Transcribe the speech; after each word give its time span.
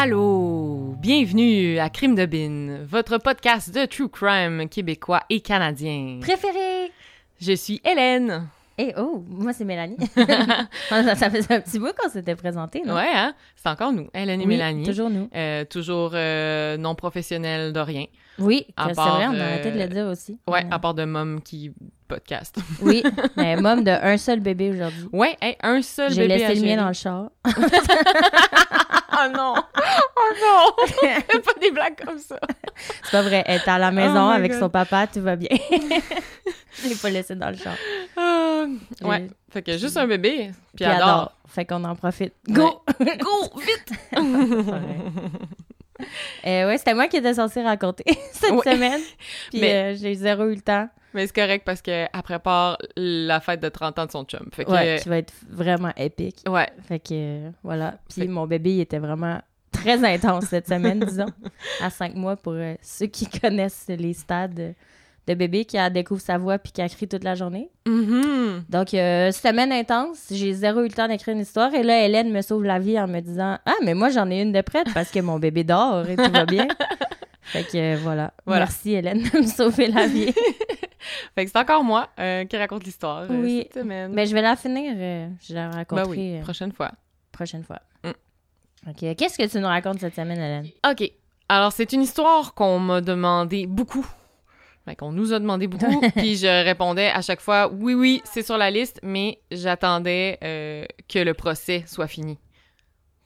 Allô, 0.00 0.94
bienvenue 1.00 1.80
à 1.80 1.90
Crime 1.90 2.14
de 2.14 2.24
Bin, 2.24 2.84
votre 2.84 3.18
podcast 3.18 3.74
de 3.74 3.84
true 3.84 4.08
crime 4.08 4.68
québécois 4.68 5.22
et 5.28 5.40
canadien. 5.40 6.20
Préféré! 6.20 6.92
Je 7.40 7.54
suis 7.54 7.80
Hélène. 7.84 8.46
Et 8.78 8.94
oh, 8.96 9.24
moi 9.28 9.52
c'est 9.52 9.64
Mélanie. 9.64 9.96
ça, 10.88 11.16
ça 11.16 11.30
faisait 11.30 11.52
un 11.52 11.60
petit 11.60 11.80
bout 11.80 11.90
qu'on 11.98 12.08
s'était 12.08 12.36
présenté, 12.36 12.84
non? 12.86 12.94
Ouais, 12.94 13.10
hein? 13.12 13.34
C'est 13.56 13.68
encore 13.68 13.90
nous, 13.90 14.08
Hélène 14.14 14.40
et 14.40 14.44
Oui, 14.44 14.50
Mélanie. 14.50 14.84
Toujours 14.84 15.10
nous. 15.10 15.28
Euh, 15.34 15.64
toujours 15.64 16.12
euh, 16.14 16.76
non 16.76 16.94
professionnel 16.94 17.72
de 17.72 17.80
rien. 17.80 18.04
Oui, 18.38 18.68
c'est 18.78 18.94
vrai, 18.94 19.26
on 19.26 19.34
a 19.34 19.44
arrêté 19.44 19.72
de 19.72 19.78
le 19.80 19.88
dire 19.88 20.06
aussi. 20.06 20.38
Ouais, 20.46 20.64
Euh, 20.64 20.70
à 20.70 20.78
part 20.78 20.94
de 20.94 21.04
Mom 21.06 21.40
qui 21.42 21.72
podcast. 22.06 22.56
Oui, 22.82 23.02
mais 23.36 23.56
mom 23.56 23.82
de 23.82 23.90
un 23.90 24.16
seul 24.16 24.38
bébé 24.38 24.70
aujourd'hui. 24.70 25.08
Ouais, 25.12 25.36
hey, 25.42 25.56
un 25.60 25.82
seul 25.82 26.12
J'ai 26.12 26.22
bébé 26.22 26.38
laissé 26.38 26.44
à 26.44 26.54
le 26.54 26.60
mien 26.60 26.76
dans 26.76 26.86
le 26.86 26.94
char. 26.94 27.30
Oh 29.20 29.28
non! 29.34 29.54
Oh 29.56 30.30
non! 30.40 30.86
Fais 31.00 31.40
pas 31.40 31.52
des 31.60 31.70
blagues 31.70 31.96
comme 32.04 32.18
ça. 32.18 32.38
C'est 33.04 33.10
pas 33.10 33.22
vrai, 33.22 33.42
elle 33.46 33.60
est 33.60 33.68
à 33.68 33.78
la 33.78 33.90
maison 33.90 34.26
Oh 34.26 34.30
my 34.30 34.36
avec 34.36 34.52
God. 34.52 34.60
son 34.60 34.70
papa, 34.70 35.06
tout 35.06 35.20
va 35.22 35.36
bien. 35.36 35.48
Je 36.82 36.88
l'ai 36.88 36.94
pas 36.94 37.10
laissé 37.10 37.34
dans 37.34 37.50
le 37.50 37.56
char. 37.56 37.74
Ah, 38.16 38.64
ouais, 39.02 39.26
fait 39.50 39.62
que 39.62 39.76
juste 39.78 39.96
un 39.96 40.06
bébé, 40.06 40.50
puis 40.76 40.76
Puis 40.76 40.84
adore. 40.84 41.08
adore. 41.08 41.32
Fait 41.48 41.64
qu'on 41.64 41.82
en 41.84 41.96
profite. 41.96 42.34
Go! 42.48 42.82
Go, 43.00 43.60
vite! 43.60 43.98
Euh, 46.46 46.68
ouais, 46.68 46.78
c'était 46.78 46.94
moi 46.94 47.08
qui 47.08 47.16
étais 47.16 47.34
censée 47.34 47.60
raconter 47.60 48.04
cette 48.32 48.52
Ouais. 48.52 48.72
semaine. 48.72 49.00
Puis 49.50 49.60
Mais- 49.60 49.74
euh, 49.74 49.96
j'ai 50.00 50.14
zéro 50.14 50.44
eu 50.44 50.54
le 50.54 50.60
temps. 50.60 50.88
Mais 51.14 51.26
c'est 51.26 51.34
correct 51.34 51.62
parce 51.64 51.80
qu'elle 51.82 52.08
prépare 52.22 52.78
la 52.96 53.40
fête 53.40 53.60
de 53.60 53.68
30 53.68 53.98
ans 53.98 54.06
de 54.06 54.10
son 54.10 54.24
chum. 54.24 54.48
Fait 54.52 54.64
que, 54.64 54.70
Ouais, 54.70 54.98
qui 55.02 55.08
va 55.08 55.18
être 55.18 55.32
vraiment 55.48 55.92
épique. 55.96 56.42
ouais. 56.48 56.68
Fait 56.86 56.98
que 56.98 57.06
euh, 57.12 57.50
voilà. 57.62 57.94
Puis 58.10 58.22
Fait- 58.22 58.28
mon 58.28 58.46
bébé, 58.46 58.74
il 58.76 58.80
était 58.80 58.98
vraiment 58.98 59.40
très 59.72 60.04
intense 60.04 60.44
cette 60.46 60.68
semaine, 60.68 61.00
disons, 61.00 61.26
à 61.82 61.88
cinq 61.90 62.14
mois 62.14 62.36
pour 62.36 62.52
euh, 62.54 62.74
ceux 62.82 63.06
qui 63.06 63.26
connaissent 63.28 63.86
les 63.88 64.12
stades 64.12 64.74
de 65.26 65.34
bébé 65.34 65.66
qui 65.66 65.76
a 65.76 65.90
découvre 65.90 66.20
sa 66.22 66.38
voix 66.38 66.58
puis 66.58 66.72
qui 66.72 66.80
a 66.80 66.88
crié 66.88 67.06
toute 67.06 67.22
la 67.22 67.34
journée. 67.34 67.70
Mhm. 67.86 68.64
Donc, 68.68 68.94
euh, 68.94 69.30
semaine 69.30 69.72
intense, 69.72 70.26
j'ai 70.30 70.52
zéro 70.54 70.80
eu 70.80 70.88
le 70.88 70.92
temps 70.94 71.06
d'écrire 71.06 71.34
une 71.34 71.42
histoire. 71.42 71.72
Et 71.74 71.82
là, 71.82 72.02
Hélène 72.04 72.30
me 72.32 72.40
sauve 72.42 72.64
la 72.64 72.78
vie 72.78 72.98
en 72.98 73.06
me 73.06 73.20
disant 73.20 73.58
Ah, 73.66 73.74
mais 73.84 73.92
moi, 73.94 74.08
j'en 74.08 74.30
ai 74.30 74.40
une 74.40 74.52
de 74.52 74.60
prête 74.62 74.86
parce 74.94 75.10
que 75.10 75.20
mon 75.20 75.38
bébé 75.38 75.64
dort 75.64 76.08
et 76.08 76.16
tout 76.16 76.30
va 76.32 76.44
bien. 76.46 76.66
Fait 77.52 77.64
que 77.64 77.76
euh, 77.76 77.96
voilà. 78.02 78.32
Voilà. 78.46 78.60
Merci, 78.66 78.92
Hélène, 78.94 79.22
de 79.32 79.38
me 79.38 79.46
sauver 79.46 79.88
la 79.88 80.06
vie. 80.06 80.32
Fait 81.34 81.44
que 81.44 81.50
c'est 81.50 81.58
encore 81.58 81.84
moi 81.84 82.08
euh, 82.18 82.44
qui 82.44 82.56
raconte 82.56 82.84
l'histoire 82.84 83.22
euh, 83.30 83.40
Oui. 83.40 83.60
cette 83.62 83.82
semaine. 83.82 84.12
mais 84.12 84.26
je 84.26 84.34
vais 84.34 84.42
la 84.42 84.56
finir. 84.56 84.94
je 85.40 85.54
la 85.54 85.70
raconterai 85.70 86.04
Ben 86.04 86.10
oui, 86.10 86.36
euh, 86.36 86.42
prochaine 86.42 86.72
fois. 86.72 86.90
prochaine 87.32 87.62
fois. 87.64 87.80
Mm. 88.04 88.90
OK. 88.90 89.16
Qu'est-ce 89.16 89.38
que 89.38 89.46
tu 89.48 89.58
nous 89.58 89.66
racontes 89.68 90.00
cette 90.00 90.14
semaine, 90.16 90.38
Hélène? 90.38 90.66
OK. 90.88 91.10
Alors, 91.48 91.72
c'est 91.72 91.92
une 91.92 92.02
histoire 92.02 92.52
qu'on 92.54 92.78
m'a 92.78 93.00
demandé 93.00 93.66
beaucoup. 93.66 94.06
Fait 94.84 94.96
qu'on 94.96 95.12
nous 95.12 95.32
a 95.32 95.38
demandé 95.38 95.66
beaucoup. 95.66 96.00
puis 96.16 96.36
je 96.36 96.64
répondais 96.64 97.08
à 97.08 97.22
chaque 97.22 97.40
fois 97.40 97.70
oui, 97.72 97.94
oui, 97.94 98.20
c'est 98.24 98.42
sur 98.42 98.58
la 98.58 98.70
liste, 98.70 98.98
mais 99.02 99.40
j'attendais 99.50 100.38
euh, 100.42 100.84
que 101.08 101.20
le 101.20 101.32
procès 101.32 101.84
soit 101.86 102.08
fini 102.08 102.38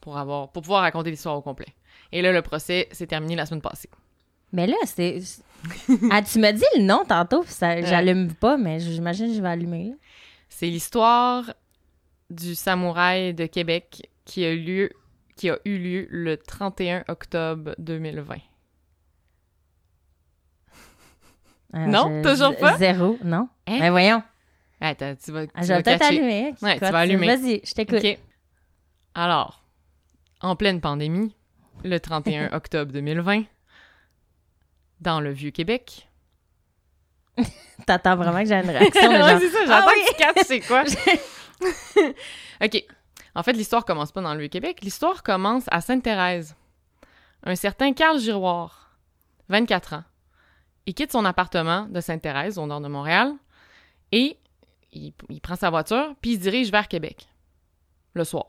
pour, 0.00 0.18
avoir, 0.18 0.50
pour 0.52 0.62
pouvoir 0.62 0.82
raconter 0.82 1.10
l'histoire 1.10 1.36
au 1.36 1.42
complet. 1.42 1.68
Et 2.12 2.20
là, 2.22 2.32
le 2.32 2.42
procès 2.42 2.88
s'est 2.92 3.06
terminé 3.06 3.34
la 3.34 3.46
semaine 3.46 3.62
passée. 3.62 3.88
Mais 4.52 4.66
là, 4.66 4.76
c'est. 4.84 5.18
ah, 6.10 6.22
tu 6.22 6.38
m'as 6.38 6.52
dit 6.52 6.64
le 6.76 6.82
nom 6.82 7.04
tantôt, 7.06 7.42
puis 7.42 7.52
ça, 7.52 7.80
j'allume 7.82 8.34
pas, 8.34 8.56
mais 8.56 8.80
j'imagine 8.80 9.28
que 9.28 9.34
je 9.34 9.42
vais 9.42 9.48
allumer. 9.48 9.88
là. 9.90 9.94
C'est 10.48 10.66
l'histoire 10.66 11.52
du 12.30 12.54
samouraï 12.54 13.34
de 13.34 13.46
Québec 13.46 14.08
qui 14.24 14.44
a, 14.44 14.54
lieu, 14.54 14.90
qui 15.36 15.50
a 15.50 15.58
eu 15.64 15.78
lieu 15.78 16.06
le 16.10 16.36
31 16.36 17.04
octobre 17.08 17.74
2020. 17.78 18.36
Alors, 21.72 21.88
Non, 22.10 22.22
toujours 22.22 22.56
pas? 22.56 22.76
Zéro, 22.76 23.18
non. 23.24 23.48
Hein? 23.66 23.78
Mais 23.80 23.90
voyons. 23.90 24.22
Attends, 24.80 25.14
tu 25.22 25.30
vas, 25.32 25.44
Ah, 25.54 25.62
je 25.62 25.68
vais 25.68 25.82
peut-être 25.82 26.02
allumer. 26.02 26.54
Ouais, 26.60 26.74
tu 26.74 26.80
vas 26.80 26.98
allumer. 26.98 27.26
Vas-y, 27.36 27.60
je 27.64 27.72
t'écoute. 27.72 28.04
Alors, 29.14 29.62
en 30.40 30.56
pleine 30.56 30.80
pandémie, 30.80 31.34
le 31.84 31.98
31 31.98 32.52
octobre 32.52 32.92
2020, 32.92 33.44
dans 35.02 35.20
le 35.20 35.30
Vieux-Québec. 35.30 36.08
T'attends 37.86 38.16
vraiment 38.16 38.40
que 38.42 38.48
j'ai 38.48 38.54
une 38.54 38.70
réaction 38.70 39.08
Ouais, 39.10 39.18
genre, 39.18 39.38
c'est 39.40 39.48
ça, 39.50 39.58
Ah 39.62 39.66
j'attends 39.66 39.86
oui! 39.88 40.34
que 40.34 40.40
tu 40.40 40.44
c'est 40.46 40.60
quoi. 40.60 40.84
OK. 42.64 42.84
En 43.34 43.42
fait, 43.42 43.52
l'histoire 43.54 43.84
commence 43.84 44.12
pas 44.12 44.20
dans 44.20 44.34
le 44.34 44.40
Vieux-Québec. 44.40 44.80
L'histoire 44.82 45.22
commence 45.22 45.64
à 45.70 45.80
Sainte-Thérèse. 45.80 46.54
Un 47.44 47.56
certain 47.56 47.92
Carl 47.92 48.18
Giroir, 48.20 48.96
24 49.48 49.94
ans, 49.94 50.04
il 50.86 50.94
quitte 50.94 51.12
son 51.12 51.24
appartement 51.24 51.86
de 51.86 52.00
Sainte-Thérèse, 52.00 52.58
au 52.58 52.66
nord 52.66 52.80
de 52.80 52.88
Montréal, 52.88 53.32
et 54.12 54.38
il, 54.92 55.12
il 55.28 55.40
prend 55.40 55.56
sa 55.56 55.70
voiture, 55.70 56.14
puis 56.20 56.32
il 56.32 56.36
se 56.36 56.42
dirige 56.42 56.70
vers 56.70 56.86
Québec, 56.86 57.26
le 58.14 58.24
soir. 58.24 58.46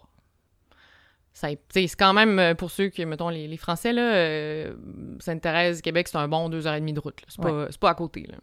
C'est 1.34 1.60
quand 1.98 2.14
même, 2.14 2.38
euh, 2.40 2.54
pour 2.54 2.70
ceux 2.72 2.90
qui, 2.90 3.06
mettons, 3.06 3.30
les, 3.30 3.48
les 3.48 3.58
Français, 3.58 3.92
là, 3.92 4.14
euh, 4.14 4.76
Sainte-Thérèse, 5.20 5.82
Québec, 5.82 6.08
c'est 6.08 6.18
un 6.18 6.28
bon 6.28 6.48
deux 6.48 6.68
heures 6.68 6.76
et 6.76 6.80
demie 6.80 6.94
de 6.94 7.00
route. 7.00 7.20
C'est 7.28 7.42
pas, 7.42 7.68
pas 7.80 7.90
à 7.90 7.96
côté. 7.96 8.28
Là. 8.30 8.38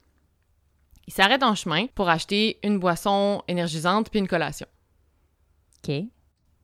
Il 1.06 1.12
s'arrête 1.12 1.42
en 1.42 1.54
chemin 1.54 1.86
pour 1.94 2.08
acheter 2.08 2.58
une 2.62 2.78
boisson 2.78 3.42
énergisante 3.48 4.10
puis 4.10 4.18
une 4.18 4.28
collation. 4.28 4.66
OK. 5.78 5.94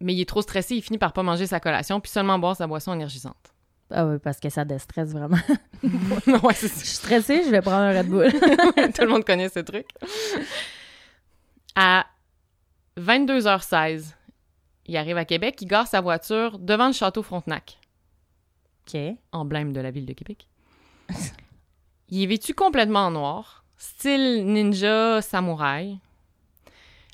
Mais 0.00 0.14
il 0.14 0.20
est 0.20 0.28
trop 0.28 0.42
stressé, 0.42 0.74
il 0.76 0.82
finit 0.82 0.98
par 0.98 1.12
pas 1.12 1.22
manger 1.22 1.46
sa 1.46 1.60
collation 1.60 2.00
puis 2.00 2.10
seulement 2.10 2.38
boire 2.38 2.56
sa 2.56 2.66
boisson 2.66 2.92
énergisante. 2.92 3.54
Ah 3.90 4.04
oui, 4.04 4.18
parce 4.18 4.40
que 4.40 4.50
ça 4.50 4.64
déstresse 4.64 5.10
vraiment. 5.10 5.38
ouais, 5.82 6.54
c'est 6.54 6.68
Je 6.68 6.74
suis 6.74 6.86
stressée, 6.86 7.44
je 7.44 7.50
vais 7.50 7.62
prendre 7.62 7.82
un 7.82 7.96
Red 7.96 8.08
Bull. 8.08 8.32
Tout 8.94 9.02
le 9.02 9.08
monde 9.08 9.24
connaît 9.24 9.48
ce 9.48 9.60
truc. 9.60 9.86
À 11.76 12.04
22h16, 12.98 14.15
il 14.86 14.96
arrive 14.96 15.16
à 15.16 15.24
Québec, 15.24 15.60
il 15.60 15.66
gare 15.66 15.86
sa 15.86 16.00
voiture 16.00 16.58
devant 16.58 16.86
le 16.86 16.92
château 16.92 17.22
Frontenac, 17.22 17.78
OK. 18.86 19.00
emblème 19.32 19.72
de 19.72 19.80
la 19.80 19.90
ville 19.90 20.06
de 20.06 20.12
Québec. 20.12 20.48
il 22.08 22.22
est 22.22 22.26
vêtu 22.26 22.54
complètement 22.54 23.06
en 23.06 23.10
noir, 23.10 23.64
style 23.76 24.44
ninja 24.46 25.20
samouraï, 25.22 25.98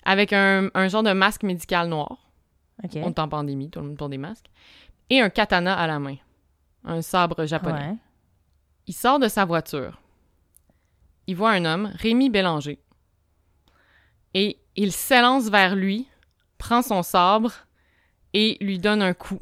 avec 0.05 0.33
un, 0.33 0.71
un 0.75 0.88
genre 0.88 1.03
de 1.03 1.12
masque 1.12 1.43
médical 1.43 1.88
noir. 1.88 2.19
OK. 2.84 2.93
On 2.97 3.09
est 3.09 3.19
en 3.19 3.28
pandémie, 3.28 3.71
tout 3.71 3.81
le 3.81 3.87
monde 3.87 3.97
porte 3.97 4.10
des 4.10 4.19
masques. 4.19 4.47
Et 5.10 5.21
un 5.21 5.31
katana 5.31 5.78
à 5.78 5.87
la 5.87 5.99
main. 5.99 6.16
Un 6.84 7.03
sabre 7.03 7.44
japonais. 7.47 7.91
Ouais. 7.91 7.97
Il 8.87 8.94
sort 8.94 9.19
de 9.19 9.28
sa 9.28 9.44
voiture. 9.44 10.00
Il 11.27 11.37
voit 11.37 11.50
un 11.50 11.65
homme, 11.65 11.93
Rémi 11.94 12.31
Bélanger. 12.31 12.81
Et 14.34 14.59
il 14.75 14.93
s'élance 14.93 15.49
vers 15.49 15.77
lui, 15.77 16.09
prend 16.62 16.83
son 16.83 17.03
sabre 17.03 17.53
et 18.34 18.56
lui 18.61 18.78
donne 18.78 19.03
un 19.03 19.15
coup 19.15 19.41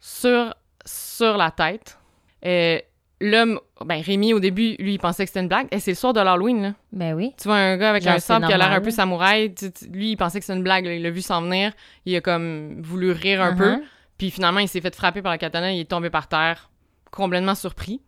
sur, 0.00 0.54
sur 0.84 1.36
la 1.36 1.50
tête. 1.50 1.98
Euh, 2.44 2.78
L'homme, 3.18 3.58
ben 3.82 4.02
Rémi, 4.02 4.34
au 4.34 4.40
début, 4.40 4.76
lui, 4.78 4.92
il 4.94 4.98
pensait 4.98 5.24
que 5.24 5.30
c'était 5.30 5.40
une 5.40 5.48
blague. 5.48 5.68
Et 5.70 5.80
c'est 5.80 5.92
le 5.92 5.96
soir 5.96 6.12
de 6.12 6.20
l'Halloween, 6.20 6.60
là. 6.62 6.72
Ben 6.92 7.14
oui. 7.14 7.32
Tu 7.40 7.48
vois 7.48 7.56
un 7.56 7.78
gars 7.78 7.88
avec 7.88 8.02
Genre, 8.02 8.12
un 8.12 8.18
sabre 8.18 8.46
qui 8.46 8.52
a 8.52 8.58
l'air 8.58 8.70
un 8.70 8.82
peu 8.82 8.90
samouraï. 8.90 9.54
tu- 9.54 9.72
tu- 9.72 9.86
lui, 9.86 10.10
il 10.10 10.16
pensait 10.18 10.38
que 10.38 10.44
c'était 10.44 10.58
une 10.58 10.62
blague. 10.62 10.84
là. 10.84 10.92
Il 10.92 11.02
l'a 11.02 11.08
vu 11.10 11.22
s'en 11.22 11.40
venir. 11.40 11.72
Il 12.04 12.14
a 12.14 12.20
comme 12.20 12.82
voulu 12.82 13.12
rire 13.12 13.40
un 13.40 13.56
peu. 13.56 13.76
Uh-huh. 13.76 13.82
Puis 14.18 14.30
finalement, 14.30 14.60
il 14.60 14.68
s'est 14.68 14.82
fait 14.82 14.94
frapper 14.94 15.22
par 15.22 15.32
la 15.32 15.38
katana. 15.38 15.72
Il 15.72 15.80
est 15.80 15.86
tombé 15.90 16.10
par 16.10 16.28
terre, 16.28 16.68
complètement 17.10 17.54
surpris. 17.54 18.02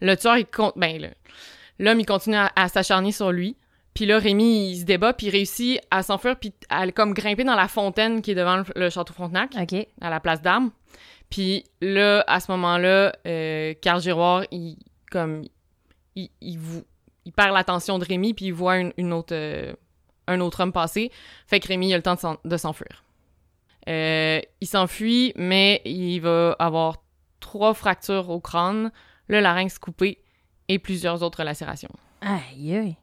Le 0.00 0.14
tueur, 0.16 0.36
il 0.38 0.46
compte. 0.46 0.74
Ben, 0.76 1.02
le- 1.02 1.10
l'homme, 1.84 1.98
il 1.98 2.06
continue 2.06 2.36
à, 2.36 2.52
à 2.54 2.68
s'acharner 2.68 3.10
sur 3.10 3.32
lui. 3.32 3.56
Puis 3.94 4.06
là, 4.06 4.18
Rémi, 4.18 4.70
il 4.72 4.80
se 4.80 4.84
débat, 4.84 5.12
puis 5.12 5.28
il 5.28 5.30
réussit 5.30 5.80
à 5.90 6.02
s'enfuir, 6.02 6.36
puis 6.36 6.52
à 6.68 6.90
comme 6.90 7.14
grimper 7.14 7.44
dans 7.44 7.54
la 7.54 7.68
fontaine 7.68 8.22
qui 8.22 8.32
est 8.32 8.34
devant 8.34 8.56
le, 8.56 8.64
le 8.74 8.90
château 8.90 9.12
Frontenac, 9.14 9.54
à 10.00 10.10
la 10.10 10.20
place 10.20 10.42
d'armes. 10.42 10.70
Puis 11.30 11.64
là, 11.80 12.24
à 12.26 12.40
ce 12.40 12.50
moment-là, 12.52 13.12
euh, 13.26 13.72
Carl 13.80 14.00
Giroir, 14.00 14.44
il, 14.50 14.76
comme, 15.10 15.42
il, 16.16 16.28
il, 16.40 16.58
il 17.24 17.32
perd 17.32 17.52
l'attention 17.54 17.98
de 17.98 18.04
Rémi, 18.04 18.34
puis 18.34 18.46
il 18.46 18.52
voit 18.52 18.78
une, 18.78 18.92
une 18.96 19.12
autre, 19.12 19.32
euh, 19.34 19.72
un 20.26 20.40
autre 20.40 20.60
homme 20.60 20.72
passer. 20.72 21.10
Fait 21.46 21.60
que 21.60 21.68
Rémi 21.68 21.92
a 21.94 21.96
le 21.96 22.02
temps 22.02 22.14
de 22.16 22.20
s'en- 22.20 22.38
de 22.44 22.56
s'enfuir. 22.56 23.04
Euh, 23.88 24.40
il 24.60 24.66
s'enfuit, 24.66 25.32
mais 25.36 25.82
il 25.84 26.18
va 26.20 26.56
avoir 26.58 26.96
trois 27.40 27.74
fractures 27.74 28.30
au 28.30 28.40
crâne, 28.40 28.90
le 29.28 29.40
larynx 29.40 29.78
coupé 29.78 30.18
et 30.68 30.78
plusieurs 30.78 31.22
autres 31.22 31.44
lacérations. 31.44 31.90
Aïe, 32.22 32.74
aïe. 32.76 32.96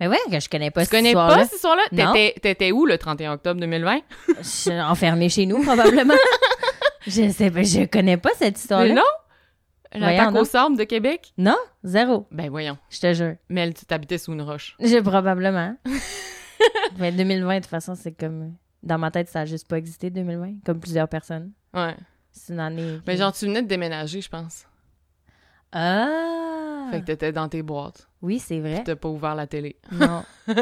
Mais 0.00 0.06
ouais, 0.08 0.18
que 0.30 0.38
je 0.38 0.48
connais 0.48 0.70
pas 0.70 0.82
tu 0.82 0.86
cette 0.86 0.96
connais 0.98 1.08
histoire-là. 1.10 1.36
pas 1.36 1.44
cette 1.44 1.54
histoire-là? 1.56 1.82
Non. 1.92 2.12
T'étais- 2.12 2.40
T'étais 2.40 2.72
où 2.72 2.86
le 2.86 2.98
31 2.98 3.32
octobre 3.32 3.60
2020? 3.60 4.00
Je 4.38 4.42
suis 4.42 4.80
enfermée 4.80 5.28
chez 5.28 5.46
nous, 5.46 5.62
probablement. 5.62 6.14
je 7.06 7.28
sais 7.30 7.50
pas, 7.50 7.62
je 7.62 7.86
connais 7.86 8.16
pas 8.16 8.30
cette 8.36 8.58
histoire-là. 8.58 8.88
Mais 8.88 8.94
non! 8.94 9.02
L'attaque 9.94 10.34
au 10.34 10.44
sabre 10.44 10.76
de 10.76 10.84
Québec? 10.84 11.32
Non, 11.38 11.56
zéro. 11.82 12.26
Ben 12.30 12.50
voyons. 12.50 12.76
Je 12.90 13.00
te 13.00 13.12
jure. 13.14 13.34
Mel, 13.48 13.72
tu 13.74 13.86
t'habitais 13.86 14.18
sous 14.18 14.32
une 14.34 14.42
roche. 14.42 14.76
J'ai 14.80 15.02
probablement. 15.02 15.74
Mais 16.98 17.10
2020, 17.12 17.54
de 17.56 17.60
toute 17.60 17.70
façon, 17.70 17.94
c'est 17.94 18.12
comme. 18.12 18.54
Dans 18.82 18.98
ma 18.98 19.10
tête, 19.10 19.28
ça 19.28 19.40
a 19.40 19.44
juste 19.44 19.66
pas 19.66 19.76
existé, 19.78 20.10
2020, 20.10 20.56
comme 20.64 20.78
plusieurs 20.78 21.08
personnes. 21.08 21.50
Ouais. 21.74 21.96
C'est 22.30 22.52
une 22.52 22.60
année. 22.60 23.00
Mais 23.06 23.16
genre, 23.16 23.32
tu 23.32 23.46
venais 23.46 23.62
de 23.62 23.66
déménager, 23.66 24.20
je 24.20 24.28
pense. 24.28 24.66
Ah! 25.72 26.57
Fait 26.90 27.00
que 27.00 27.06
t'étais 27.06 27.32
dans 27.32 27.48
tes 27.48 27.62
boîtes. 27.62 28.08
Oui, 28.22 28.38
c'est 28.38 28.60
vrai. 28.60 28.82
T'as 28.84 28.96
pas 28.96 29.08
ouvert 29.08 29.34
la 29.34 29.46
télé. 29.46 29.76
Non. 29.92 30.22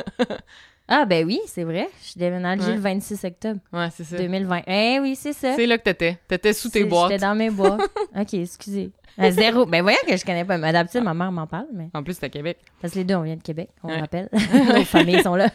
ah, 0.88 1.04
ben 1.04 1.26
oui, 1.26 1.40
c'est 1.46 1.64
vrai. 1.64 1.88
Je 2.02 2.08
suis 2.10 2.18
déménagée 2.18 2.62
Ouais. 2.64 2.74
le 2.74 2.80
26 2.80 3.24
octobre 3.24 3.60
Ouais, 3.72 3.88
c'est 3.92 4.04
ça. 4.04 4.16
2020. 4.16 4.62
Eh 4.66 4.98
oui, 5.00 5.16
c'est 5.16 5.32
ça. 5.32 5.54
C'est 5.56 5.66
là 5.66 5.78
que 5.78 5.84
t'étais. 5.84 6.18
T'étais 6.28 6.52
sous 6.52 6.68
tes 6.68 6.80
C'est- 6.80 6.84
boîtes. 6.86 7.10
J'étais 7.10 7.22
dans 7.22 7.34
mes 7.34 7.50
boîtes. 7.50 7.80
OK, 8.16 8.34
excusez. 8.34 8.90
À 9.18 9.30
zéro. 9.30 9.64
Ben 9.66 9.82
voyons 9.82 9.98
que 10.06 10.16
je 10.16 10.24
connais 10.24 10.44
pas. 10.44 10.58
Mais 10.58 10.72
d'habitude, 10.72 11.02
ma 11.02 11.14
mère 11.14 11.32
m'en 11.32 11.46
parle, 11.46 11.66
mais... 11.72 11.88
En 11.94 12.02
plus, 12.02 12.14
c'était 12.14 12.26
à 12.26 12.30
Québec. 12.30 12.58
Parce 12.82 12.92
que 12.92 12.98
les 12.98 13.04
deux, 13.04 13.14
on 13.14 13.22
vient 13.22 13.36
de 13.36 13.42
Québec, 13.42 13.70
on 13.82 13.88
Ouais. 13.88 13.98
rappelle. 14.00 14.28
Nos 14.74 14.84
familles 14.84 15.22
sont 15.22 15.34
là. 15.34 15.48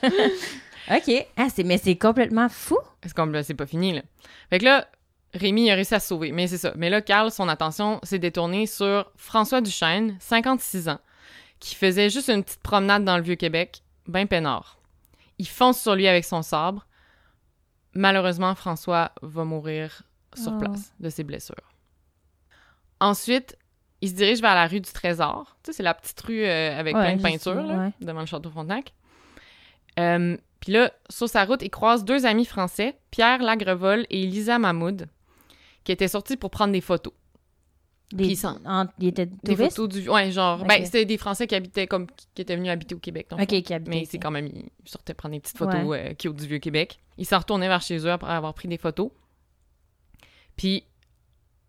OK. 0.92 1.28
Ah, 1.38 1.48
c'est... 1.54 1.64
Mais 1.64 1.78
c'est 1.78 1.96
complètement 1.96 2.50
fou. 2.50 2.80
C'est 3.04 3.14
comme 3.14 3.32
là, 3.34 3.44
c'est 3.44 3.54
pas 3.54 3.68
fini, 3.68 3.94
là. 3.94 4.02
Fait 4.50 4.58
que 4.60 4.66
là, 4.66 4.88
Rémi 5.34 5.72
a 5.72 5.76
réussi 5.76 5.96
à 5.96 6.00
se 6.00 6.08
sauver. 6.10 6.32
Mais 6.32 6.48
c'est 6.48 6.58
ça. 6.58 6.74
Mais 6.76 6.90
là, 6.90 7.02
Carl, 7.02 7.32
son 7.32 7.48
attention 7.48 8.00
s'est 8.04 8.20
détournée 8.20 8.66
sur 8.68 9.12
François 9.16 9.62
Duchesne, 9.62 10.18
56 10.20 10.90
ans, 10.90 11.00
qui 11.60 11.76
faisait 11.76 12.10
juste 12.10 12.30
une 12.30 12.44
petite 12.44 12.62
promenade 12.62 13.04
dans 13.06 13.18
le 13.18 13.24
Vieux-Québec, 13.24 13.82
ben 14.08 14.28
peinard. 14.28 14.78
Il 15.38 15.48
fonce 15.48 15.80
sur 15.82 15.96
lui 15.96 16.08
avec 16.08 16.26
son 16.26 16.42
sabre. 16.42 16.86
Malheureusement, 17.94 18.56
François 18.56 19.12
va 19.22 19.44
mourir 19.44 20.04
sur 20.36 20.54
Oh. 20.54 20.60
place 20.60 20.94
de 21.00 21.10
ses 21.10 21.24
blessures. 21.24 21.56
Ensuite, 23.00 23.58
il 24.02 24.10
se 24.10 24.14
dirige 24.16 24.42
vers 24.42 24.56
la 24.56 24.68
rue 24.68 24.80
du 24.82 24.92
Trésor. 24.92 25.58
Tu 25.64 25.72
sais, 25.72 25.78
c'est 25.78 25.84
la 25.84 25.94
petite 25.94 26.20
rue 26.22 26.44
euh, 26.46 26.78
avec 26.80 26.96
Ouais, 26.96 27.02
plein 27.04 27.16
de 27.18 27.22
peintures, 27.22 27.56
là, 27.64 27.78
ouais. 27.86 27.92
devant 28.02 28.20
le 28.22 28.26
château 28.26 28.50
Frontenac. 28.50 28.94
Euh, 30.00 30.38
Puis 30.60 30.72
là, 30.72 30.92
sur 31.10 31.28
sa 31.28 31.44
route, 31.46 31.62
il 31.64 31.70
croise 31.72 32.06
deux 32.06 32.26
amis 32.26 32.46
français, 32.46 32.98
Pierre 33.10 33.42
Lagrevol 33.42 34.06
et 34.12 34.26
Lisa 34.28 34.60
Mahmoud, 34.60 35.08
qui 35.84 35.92
étaient 35.92 36.08
sortis 36.08 36.38
pour 36.38 36.52
prendre 36.52 36.74
des 36.74 36.82
photos. 36.82 37.14
Des... 38.14 38.36
En- 38.66 38.88
Des 39.00 39.56
photos 39.56 39.88
du... 39.88 40.10
Ouais, 40.10 40.32
genre... 40.32 40.66
Ben, 40.66 40.84
c'était 40.84 41.06
des 41.06 41.18
Français 41.18 41.48
qui 41.48 41.56
habitaient 41.56 41.88
comme... 41.88 42.08
qui 42.36 42.42
étaient 42.42 42.58
venus 42.58 42.70
habiter 42.70 42.94
au 42.94 43.00
Québec. 43.00 43.28
dans 43.30 43.38
le 43.38 43.44
OK, 43.44 43.50
fond. 43.50 43.62
qui 43.62 43.74
habitait 43.74 43.90
Mais 44.00 44.06
c'est 44.06 44.20
quand 44.20 44.32
même... 44.32 44.48
Ils 44.48 44.70
sortaient 44.86 45.14
prendre 45.14 45.34
des 45.34 45.40
petites 45.40 45.58
photos 45.58 45.80
euh, 45.98 46.14
qui 46.16 46.28
au 46.28 46.34
du 46.34 46.46
Vieux-Québec. 46.46 47.00
Ils 47.18 47.26
s'en 47.26 47.38
retournaient 47.40 47.70
vers 47.70 47.82
chez 47.82 47.98
eux 48.00 48.12
après 48.12 48.32
avoir 48.34 48.54
pris 48.54 48.68
des 48.68 48.78
photos. 48.78 49.12
Puis 50.58 50.84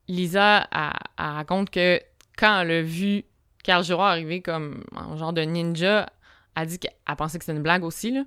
Lisa, 0.08 0.66
elle, 0.72 0.90
elle 1.18 1.24
raconte 1.26 1.70
que 1.70 2.00
quand 2.36 2.60
elle 2.60 2.70
a 2.72 2.82
vu 2.82 3.24
Carl 3.62 3.84
Giroir 3.84 4.08
arriver 4.08 4.42
comme 4.42 4.82
un 4.96 5.16
genre 5.16 5.32
de 5.32 5.42
ninja, 5.42 6.10
elle 6.56 6.66
dit 6.66 6.78
qu'elle 6.80 6.92
elle 7.08 7.16
pensait 7.16 7.38
que 7.38 7.44
c'était 7.44 7.56
une 7.56 7.62
blague 7.62 7.84
aussi, 7.84 8.10
là. 8.10 8.24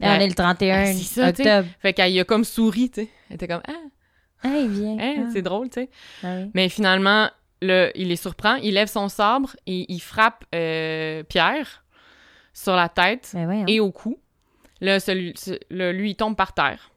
On 0.00 0.06
elle- 0.06 0.22
est 0.22 0.28
le 0.28 0.34
31 0.34 0.74
Ah, 0.76 0.86
c'est 0.92 1.02
ça, 1.02 1.28
octobre. 1.30 1.68
Fait 1.80 1.92
qu'elle 1.92 2.12
y 2.12 2.20
a 2.20 2.24
comme 2.24 2.44
souri, 2.44 2.90
tu 2.90 3.02
sais. 3.02 3.08
Elle 3.28 3.34
était 3.34 3.48
comme 3.48 3.62
«Ah, 3.68 3.72
Ah, 4.44 4.56
il 4.58 4.68
vient. 4.68 4.96
Ah. 5.00 5.30
c'est 5.32 5.42
drôle, 5.42 5.68
tu 5.68 5.80
sais. 5.82 5.90
Ah 6.24 6.36
oui. 6.38 6.50
Mais 6.54 6.68
finalement, 6.68 7.30
le, 7.60 7.90
il 7.94 8.08
les 8.08 8.16
surprend, 8.16 8.54
il 8.56 8.74
lève 8.74 8.88
son 8.88 9.08
sabre 9.08 9.54
et 9.66 9.86
il 9.92 10.00
frappe 10.00 10.44
euh, 10.54 11.22
Pierre 11.24 11.84
sur 12.52 12.74
la 12.76 12.88
tête 12.88 13.30
Ben 13.34 13.64
et 13.68 13.80
au 13.80 13.90
cou. 13.92 14.18
Là, 14.80 14.98
celui, 15.00 15.32
le- 15.70 15.92
lui, 15.92 16.10
il 16.10 16.16
tombe 16.16 16.36
par 16.36 16.54
terre. 16.54 16.90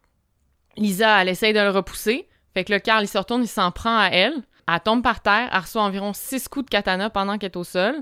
Lisa, 0.77 1.21
elle 1.21 1.29
essaye 1.29 1.53
de 1.53 1.59
le 1.59 1.69
repousser. 1.69 2.27
Fait 2.53 2.63
que 2.63 2.73
le 2.73 2.79
Carl, 2.79 3.03
il 3.03 3.07
se 3.07 3.17
retourne, 3.17 3.43
il 3.43 3.47
s'en 3.47 3.71
prend 3.71 3.97
à 3.97 4.07
elle. 4.07 4.33
Elle 4.67 4.79
tombe 4.79 5.03
par 5.03 5.21
terre, 5.21 5.49
elle 5.53 5.59
reçoit 5.59 5.83
environ 5.83 6.11
six 6.13 6.47
coups 6.47 6.65
de 6.65 6.69
katana 6.71 7.09
pendant 7.11 7.37
qu'elle 7.37 7.51
est 7.51 7.57
au 7.57 7.63
sol. 7.63 7.95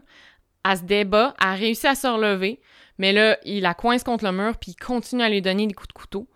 Elle 0.64 0.78
se 0.78 0.84
débat, 0.84 1.34
elle 1.44 1.60
réussit 1.60 1.86
à 1.86 1.96
se 1.96 2.08
relever. 2.08 2.62
Mais 2.98 3.12
là, 3.12 3.38
il 3.44 3.62
la 3.64 3.74
coince 3.74 4.04
contre 4.04 4.24
le 4.24 4.32
mur, 4.32 4.58
puis 4.58 4.72
il 4.72 4.76
continue 4.84 5.22
à 5.24 5.30
lui 5.30 5.42
donner 5.42 5.68
des 5.68 5.74
coups 5.74 5.90
de 5.90 5.94
couteau, 5.94 6.28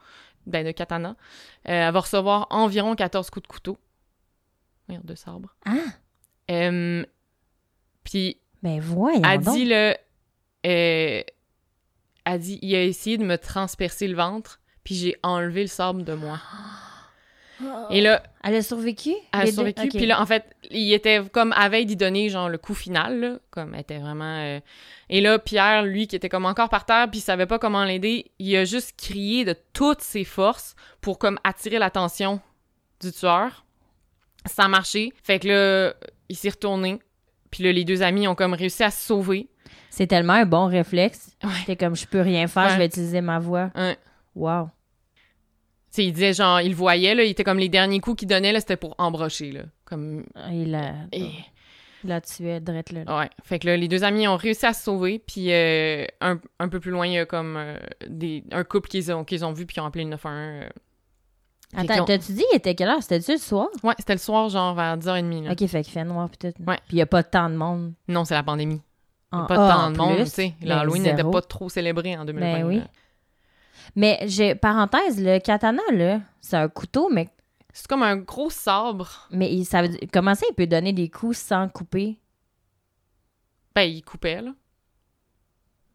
ben 0.47 0.65
de 0.65 0.71
katana. 0.71 1.09
Euh, 1.09 1.87
elle 1.87 1.93
va 1.93 1.99
recevoir 1.99 2.47
environ 2.49 2.95
14 2.95 3.29
coups 3.29 3.43
de 3.43 3.47
couteau. 3.47 3.77
Merde, 4.89 5.05
de 5.05 5.15
sabre. 5.15 5.55
Ah, 5.65 5.73
puis 8.03 8.37
ben 8.63 8.79
voyons 8.79 9.21
elle 9.23 9.41
donc. 9.41 9.55
dit 9.55 9.65
le 9.65 9.93
euh, 10.65 11.21
elle 12.25 12.39
dit 12.39 12.57
il 12.61 12.73
a 12.73 12.83
essayé 12.83 13.17
de 13.17 13.25
me 13.25 13.37
transpercer 13.37 14.07
le 14.07 14.15
ventre 14.15 14.61
puis 14.85 14.95
j'ai 14.95 15.17
enlevé 15.23 15.61
le 15.61 15.67
sabre 15.67 16.03
de 16.03 16.13
moi 16.13 16.39
et 17.89 18.01
là 18.01 18.21
Elle 18.43 18.55
a 18.55 18.61
survécu? 18.61 19.11
elle 19.33 19.41
a 19.41 19.51
survécu 19.51 19.87
puis 19.89 20.05
là 20.05 20.21
en 20.21 20.25
fait 20.25 20.45
il 20.69 20.93
était 20.93 21.21
comme 21.31 21.53
à 21.53 21.69
veille 21.69 21.85
d'y 21.85 21.95
donner 21.95 22.29
genre 22.29 22.49
le 22.49 22.57
coup 22.57 22.73
final 22.73 23.19
là, 23.19 23.39
comme 23.49 23.73
elle 23.73 23.81
était 23.81 23.97
vraiment 23.97 24.37
euh, 24.39 24.59
et 25.09 25.21
là 25.21 25.39
Pierre 25.39 25.83
lui 25.83 26.07
qui 26.07 26.15
était 26.15 26.29
comme 26.29 26.45
encore 26.45 26.69
par 26.69 26.85
terre 26.85 27.07
puis 27.09 27.19
il 27.19 27.23
savait 27.23 27.45
pas 27.47 27.57
comment 27.59 27.83
l'aider 27.83 28.31
il 28.39 28.55
a 28.57 28.65
juste 28.65 28.93
crié 28.97 29.43
de 29.45 29.55
toutes 29.73 30.01
ses 30.01 30.23
forces 30.23 30.75
pour 31.01 31.17
comme 31.19 31.39
attirer 31.43 31.79
l'attention 31.79 32.39
du 33.01 33.11
tueur 33.11 33.65
ça 34.45 34.63
a 34.65 34.67
marché 34.67 35.11
fait 35.23 35.39
que 35.39 35.47
là 35.47 35.93
il 36.29 36.35
s'est 36.35 36.49
retourné 36.49 36.99
puis 37.49 37.63
là 37.63 37.71
les 37.71 37.85
deux 37.85 38.01
amis 38.03 38.27
ont 38.27 38.35
comme 38.35 38.53
réussi 38.53 38.83
à 38.83 38.91
se 38.91 39.01
sauver 39.05 39.47
C'est 39.89 40.07
tellement 40.07 40.33
un 40.33 40.45
bon 40.45 40.67
réflexe. 40.67 41.31
Ouais. 41.43 41.49
T'es 41.65 41.75
comme, 41.75 41.95
je 41.95 42.05
peux 42.05 42.21
rien 42.21 42.45
faire, 42.47 42.65
Ouais. 42.65 42.73
je 42.73 42.77
vais 42.77 42.85
utiliser 42.85 43.21
ma 43.21 43.39
voix. 43.39 43.71
Ouais. 43.73 43.97
Wow. 44.35 44.69
Il 46.03 46.13
disait 46.13 46.33
genre, 46.33 46.61
il 46.61 46.73
voyait, 46.75 47.15
là, 47.15 47.23
il 47.23 47.29
était 47.31 47.43
comme 47.43 47.59
les 47.59 47.69
derniers 47.69 47.99
coups 47.99 48.17
qu'il 48.19 48.27
donnait, 48.27 48.51
là, 48.51 48.59
c'était 48.59 48.77
pour 48.77 48.95
embrocher, 48.97 49.51
là. 49.51 49.61
Comme. 49.85 50.25
Ah, 50.35 50.51
Il 50.51 50.71
la, 50.71 50.93
Et- 51.11 51.29
il 52.03 52.09
la 52.09 52.21
tuait 52.21 52.59
drette 52.59 52.91
là. 52.91 53.01
Ouais. 53.19 53.29
Fait 53.43 53.59
que 53.59 53.67
là, 53.67 53.75
les 53.77 53.87
deux 53.87 54.03
amis 54.03 54.27
ont 54.27 54.37
réussi 54.37 54.65
à 54.65 54.73
se 54.73 54.83
sauver, 54.83 55.19
puis 55.19 55.51
euh, 55.51 56.05
un, 56.21 56.39
un 56.59 56.69
peu 56.69 56.79
plus 56.79 56.91
loin, 56.91 57.07
il 57.07 57.13
y 57.13 57.17
a 57.17 57.25
comme 57.25 57.55
euh, 57.57 57.77
des, 58.07 58.43
un 58.51 58.63
couple 58.63 58.87
qu'ils 58.89 59.11
ont, 59.11 59.23
qu'ils 59.23 59.43
ont 59.45 59.51
vu, 59.53 59.65
puis 59.65 59.75
ils 59.77 59.79
ont 59.81 59.85
appelé 59.85 60.03
le 60.03 60.11
911. 60.11 60.63
euh. 60.63 60.69
Attends, 61.75 62.03
ont- 62.03 62.05
t'as-tu 62.05 62.31
dit, 62.31 62.43
il 62.53 62.55
était 62.55 62.75
quelle 62.75 62.87
heure? 62.89 63.01
C'était-tu 63.03 63.33
le 63.33 63.37
soir? 63.37 63.67
Ouais, 63.83 63.93
c'était 63.99 64.13
le 64.13 64.19
soir, 64.19 64.47
genre 64.49 64.73
vers 64.73 64.97
10h30, 64.97 65.43
là. 65.45 65.51
Ok, 65.51 65.67
fait 65.67 65.81
qu'il 65.83 65.91
fait 65.91 66.05
noir 66.05 66.29
peut-être. 66.29 66.57
Ouais. 66.65 66.77
Puis 66.87 66.95
il 66.95 66.97
y 66.97 67.01
a 67.01 67.05
pas 67.05 67.23
tant 67.23 67.49
de 67.49 67.55
monde. 67.55 67.93
Non, 68.07 68.23
c'est 68.23 68.35
la 68.35 68.43
pandémie. 68.43 68.79
A 69.31 69.39
En- 69.41 69.45
pas 69.47 69.67
ah, 69.69 69.73
tant 69.73 69.91
de 69.91 69.97
monde, 69.97 70.23
tu 70.23 70.25
sais. 70.27 70.53
Ben, 70.61 70.67
L'Halloween 70.69 71.03
n'était 71.03 71.23
pas 71.23 71.41
trop 71.41 71.67
célébré 71.67 72.15
en 72.15 72.23
2020. 72.23 72.53
Ben 72.53 72.65
oui. 72.65 72.77
là. 72.77 72.87
Mais 73.97 74.19
j'ai, 74.27 74.53
parenthèse, 74.53 75.19
le 75.19 75.39
katana, 75.39 75.81
là, 75.91 76.21
c'est 76.39 76.55
un 76.55 76.69
couteau, 76.69 77.09
mais, 77.11 77.29
C'est 77.73 77.87
comme 77.87 78.03
un 78.03 78.15
gros 78.15 78.49
sabre. 78.51 79.27
mais 79.31 79.51
il, 79.51 79.65
ça 79.65 79.81
veut 79.81 79.87
dire- 79.89 79.99
comment 80.13 80.35
ça, 80.35 80.45
il 80.49 80.53
peut 80.53 80.67
donner 80.67 80.93
des 80.93 81.09
coups 81.09 81.35
sans 81.37 81.67
couper? 81.67 82.19
Ben, 83.75 83.81
il 83.83 84.03
coupait, 84.03 84.41
là. 84.41 84.51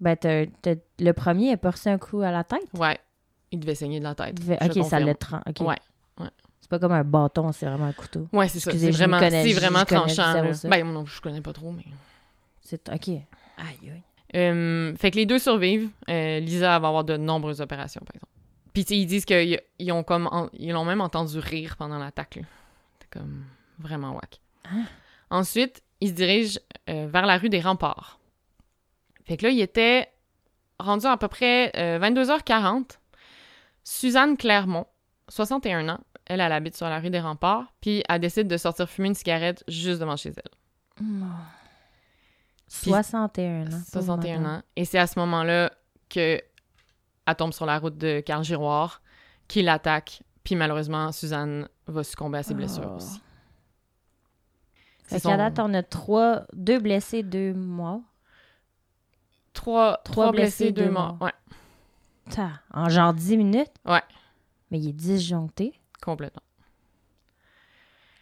Ben, 0.00 0.16
t'as- 0.16 0.46
t'as- 0.62 0.74
le 0.98 1.12
premier, 1.12 1.52
a 1.54 1.70
reçu 1.70 1.88
un 1.88 1.98
coup 1.98 2.22
à 2.22 2.32
la 2.32 2.42
tête? 2.42 2.66
Ouais. 2.74 2.98
Il 3.52 3.60
devait 3.60 3.76
saigner 3.76 3.98
de 4.00 4.04
la 4.04 4.14
tête. 4.16 4.34
Il 4.36 4.40
devait- 4.40 4.58
je 4.60 4.66
ok, 4.66 4.74
ça 4.88 5.00
confirme. 5.00 5.40
ok. 5.46 5.60
Ouais, 5.60 5.76
ouais. 6.18 6.30
C'est 6.60 6.68
pas 6.70 6.78
comme 6.80 6.92
un 6.92 7.04
bâton, 7.04 7.52
c'est 7.52 7.66
vraiment 7.66 7.84
un 7.86 7.92
couteau. 7.92 8.26
Ouais, 8.32 8.48
c'est 8.48 8.58
ça. 8.58 8.70
Excusez, 8.70 8.86
C'est 8.86 8.92
je 8.92 8.98
vraiment, 8.98 9.18
connais- 9.20 9.42
c'est 9.44 9.50
je- 9.50 9.56
vraiment 9.60 9.84
connais 9.84 10.00
tranchant. 10.14 10.32
zéro 10.32 10.46
là. 10.48 10.54
ça. 10.54 10.68
Ben, 10.68 10.84
non, 10.92 11.04
je 11.06 11.20
connais 11.20 11.40
pas 11.40 11.52
trop, 11.52 11.70
mais. 11.70 11.84
C'est 12.62 12.88
ok. 12.88 13.08
Aïe, 13.08 13.22
aïe. 13.58 14.02
Euh, 14.34 14.94
fait 14.96 15.10
que 15.10 15.16
les 15.16 15.26
deux 15.26 15.38
survivent. 15.38 15.88
Euh, 16.08 16.40
Lisa 16.40 16.78
va 16.78 16.88
avoir 16.88 17.04
de 17.04 17.16
nombreuses 17.16 17.60
opérations, 17.60 18.00
par 18.06 18.14
exemple. 18.16 18.32
Puis, 18.72 18.82
ils 18.90 19.06
disent 19.06 19.24
qu'ils 19.26 19.60
ils 19.78 19.92
ont 19.92 20.02
comme. 20.02 20.28
en- 20.32 20.48
ils 20.54 20.72
l'ont 20.72 20.84
même 20.84 21.00
entendu 21.02 21.38
rire 21.38 21.76
pendant 21.76 21.98
l'attaque. 21.98 22.38
C'était 22.94 23.18
comme 23.18 23.44
vraiment 23.78 24.12
whack. 24.14 24.40
Ah. 24.64 24.70
Ensuite, 25.30 25.82
ils 26.00 26.08
se 26.08 26.14
dirigent 26.14 26.58
euh, 26.88 27.06
vers 27.10 27.26
la 27.26 27.36
rue 27.38 27.48
des 27.50 27.60
Remparts. 27.60 28.18
Fait 29.26 29.36
que 29.36 29.44
là, 29.44 29.50
il 29.50 29.60
était 29.60 30.08
rendu 30.78 31.06
à 31.06 31.16
peu 31.16 31.28
près 31.28 31.70
euh, 31.76 31.98
22h40. 31.98 32.98
Suzanne 33.84 34.36
Clermont, 34.36 34.86
61 35.28 35.88
ans, 35.88 36.00
elle, 36.26 36.40
elle 36.40 36.52
habite 36.52 36.76
sur 36.76 36.88
la 36.88 36.98
rue 37.00 37.10
des 37.10 37.20
Remparts, 37.20 37.72
puis 37.80 38.02
elle 38.08 38.20
décide 38.20 38.46
de 38.48 38.56
sortir 38.56 38.88
fumer 38.88 39.08
une 39.08 39.14
cigarette 39.14 39.64
juste 39.68 40.00
devant 40.00 40.16
chez 40.16 40.30
elle. 40.30 41.06
61 42.74 43.66
ans. 43.66 43.70
pauvre 43.70 43.84
61 43.90 44.38
madame. 44.40 44.56
ans. 44.58 44.62
Et 44.76 44.84
c'est 44.84 44.98
à 44.98 45.06
ce 45.06 45.18
moment-là 45.18 45.72
que 46.08 46.40
elle 47.26 47.34
tombe 47.36 47.52
sur 47.52 47.66
la 47.66 47.78
route 47.78 47.96
de 47.98 48.20
Carl 48.20 48.42
Giroir, 48.44 49.00
qui 49.48 49.62
l'attaque. 49.62 50.22
Puis 50.44 50.56
malheureusement, 50.56 51.12
Suzanne 51.12 51.68
va 51.86 52.02
succomber 52.02 52.38
à 52.38 52.42
ses 52.42 52.54
blessures 52.54 52.88
Oh. 52.92 52.96
aussi. 52.96 53.20
Fait 55.04 55.18
C'est 55.18 55.28
qu'à 55.28 55.30
son- 55.32 55.36
date, 55.36 55.58
on 55.58 55.72
a 55.74 55.82
trois, 55.82 56.44
deux 56.52 56.78
blessés, 56.80 57.22
deux 57.22 57.52
morts. 57.52 58.00
Trois, 59.52 59.98
trois 60.04 60.32
blessés, 60.32 60.72
deux 60.72 60.90
morts. 60.90 61.18
Ouais, 61.20 61.32
en 62.72 62.88
genre 62.88 63.12
10 63.12 63.36
minutes? 63.36 63.70
Ouais. 63.84 64.00
Mais 64.70 64.78
il 64.80 64.88
est 64.88 64.92
disjoncté. 64.92 65.78
complètement. 66.02 66.42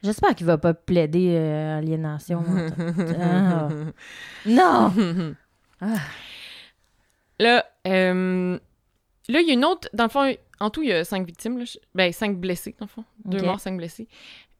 J'espère 0.02 0.34
qu'il 0.34 0.46
va 0.46 0.58
pas 0.58 0.74
plaider 0.74 1.34
euh, 1.36 1.78
aliénation. 1.78 2.44
Ah. 3.20 3.68
Non! 4.46 4.92
Là, 7.40 7.64
euh, 7.86 8.58
là, 9.28 9.40
il 9.40 9.48
y 9.48 9.50
a 9.50 9.54
une 9.54 9.64
autre. 9.64 9.88
Dans 9.94 10.04
le 10.04 10.10
fond, 10.10 10.30
en 10.60 10.68
tout, 10.68 10.82
il 10.82 10.90
y 10.90 10.92
a 10.92 11.04
cinq 11.04 11.26
victimes. 11.26 11.58
Là, 11.58 11.64
ben, 11.94 12.12
cinq 12.12 12.36
blessés, 12.36 12.76
dans 12.78 12.84
le 12.84 12.90
fond. 12.90 13.04
Deux 13.24 13.40
morts, 13.40 13.60
cinq 13.60 13.78
blessés. 13.78 14.08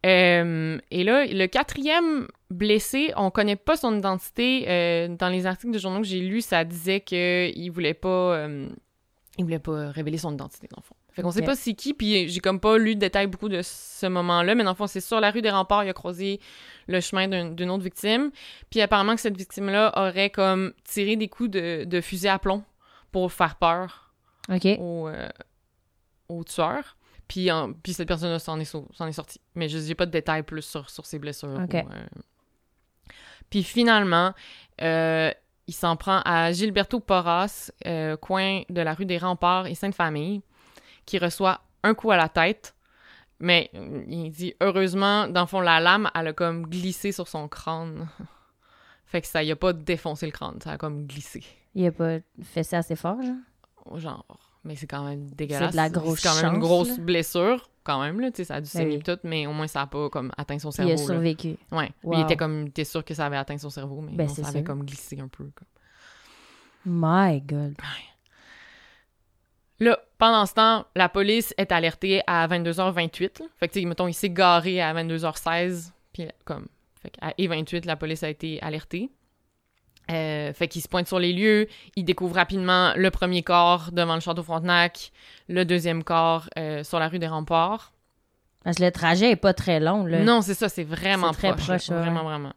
Euh, 0.06 0.78
et 0.90 1.04
là, 1.04 1.26
le 1.26 1.47
quatrième 1.47 2.26
blessé, 2.49 3.12
on 3.16 3.30
connaît 3.30 3.56
pas 3.56 3.76
son 3.76 3.99
identité. 3.99 4.64
Euh, 4.66 5.09
dans 5.09 5.28
les 5.28 5.44
articles 5.44 5.75
de 5.75 5.78
journaux 5.78 6.00
que 6.00 6.06
j'ai 6.06 6.20
lus, 6.20 6.40
ça 6.40 6.64
disait 6.64 7.02
qu'il 7.02 7.70
voulait 7.70 7.92
pas. 7.92 8.49
Il 9.37 9.44
voulait 9.44 9.59
pas 9.59 9.90
révéler 9.90 10.16
son 10.16 10.32
identité, 10.32 10.66
dans 10.70 10.80
le 10.80 10.87
fond. 10.87 10.97
Fait 11.12 11.23
qu'on 11.23 11.31
sait 11.33 11.43
pas 11.43 11.57
c'est 11.57 11.75
qui, 11.75 11.93
puis 11.95 12.29
j'ai 12.29 12.40
comme 12.40 12.61
pas 12.61 12.79
lu 12.79 12.95
de 12.95 13.00
détails 13.00 13.26
beaucoup 13.26 13.49
de 13.49 13.62
ce 13.62 14.07
moment-là, 14.07 14.55
mais 14.55 14.62
dans 14.64 14.71
le 14.71 14.76
fond, 14.76 14.87
c'est 14.87 15.00
sur 15.00 15.21
la 15.21 15.31
rue 15.31 15.43
des 15.43 15.50
Remparts, 15.50 15.85
il 15.85 15.88
a 15.90 15.93
croisé 15.93 16.40
le 16.87 17.00
chemin 17.00 17.26
d'un- 17.29 17.50
d'une 17.50 17.69
autre 17.71 17.83
victime. 17.83 18.31
Puis 18.71 18.81
apparemment 18.81 19.14
que 19.17 19.21
cette 19.21 19.37
victime-là 19.37 19.93
aurait 19.97 20.31
comme 20.31 20.73
tiré 20.85 21.17
des 21.17 21.29
coups 21.29 21.50
de, 21.50 21.85
de 21.85 22.00
fusil 22.00 22.29
à 22.29 22.38
plomb 22.38 22.62
pour 23.12 23.33
faire 23.33 23.57
peur 23.57 24.12
OK. 24.49 24.67
au, 24.79 25.09
euh, 25.09 25.29
au 26.29 26.45
tueur. 26.45 26.97
Puis, 27.29 27.49
puis 27.83 27.93
cette 27.93 28.09
personne-là 28.09 28.38
s'en 28.38 28.59
est, 28.61 28.64
sau- 28.64 28.88
s'en 28.93 29.07
est 29.07 29.12
sortie. 29.12 29.40
Mais 29.55 29.69
je 29.69 29.79
j'ai 29.79 29.95
pas 29.95 30.07
de 30.07 30.11
détails 30.12 30.43
plus 30.45 30.62
sur, 30.62 30.90
sur 30.90 31.07
ses 31.07 31.19
blessures. 31.19 31.59
Ou, 31.85 31.88
euh. 31.93 32.07
Puis 33.50 33.62
finalement, 33.62 34.33
euh, 34.83 35.31
il 35.67 35.75
s'en 35.75 35.97
prend 35.97 36.21
à 36.25 36.52
Gilberto 36.52 37.00
Porras, 37.00 37.71
coin 38.21 38.62
de 38.69 38.81
la 38.81 38.95
rue 38.95 39.07
des 39.07 39.19
Remparts 39.19 39.67
et 39.67 39.75
Sainte-Famille, 39.75 40.43
qui 41.11 41.19
reçoit 41.19 41.61
un 41.83 41.95
coup 41.95 42.11
à 42.11 42.17
la 42.17 42.29
tête. 42.29 42.75
Mais 43.40 43.71
il 44.09 44.31
dit 44.31 44.55
heureusement, 44.61 45.26
dans 45.26 45.40
le 45.40 45.47
fond, 45.47 45.61
la 45.61 45.81
lame, 45.81 46.11
elle 46.14 46.29
a 46.29 46.33
comme 46.33 46.67
glissé 46.67 47.11
sur 47.11 47.26
son 47.26 47.49
crâne. 47.49 48.09
fait 49.07 49.21
que 49.23 49.26
ça 49.26 49.43
y 49.43 49.50
a 49.50 49.57
pas 49.57 49.73
défoncé 49.73 50.26
le 50.26 50.33
crâne, 50.33 50.59
ça 50.62 50.73
a 50.73 50.76
comme 50.79 51.07
glissé. 51.07 51.43
Il 51.75 51.87
a 51.87 51.93
pas 51.93 52.19
fait 52.43 52.62
ça 52.62 52.79
assez 52.79 52.97
fort, 52.97 53.17
genre? 53.23 53.99
Genre, 53.99 54.25
mais 54.64 54.76
c'est 54.76 54.87
quand 54.87 55.05
même 55.05 55.31
dégueulasse. 55.31 55.71
de 55.73 55.76
la 55.76 55.88
grosse 55.88 56.21
C'est 56.21 56.29
quand 56.29 56.43
même 56.43 56.55
une 56.55 56.61
grosse 56.61 56.99
là. 56.99 57.02
blessure, 57.05 57.71
quand 57.83 58.02
même, 58.02 58.21
là. 58.21 58.31
Tu 58.31 58.37
sais, 58.38 58.45
ça 58.45 58.57
a 58.57 58.61
dû 58.61 58.67
Ben 58.67 58.71
saigner 58.83 58.97
oui. 58.99 59.02
tout, 59.02 59.19
mais 59.25 59.47
au 59.47 59.52
moins 59.52 59.67
ça 59.69 59.81
a 59.83 59.87
pas 59.87 60.11
comme 60.11 60.31
atteint 60.37 60.59
son 60.59 60.71
Puis 60.71 60.83
il 60.87 60.93
a 60.93 60.97
cerveau. 60.99 61.09
là. 61.12 61.14
survécu. 61.14 61.57
Ouais. 61.73 61.90
Wow. 62.02 62.14
Il 62.19 62.21
était 62.21 62.37
comme, 62.37 62.67
était 62.67 62.85
sûr 62.85 63.02
que 63.05 63.14
ça 63.14 63.25
avait 63.26 63.38
atteint 63.38 63.57
son 63.57 63.71
cerveau, 63.71 64.02
mais 64.02 64.12
Ben, 64.12 64.26
non, 64.26 64.35
c'est 64.35 64.43
ça 64.43 64.49
avait 64.50 64.62
comme 64.62 64.85
glissé 64.85 65.19
un 65.19 65.29
peu. 65.29 65.50
comme. 65.55 65.67
My 66.85 67.40
God. 67.40 67.75
Là, 69.81 69.99
pendant 70.19 70.45
ce 70.47 70.55
temps, 70.55 70.87
la 70.95 71.09
police 71.09 71.55
est 71.57 71.73
alertée 71.73 72.23
à 72.27 72.47
22h28. 72.47 73.41
là. 73.41 73.47
Fait 73.59 73.69
que, 73.69 73.73
tu 73.73 73.81
sais, 73.81 73.87
mettons, 73.87 74.07
il 74.09 74.15
s'est 74.15 74.31
garé 74.31 74.81
à 74.83 74.93
22h16. 74.93 75.91
Puis, 76.13 76.29
comme, 76.45 76.67
fait 77.03 77.11
qu'à 77.11 77.31
E28, 77.39 77.87
la 77.87 77.97
police 77.97 78.23
a 78.23 78.29
été 78.29 78.61
alertée. 78.63 79.11
Euh, 80.11 80.53
fait 80.53 80.67
qu'il 80.69 80.83
se 80.83 80.89
pointe 80.89 81.07
sur 81.07 81.19
les 81.19 81.33
lieux. 81.33 81.69
Il 81.97 82.05
découvre 82.05 82.35
rapidement 82.35 82.93
le 82.97 83.11
premier 83.11 83.43
corps 83.43 83.91
devant 83.93 84.15
le 84.15 84.21
château 84.21 84.43
Frontenac, 84.43 85.13
le 85.49 85.65
deuxième 85.65 86.03
corps 86.05 86.49
euh, 86.59 86.83
sur 86.83 86.99
la 86.99 87.09
rue 87.09 87.19
des 87.21 87.29
Remparts. 87.29 87.93
Parce 88.65 88.77
que 88.77 88.83
le 88.83 88.91
trajet 88.91 89.31
est 89.31 89.37
pas 89.37 89.55
très 89.55 89.81
long, 89.81 90.05
là. 90.05 90.19
Non, 90.21 90.43
c'est 90.43 90.55
ça, 90.55 90.69
c'est 90.69 90.85
vraiment 90.85 91.33
C'est 91.33 91.39
très 91.39 91.53
proche. 91.53 91.67
proche, 91.67 91.89
ouais. 91.89 91.97
Vraiment, 91.97 92.25
vraiment. 92.25 92.53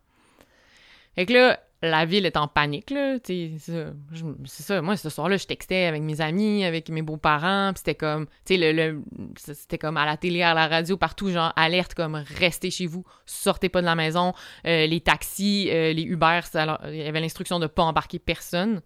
Fait 1.15 1.25
que 1.25 1.33
là, 1.33 1.59
la 1.83 2.05
ville 2.05 2.25
est 2.25 2.37
en 2.37 2.47
panique, 2.47 2.89
là. 2.91 3.17
C'est 3.23 3.57
ça. 3.59 4.81
Moi, 4.81 4.95
ce 4.97 5.09
soir-là, 5.09 5.37
je 5.37 5.45
textais 5.45 5.85
avec 5.85 6.01
mes 6.01 6.21
amis, 6.21 6.63
avec 6.63 6.89
mes 6.89 7.01
beaux-parents, 7.01 7.71
puis 7.73 7.79
c'était 7.79 7.95
comme, 7.95 8.25
tu 8.45 8.55
sais, 8.55 8.57
le, 8.57 8.71
le- 8.71 9.01
c'était 9.37 9.77
comme 9.77 9.97
à 9.97 10.05
la 10.05 10.17
télé, 10.17 10.41
à 10.41 10.53
la 10.53 10.67
radio, 10.67 10.97
partout, 10.97 11.29
genre, 11.29 11.51
alerte, 11.55 11.93
comme, 11.93 12.15
restez 12.15 12.71
chez 12.71 12.85
vous, 12.87 13.03
sortez 13.25 13.69
pas 13.69 13.81
de 13.81 13.85
la 13.85 13.95
maison. 13.95 14.33
Euh, 14.65 14.87
les 14.87 15.01
taxis, 15.01 15.69
euh, 15.71 15.93
les 15.93 16.03
Uber, 16.03 16.39
ça 16.43 16.79
il 16.87 16.95
y 16.95 17.01
avait 17.03 17.19
l'instruction 17.21 17.59
de 17.59 17.67
pas 17.67 17.83
embarquer 17.83 18.17
personne. 18.19 18.81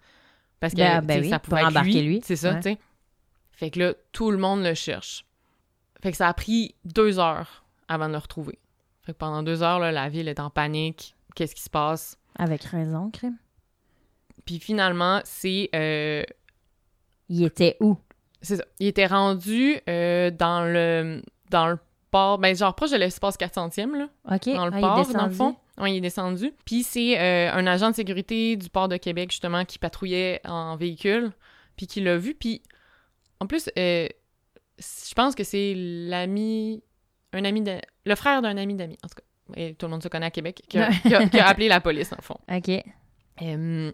Parce 0.59 0.73
que 0.73 0.79
Ben, 0.79 1.01
ben 1.05 1.21
oui, 1.21 1.29
ça 1.29 1.37
pouvait 1.39 1.61
embarquer 1.63 2.01
lui. 2.01 2.19
C'est 2.23 2.35
ça, 2.35 2.49
Ouais. 2.53 2.59
tu 2.61 2.69
sais. 2.71 2.77
Fait 3.51 3.69
que 3.69 3.79
là, 3.79 3.93
tout 4.11 4.31
le 4.31 4.37
monde 4.37 4.63
le 4.63 4.73
cherche. 4.73 5.23
Fait 6.01 6.11
que 6.11 6.17
ça 6.17 6.27
a 6.27 6.33
pris 6.33 6.75
deux 6.85 7.19
heures 7.19 7.63
avant 7.87 8.07
de 8.07 8.13
le 8.13 8.17
retrouver. 8.19 8.57
Fait 9.03 9.13
que 9.13 9.17
pendant 9.17 9.43
deux 9.43 9.61
heures, 9.63 9.79
là, 9.79 9.91
la 9.91 10.09
ville 10.09 10.27
est 10.27 10.39
en 10.39 10.49
panique. 10.49 11.15
Qu'est-ce 11.35 11.53
qui 11.55 11.61
se 11.61 11.69
passe? 11.69 12.17
Avec 12.37 12.63
raison, 12.63 13.09
crime. 13.11 13.37
Puis 14.45 14.59
finalement, 14.59 15.19
c'est... 15.25 15.69
euh, 15.75 16.23
Il 17.29 17.43
était 17.43 17.75
où? 17.81 17.97
c'est 18.41 18.57
ça. 18.57 18.63
Il 18.79 18.87
était 18.87 19.07
rendu 19.07 19.77
euh, 19.89 20.29
dans 20.31 20.61
le 20.63 21.21
dans 21.49 21.67
le 21.67 21.79
port, 22.11 22.37
ben 22.37 22.55
genre 22.55 22.75
proche 22.75 22.91
de 22.91 22.97
l'espace 22.97 23.35
400e, 23.37 23.97
là, 23.97 24.07
OK. 24.31 24.45
dans 24.53 24.67
le 24.67 24.71
Ah, 24.75 24.79
port, 24.79 25.07
dans 25.11 25.25
le 25.25 25.31
fond. 25.31 25.55
Oui, 25.79 25.93
il 25.93 25.97
est 25.97 26.01
descendu. 26.01 26.53
Puis 26.65 26.83
c'est 26.83 27.19
euh, 27.19 27.51
un 27.53 27.65
agent 27.67 27.89
de 27.91 27.95
sécurité 27.95 28.55
du 28.55 28.69
port 28.69 28.87
de 28.87 28.97
Québec, 28.97 29.31
justement, 29.31 29.65
qui 29.65 29.79
patrouillait 29.79 30.39
en 30.45 30.75
véhicule, 30.75 31.31
puis 31.75 31.87
qui 31.87 32.01
l'a 32.01 32.17
vu. 32.17 32.33
Puis, 32.33 32.61
en 33.39 33.45
plus, 33.47 33.69
euh, 33.77 34.07
je 34.79 35.13
pense 35.13 35.35
que 35.35 35.43
c'est 35.43 35.73
l'ami... 35.75 36.81
Un 37.33 37.43
ami 37.45 37.61
de... 37.61 37.79
Le 38.05 38.15
frère 38.15 38.41
d'un 38.41 38.57
ami 38.57 38.73
d'ami, 38.73 38.97
en 39.03 39.07
tout 39.07 39.15
cas. 39.15 39.23
Et 39.55 39.73
tout 39.75 39.85
le 39.85 39.91
monde 39.91 40.03
se 40.03 40.07
connaît 40.07 40.25
à 40.27 40.31
Québec, 40.31 40.61
qui 40.67 40.77
a, 40.79 40.89
qui 40.91 41.13
a- 41.15 41.25
qui 41.27 41.39
a 41.39 41.47
appelé 41.47 41.67
la 41.67 41.79
police, 41.81 42.11
le 42.11 42.21
fond. 42.21 42.37
OK. 42.51 42.69
Euh, 43.41 43.91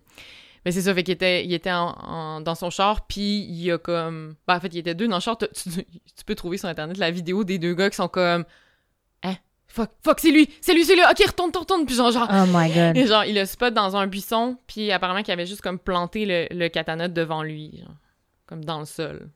mais 0.66 0.72
c'est 0.72 0.82
ça, 0.82 0.94
fait 0.96 1.04
qu'il 1.04 1.14
était, 1.14 1.44
il 1.46 1.54
était 1.54 1.72
en- 1.72 1.94
en- 2.00 2.42
dans 2.42 2.56
son 2.56 2.70
char, 2.70 3.06
puis 3.06 3.40
il 3.42 3.62
y 3.62 3.72
a 3.72 3.78
comme... 3.78 4.36
Ben, 4.48 4.56
en 4.56 4.60
fait, 4.60 4.74
il 4.74 4.78
était 4.80 4.96
deux 4.96 5.08
dans 5.08 5.18
le 5.18 5.22
char. 5.22 5.38
Tu, 5.38 5.46
tu- 5.54 5.70
tu 5.86 6.24
peux 6.26 6.36
trouver 6.36 6.58
sur 6.58 6.70
Internet 6.70 6.98
la 6.98 7.12
vidéo 7.12 7.44
des 7.44 7.60
deux 7.60 7.74
gars 7.74 7.90
qui 7.90 7.98
sont 7.98 8.08
comme... 8.08 8.46
Hein? 9.24 9.36
Fuck, 9.68 9.90
fuck, 10.04 10.20
c'est 10.20 10.32
lui! 10.32 10.50
C'est 10.62 10.74
lui, 10.74 10.86
c'est 10.86 10.96
lui! 10.96 11.02
Ok, 11.04 11.18
retourne, 11.26 11.48
retourne, 11.50 11.62
retourne! 11.64 11.86
Puis 11.86 11.96
genre, 11.96 12.12
genre... 12.12 12.30
Oh 12.32 12.46
my 12.48 12.70
God. 12.72 12.96
Et 12.98 13.08
genre, 13.08 13.26
il 13.26 13.36
le 13.36 13.46
spot 13.46 13.74
dans 13.74 13.96
un 13.98 14.08
buisson, 14.08 14.58
puis 14.68 14.92
apparemment 14.92 15.22
qu'il 15.24 15.34
avait 15.34 15.46
juste 15.46 15.62
comme 15.62 15.80
planté 15.80 16.26
le, 16.26 16.48
le 16.58 16.68
katana 16.70 17.08
devant 17.10 17.44
lui, 17.44 17.80
genre, 17.80 17.96
comme 18.46 18.64
dans 18.64 18.80
le 18.80 18.86
sol. 18.86 19.30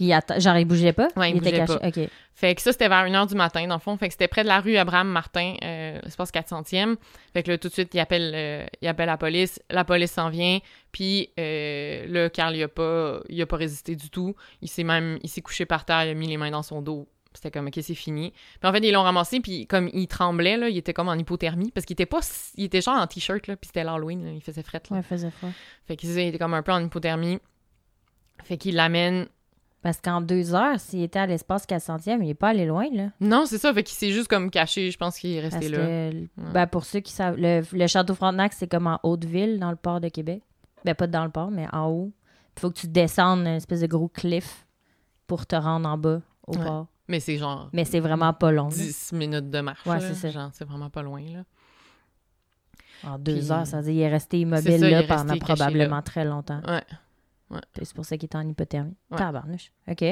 Puis 0.00 0.08
il 0.08 0.40
genre, 0.40 0.56
il 0.56 0.64
bougeait 0.64 0.94
pas? 0.94 1.08
Ouais, 1.14 1.30
il 1.30 1.36
était 1.36 1.60
bougeait 1.60 1.78
caché. 1.78 2.04
OK. 2.06 2.10
Fait 2.32 2.54
que 2.54 2.62
ça, 2.62 2.72
c'était 2.72 2.88
vers 2.88 3.04
1h 3.04 3.28
du 3.28 3.34
matin, 3.34 3.66
dans 3.66 3.74
le 3.74 3.80
fond. 3.80 3.98
Fait 3.98 4.08
que 4.08 4.14
c'était 4.14 4.28
près 4.28 4.44
de 4.44 4.48
la 4.48 4.60
rue 4.60 4.78
Abraham-Martin, 4.78 5.56
euh, 5.62 6.00
l'espace 6.02 6.30
400e. 6.30 6.96
Fait 7.34 7.42
que 7.42 7.50
là, 7.50 7.58
tout 7.58 7.68
de 7.68 7.72
suite, 7.74 7.92
il 7.92 8.00
appelle, 8.00 8.32
euh, 8.34 8.66
il 8.80 8.88
appelle 8.88 9.08
la 9.08 9.18
police. 9.18 9.60
La 9.68 9.84
police 9.84 10.12
s'en 10.12 10.30
vient. 10.30 10.60
Puis 10.90 11.28
euh, 11.38 12.06
là, 12.08 12.30
Carl, 12.30 12.56
il 12.56 12.62
a 12.62 12.68
pas, 12.68 13.20
il 13.28 13.42
a 13.42 13.44
pas 13.44 13.58
résisté 13.58 13.94
du 13.94 14.08
tout. 14.08 14.34
Il 14.62 14.70
s'est 14.70 14.84
même, 14.84 15.18
il 15.22 15.28
s'est 15.28 15.42
couché 15.42 15.66
par 15.66 15.84
terre, 15.84 16.06
il 16.06 16.08
a 16.12 16.14
mis 16.14 16.28
les 16.28 16.38
mains 16.38 16.50
dans 16.50 16.62
son 16.62 16.80
dos. 16.80 17.06
C'était 17.34 17.50
comme, 17.50 17.66
OK, 17.66 17.78
c'est 17.82 17.94
fini. 17.94 18.30
Puis 18.58 18.70
en 18.70 18.72
fait, 18.72 18.78
ils 18.78 18.92
l'ont 18.92 19.02
ramassé, 19.02 19.40
puis 19.40 19.66
comme 19.66 19.90
il 19.92 20.06
tremblait, 20.06 20.56
là, 20.56 20.70
il 20.70 20.78
était 20.78 20.94
comme 20.94 21.08
en 21.08 21.14
hypothermie, 21.14 21.72
parce 21.72 21.84
qu'il 21.84 21.92
était 21.92 22.06
pas, 22.06 22.20
il 22.56 22.64
était 22.64 22.80
genre 22.80 22.96
en 22.96 23.06
t-shirt, 23.06 23.48
là, 23.48 23.56
puis 23.56 23.66
c'était 23.66 23.84
l'Halloween, 23.84 24.24
là, 24.24 24.30
il 24.32 24.40
faisait 24.40 24.62
fret, 24.62 24.80
là. 24.90 24.96
Ouais, 24.96 25.02
il 25.02 25.06
faisait 25.06 25.30
froid. 25.30 25.50
Fait 25.86 25.96
qu'il 25.96 26.18
était 26.18 26.38
comme 26.38 26.54
un 26.54 26.62
peu 26.62 26.72
en 26.72 26.82
hypothermie. 26.82 27.38
Fait 28.42 28.56
qu'il 28.56 28.76
l'amène 28.76 29.28
Parce 29.82 29.98
qu'en 30.00 30.20
deux 30.20 30.54
heures, 30.54 30.78
s'il 30.78 31.02
était 31.02 31.18
à 31.20 31.26
l'espace 31.26 31.64
400e, 31.66 32.22
il 32.22 32.28
est 32.28 32.34
pas 32.34 32.48
allé 32.50 32.66
loin, 32.66 32.86
là. 32.92 33.08
Non, 33.20 33.46
c'est 33.46 33.56
ça. 33.56 33.72
Fait 33.72 33.82
qu'il 33.82 33.96
s'est 33.96 34.10
juste 34.12 34.28
comme 34.28 34.50
caché. 34.50 34.90
Je 34.90 34.98
pense 34.98 35.18
qu'il 35.18 35.32
est 35.32 35.40
resté 35.40 35.70
Parce 35.70 35.70
là. 35.70 35.78
que, 35.78 36.52
ben, 36.52 36.66
pour 36.66 36.84
ceux 36.84 37.00
qui 37.00 37.12
savent, 37.12 37.36
le, 37.38 37.62
le 37.72 37.86
château 37.86 38.14
Frontenac, 38.14 38.52
c'est 38.52 38.70
comme 38.70 38.86
en 38.86 39.00
Haute-Ville, 39.02 39.58
dans 39.58 39.70
le 39.70 39.76
port 39.76 40.00
de 40.00 40.08
Québec. 40.08 40.42
Ben, 40.84 40.94
pas 40.94 41.06
dans 41.06 41.24
le 41.24 41.30
port, 41.30 41.50
mais 41.50 41.66
en 41.72 41.86
haut. 41.88 42.12
Il 42.56 42.60
faut 42.60 42.70
que 42.70 42.78
tu 42.78 42.88
descendes 42.88 43.46
un 43.46 43.56
espèce 43.56 43.80
de 43.80 43.86
gros 43.86 44.08
cliff 44.08 44.66
pour 45.26 45.46
te 45.46 45.56
rendre 45.56 45.88
en 45.88 45.96
bas, 45.96 46.20
au 46.46 46.56
Ouais. 46.58 46.64
port. 46.64 46.86
Mais 47.08 47.18
c'est 47.20 47.38
genre 47.38 47.70
Mais 47.72 47.84
c'est 47.86 48.00
vraiment 48.00 48.34
pas 48.34 48.52
long. 48.52 48.68
là. 48.68 48.74
10 48.74 49.12
minutes 49.14 49.48
de 49.50 49.60
marche. 49.60 49.84
Ouais, 49.86 49.98
c'est 50.00 50.14
ça. 50.14 50.28
Genre, 50.30 50.50
c'est 50.52 50.64
vraiment 50.66 50.90
pas 50.90 51.02
loin, 51.02 51.22
là. 51.22 51.44
En 53.02 53.18
deux 53.18 53.38
Puis- 53.38 53.50
heures, 53.50 53.66
ça 53.66 53.78
veut 53.78 53.84
dire 53.84 53.92
qu'il 53.94 54.00
est 54.02 54.08
resté 54.10 54.40
immobile 54.40 54.78
ça, 54.78 54.90
là 54.90 55.02
pendant 55.04 55.36
probablement 55.38 55.96
là. 55.96 56.02
très 56.02 56.24
longtemps. 56.26 56.60
Ouais. 56.68 56.82
C'est 57.82 57.94
pour 57.94 58.04
ça 58.04 58.16
qu'il 58.16 58.28
est 58.28 58.36
en 58.36 58.48
hypothermie. 58.48 58.96
Ouais. 59.10 59.18
Tabarnouche. 59.18 59.72
OK. 59.88 60.04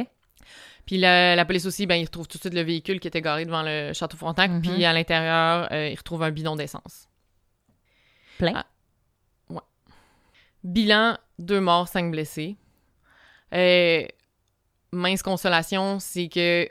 Puis 0.86 0.98
la, 0.98 1.36
la 1.36 1.44
police 1.44 1.66
aussi, 1.66 1.86
ben, 1.86 1.96
ils 1.96 2.04
retrouvent 2.04 2.28
tout 2.28 2.38
de 2.38 2.42
suite 2.42 2.54
le 2.54 2.62
véhicule 2.62 3.00
qui 3.00 3.08
était 3.08 3.20
garé 3.20 3.44
devant 3.44 3.62
le 3.62 3.92
château 3.92 4.16
Frontenac. 4.16 4.50
Mhm. 4.50 4.62
Puis 4.62 4.84
à 4.84 4.92
l'intérieur, 4.92 5.68
euh, 5.72 5.88
ils 5.88 5.96
retrouvent 5.96 6.22
un 6.22 6.30
bidon 6.30 6.56
d'essence. 6.56 7.08
Plein? 8.38 8.52
Ah. 8.56 8.66
Bilan, 10.64 11.16
deux 11.38 11.60
morts, 11.60 11.88
cinq 11.88 12.10
blessés. 12.10 12.56
Euh, 13.54 14.04
mince 14.92 15.22
consolation, 15.22 16.00
c'est 16.00 16.28
que 16.28 16.68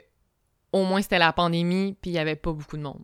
au 0.72 0.84
moins 0.84 1.00
c'était 1.00 1.18
la 1.18 1.32
pandémie, 1.32 1.96
puis 2.00 2.10
il 2.10 2.14
y 2.14 2.18
avait 2.18 2.36
pas 2.36 2.52
beaucoup 2.52 2.76
de 2.76 2.82
monde. 2.82 3.02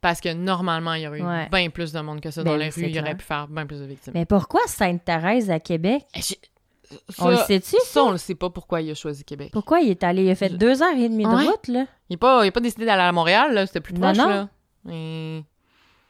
Parce 0.00 0.20
que 0.20 0.32
normalement, 0.32 0.94
il 0.94 1.02
y 1.02 1.06
aurait 1.08 1.18
eu 1.18 1.22
Ouais. 1.24 1.48
bien 1.50 1.68
plus 1.70 1.92
de 1.92 2.00
monde 2.00 2.20
que 2.20 2.30
ça 2.30 2.42
Ben 2.42 2.52
dans 2.52 2.56
les 2.56 2.68
rues. 2.70 2.82
Il 2.84 2.94
y 2.94 3.00
aurait 3.00 3.16
pu 3.16 3.24
faire 3.24 3.48
bien 3.48 3.66
plus 3.66 3.80
de 3.80 3.84
victimes. 3.86 4.12
Mais 4.14 4.24
pourquoi 4.24 4.60
Sainte-Thérèse 4.66 5.50
à 5.50 5.60
Québec? 5.60 6.04
Eh, 6.14 6.20
On 7.18 7.28
le 7.28 7.36
sait-tu? 7.36 7.76
Ça, 7.84 8.04
on 8.04 8.10
le 8.12 8.18
sait 8.18 8.34
pas 8.34 8.50
pourquoi 8.50 8.80
il 8.80 8.90
a 8.90 8.94
choisi 8.94 9.24
Québec. 9.24 9.50
Pourquoi 9.52 9.80
il 9.80 9.90
est 9.90 10.02
allé? 10.04 10.24
Il 10.24 10.30
a 10.30 10.34
fait 10.34 10.50
deux 10.50 10.82
heures 10.82 10.96
et 10.96 11.08
demie 11.08 11.24
de 11.24 11.28
Ouais. 11.28 11.46
route, 11.46 11.68
là? 11.68 11.86
Il 12.08 12.14
n'a 12.14 12.18
pas, 12.18 12.50
pas 12.50 12.60
décidé 12.60 12.84
d'aller 12.86 13.02
à 13.02 13.12
Montréal, 13.12 13.52
là. 13.54 13.66
C'était 13.66 13.80
plus 13.80 13.94
Non, 13.94 14.00
proche, 14.12 14.16
non. 14.18 14.28
là. 14.28 14.48
Et- 14.92 15.42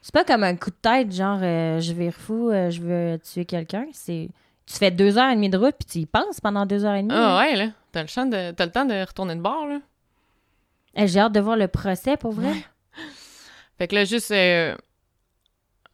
C'est 0.03 0.13
pas 0.13 0.25
comme 0.25 0.45
un 0.45 0.55
coup 0.57 0.71
de 0.71 0.77
tête, 0.77 1.13
genre, 1.13 1.41
euh, 1.43 1.81
je 1.81 1.93
vais 1.93 2.11
fou, 2.11 2.51
euh, 2.51 2.71
je 2.71 2.81
veux 2.81 3.19
tuer 3.19 3.45
quelqu'un. 3.45 3.87
C'est... 3.93 4.29
Tu 4.67 4.75
fais 4.75 4.91
deux 4.91 5.17
heures 5.19 5.31
et 5.31 5.35
demie 5.35 5.49
de 5.51 5.59
route, 5.59 5.75
puis 5.79 5.87
tu 5.87 5.99
y 6.01 6.07
penses 6.07 6.41
pendant 6.41 6.67
deux 6.67 6.85
heures 6.85 6.95
et 6.95 7.03
demie. 7.03 7.15
Ah 7.15 7.19
là. 7.21 7.39
ouais, 7.39 7.57
là. 7.57 7.69
T'as 7.93 8.03
le, 8.03 8.09
champ 8.09 8.27
de... 8.27 8.51
T'as 8.53 8.67
le 8.67 8.73
temps 8.73 8.85
de 8.85 8.95
retourner 9.07 9.35
de 9.37 9.41
bord, 9.41 9.67
là. 9.67 9.81
Eh, 10.95 11.07
J'ai 11.09 11.21
hâte 11.21 11.33
de 11.33 11.41
voir 11.41 11.57
le 11.57 11.69
procès, 11.69 12.17
pour 12.17 12.33
vrai. 12.33 12.53
Fait 13.79 13.87
que 13.89 13.95
là, 13.95 14.05
juste 14.05 14.31
euh, 14.31 14.75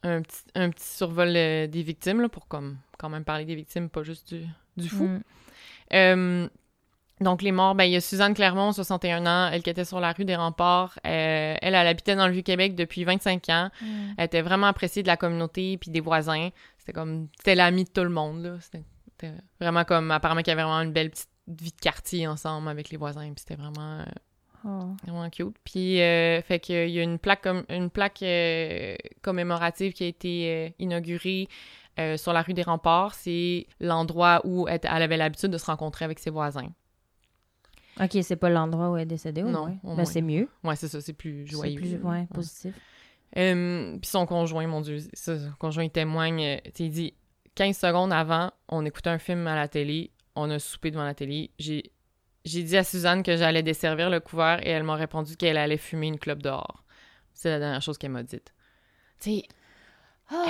un, 0.02 0.22
petit, 0.22 0.40
un 0.54 0.70
petit 0.70 0.86
survol 0.86 1.32
des 1.32 1.82
victimes, 1.84 2.20
là, 2.20 2.28
pour 2.28 2.46
comme, 2.48 2.76
quand 2.98 3.08
même 3.08 3.24
parler 3.24 3.44
des 3.44 3.54
victimes, 3.54 3.88
pas 3.88 4.02
juste 4.02 4.32
du, 4.34 4.44
du 4.76 4.88
fou. 4.88 5.04
Mm. 5.04 5.22
Euh, 5.94 6.48
donc, 7.22 7.42
les 7.42 7.52
morts, 7.52 7.74
ben, 7.74 7.84
il 7.84 7.92
y 7.92 7.96
a 7.96 8.00
Suzanne 8.00 8.34
Clermont, 8.34 8.72
61 8.72 9.26
ans, 9.26 9.50
elle 9.52 9.62
qui 9.62 9.70
était 9.70 9.84
sur 9.84 10.00
la 10.00 10.12
rue 10.12 10.24
des 10.24 10.36
Remparts. 10.36 10.98
Euh, 11.06 11.56
elle, 11.60 11.74
elle 11.74 11.86
habitait 11.86 12.16
dans 12.16 12.26
le 12.26 12.32
Vieux-Québec 12.32 12.74
depuis 12.74 13.04
25 13.04 13.48
ans. 13.48 13.70
Elle 14.18 14.24
était 14.24 14.42
vraiment 14.42 14.66
appréciée 14.66 15.02
de 15.02 15.08
la 15.08 15.16
communauté 15.16 15.76
puis 15.78 15.90
des 15.90 16.00
voisins. 16.00 16.50
C'était 16.78 16.92
comme, 16.92 17.28
c'était 17.38 17.54
l'amie 17.54 17.84
de 17.84 17.90
tout 17.90 18.02
le 18.02 18.10
monde, 18.10 18.42
là. 18.42 18.56
C'était 18.60 18.82
vraiment 19.60 19.84
comme, 19.84 20.10
apparemment 20.10 20.40
qu'il 20.40 20.50
y 20.50 20.52
avait 20.52 20.62
vraiment 20.62 20.80
une 20.80 20.92
belle 20.92 21.10
petite 21.10 21.28
vie 21.46 21.70
de 21.70 21.80
quartier 21.80 22.26
ensemble 22.26 22.68
avec 22.68 22.90
les 22.90 22.96
voisins. 22.96 23.32
Puis 23.32 23.44
c'était 23.46 23.60
vraiment, 23.60 24.00
euh, 24.00 24.04
Oh. 24.64 24.94
vraiment 25.02 25.28
cute. 25.28 25.56
Puis, 25.64 26.00
euh, 26.00 26.40
fait 26.42 26.60
qu'il 26.60 26.90
y 26.90 27.00
a 27.00 27.02
une 27.02 27.18
plaque, 27.18 27.42
comme, 27.42 27.64
une 27.68 27.90
plaque 27.90 28.24
commémorative 29.20 29.92
qui 29.92 30.04
a 30.04 30.06
été 30.06 30.72
inaugurée 30.78 31.48
euh, 31.98 32.16
sur 32.16 32.32
la 32.32 32.42
rue 32.42 32.54
des 32.54 32.62
Remparts. 32.62 33.14
C'est 33.14 33.66
l'endroit 33.80 34.40
où 34.44 34.66
elle, 34.68 34.80
elle 34.82 35.02
avait 35.02 35.16
l'habitude 35.16 35.50
de 35.50 35.58
se 35.58 35.66
rencontrer 35.66 36.04
avec 36.04 36.18
ses 36.18 36.30
voisins. 36.30 36.68
Ok, 38.00 38.16
c'est 38.22 38.36
pas 38.36 38.48
l'endroit 38.48 38.90
où 38.90 38.96
elle 38.96 39.02
est 39.02 39.06
décédée, 39.06 39.42
au 39.42 39.48
Non, 39.50 39.66
moins. 39.66 39.76
au 39.84 39.96
Ben, 39.96 40.04
c'est 40.06 40.22
mieux. 40.22 40.48
Ouais, 40.64 40.76
c'est 40.76 40.88
ça, 40.88 41.00
c'est 41.00 41.12
plus 41.12 41.44
C'est 41.46 41.52
joyeux. 41.52 41.76
plus 41.80 41.96
ouais, 42.02 42.26
positif. 42.32 42.74
Euh, 43.36 43.98
puis 43.98 44.08
son 44.10 44.26
conjoint, 44.26 44.66
mon 44.66 44.80
Dieu, 44.80 44.98
son 45.14 45.52
conjoint 45.58 45.84
il 45.84 45.90
témoigne. 45.90 46.42
euh, 46.42 46.56
il 46.78 46.90
dit 46.90 47.14
15 47.54 47.76
secondes 47.76 48.12
avant, 48.12 48.50
on 48.68 48.84
écoutait 48.86 49.10
un 49.10 49.18
film 49.18 49.46
à 49.46 49.54
la 49.54 49.68
télé, 49.68 50.10
on 50.36 50.50
a 50.50 50.58
soupé 50.58 50.90
devant 50.90 51.04
la 51.04 51.14
télé. 51.14 51.50
J'ai, 51.58 51.82
dit 52.44 52.76
à 52.76 52.84
Suzanne 52.84 53.22
que 53.22 53.36
j'allais 53.36 53.62
desservir 53.62 54.08
le 54.10 54.20
couvert 54.20 54.66
et 54.66 54.70
elle 54.70 54.82
m'a 54.84 54.94
répondu 54.96 55.36
qu'elle 55.36 55.58
allait 55.58 55.76
fumer 55.76 56.06
une 56.08 56.18
clope 56.18 56.42
dehors. 56.42 56.84
C'est 57.34 57.50
la 57.50 57.58
dernière 57.58 57.82
chose 57.82 57.98
qu'elle 57.98 58.10
m'a 58.10 58.22
dite. 58.22 58.54
Tu 59.20 59.30
sais, 59.30 59.42
Ah. 60.30 60.46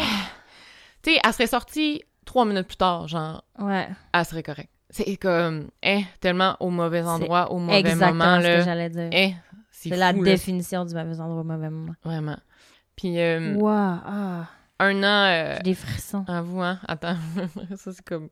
Tu 1.02 1.12
sais, 1.12 1.20
elle 1.24 1.32
serait 1.32 1.46
sortie 1.46 2.02
trois 2.24 2.44
minutes 2.44 2.66
plus 2.66 2.76
tard, 2.76 3.08
genre, 3.08 3.44
Ouais, 3.58 3.88
elle 4.12 4.24
serait 4.24 4.42
correcte. 4.42 4.70
C'est 4.90 5.16
comme, 5.16 5.70
eh, 5.82 6.02
tellement 6.20 6.56
au 6.60 6.68
mauvais 6.68 7.02
endroit, 7.02 7.50
au 7.50 7.58
mauvais 7.58 7.80
exactement 7.80 8.12
moment, 8.12 8.42
ce 8.42 8.58
que 8.58 8.64
j'allais 8.64 8.90
dire. 8.90 9.08
Eh, 9.12 9.34
c'est 9.70 9.90
la 9.90 10.12
là. 10.12 10.22
définition 10.22 10.84
du 10.84 10.94
mauvais 10.94 11.18
endroit 11.20 11.40
au 11.40 11.44
mauvais 11.44 11.70
moment. 11.70 11.94
Vraiment. 12.04 12.38
Puis, 12.94 13.18
euh, 13.18 13.54
Wow, 13.54 13.68
ah, 13.70 14.46
un 14.78 15.02
an... 15.02 15.26
euh, 15.26 15.54
j'ai 15.56 15.62
des 15.62 15.74
frissons. 15.74 16.24
À 16.28 16.42
vous, 16.42 16.60
hein? 16.60 16.78
Attends. 16.86 17.16
ça, 17.76 17.92
c'est 17.92 18.04
comme... 18.04 18.28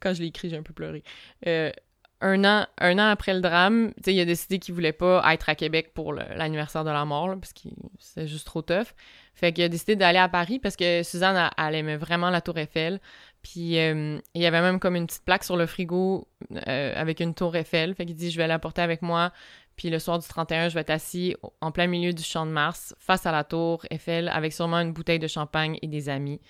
Quand 0.00 0.14
je 0.14 0.20
l'ai 0.20 0.28
écrit, 0.28 0.48
j'ai 0.48 0.56
un 0.56 0.62
peu 0.62 0.72
pleuré. 0.74 1.02
Euh, 1.46 1.72
un, 2.20 2.44
an, 2.44 2.66
un 2.78 2.98
an 2.98 3.10
après 3.10 3.34
le 3.34 3.40
drame, 3.40 3.92
il 4.06 4.20
a 4.20 4.24
décidé 4.24 4.58
qu'il 4.58 4.74
voulait 4.74 4.92
pas 4.92 5.22
être 5.32 5.48
à 5.48 5.54
Québec 5.54 5.92
pour 5.94 6.12
l'anniversaire 6.12 6.84
de 6.84 6.90
la 6.90 7.04
mort, 7.04 7.34
parce 7.38 7.52
que 7.52 7.68
c'était 7.98 8.26
juste 8.26 8.46
trop 8.46 8.62
tough. 8.62 8.94
Fait 9.34 9.52
qu'il 9.52 9.62
a 9.62 9.68
décidé 9.68 9.94
d'aller 9.94 10.18
à 10.18 10.28
Paris 10.28 10.58
parce 10.58 10.74
que 10.74 11.04
Suzanne, 11.04 11.48
elle, 11.56 11.74
aimait 11.76 11.96
vraiment 11.96 12.28
la 12.28 12.40
Tour 12.40 12.58
Eiffel. 12.58 13.00
Puis 13.40 13.78
euh, 13.78 14.18
il 14.34 14.42
y 14.42 14.46
avait 14.46 14.60
même 14.60 14.80
comme 14.80 14.96
une 14.96 15.06
petite 15.06 15.24
plaque 15.24 15.44
sur 15.44 15.56
le 15.56 15.66
frigo 15.66 16.26
euh, 16.66 16.92
avec 16.96 17.20
une 17.20 17.34
Tour 17.34 17.54
Eiffel. 17.54 17.94
Fait 17.94 18.04
qu'il 18.04 18.16
dit, 18.16 18.32
je 18.32 18.36
vais 18.36 18.48
la 18.48 18.58
porter 18.58 18.82
avec 18.82 19.00
moi. 19.00 19.32
Puis 19.76 19.90
le 19.90 20.00
soir 20.00 20.18
du 20.18 20.26
31, 20.26 20.70
je 20.70 20.74
vais 20.74 20.80
être 20.80 20.90
assis 20.90 21.36
en 21.60 21.70
plein 21.70 21.86
milieu 21.86 22.12
du 22.12 22.24
champ 22.24 22.46
de 22.46 22.50
Mars, 22.50 22.96
face 22.98 23.26
à 23.26 23.32
la 23.32 23.44
Tour 23.44 23.86
Eiffel, 23.90 24.28
avec 24.28 24.52
sûrement 24.52 24.80
une 24.80 24.92
bouteille 24.92 25.20
de 25.20 25.28
champagne 25.28 25.78
et 25.82 25.86
des 25.86 26.08
amis. 26.08 26.40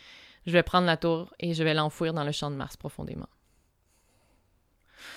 Je 0.46 0.52
vais 0.52 0.62
prendre 0.62 0.86
la 0.86 0.96
tour 0.96 1.34
et 1.40 1.52
je 1.52 1.62
vais 1.62 1.74
l'enfouir 1.74 2.14
dans 2.14 2.24
le 2.24 2.32
champ 2.32 2.50
de 2.50 2.56
Mars 2.56 2.78
profondément. 2.78 3.28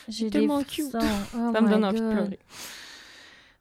J'ai 0.08 0.26
des 0.26 0.40
tellement 0.40 0.64
cute. 0.64 0.90
frissons. 0.90 1.00
Oh 1.36 1.52
ça 1.54 1.62
me 1.62 1.70
donne 1.70 1.86
envie 1.86 2.02
de 2.02 2.12
pleurer. 2.12 2.40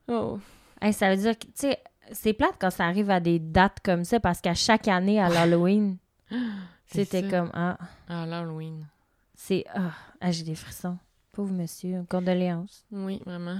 Oh. 0.09 0.39
Hey, 0.81 0.93
ça 0.93 1.11
veut 1.11 1.21
dire 1.21 1.39
que, 1.39 1.45
tu 1.47 1.53
sais, 1.57 1.79
c'est 2.13 2.33
plate 2.33 2.55
quand 2.61 2.71
ça 2.71 2.85
arrive 2.87 3.11
à 3.11 3.21
des 3.21 3.39
dates 3.39 3.79
comme 3.85 4.05
ça 4.05 4.19
parce 4.21 4.41
qu'à 4.41 4.55
chaque 4.55 4.89
année, 4.89 5.21
à 5.21 5.29
l'Halloween, 5.29 5.97
c'était 6.87 7.23
comme, 7.29 7.51
ah, 7.55 7.79
Ah, 8.09 8.27
l'Halloween. 8.27 8.87
c'est, 9.35 9.65
ah, 9.75 9.93
ah, 10.21 10.33
j'ai 10.33 10.45
des 10.45 10.55
frissons. 10.55 10.97
Pauvre 11.33 11.53
monsieur, 11.53 12.05
condoléances. 12.09 12.85
Oui, 12.91 13.21
vraiment. 13.25 13.59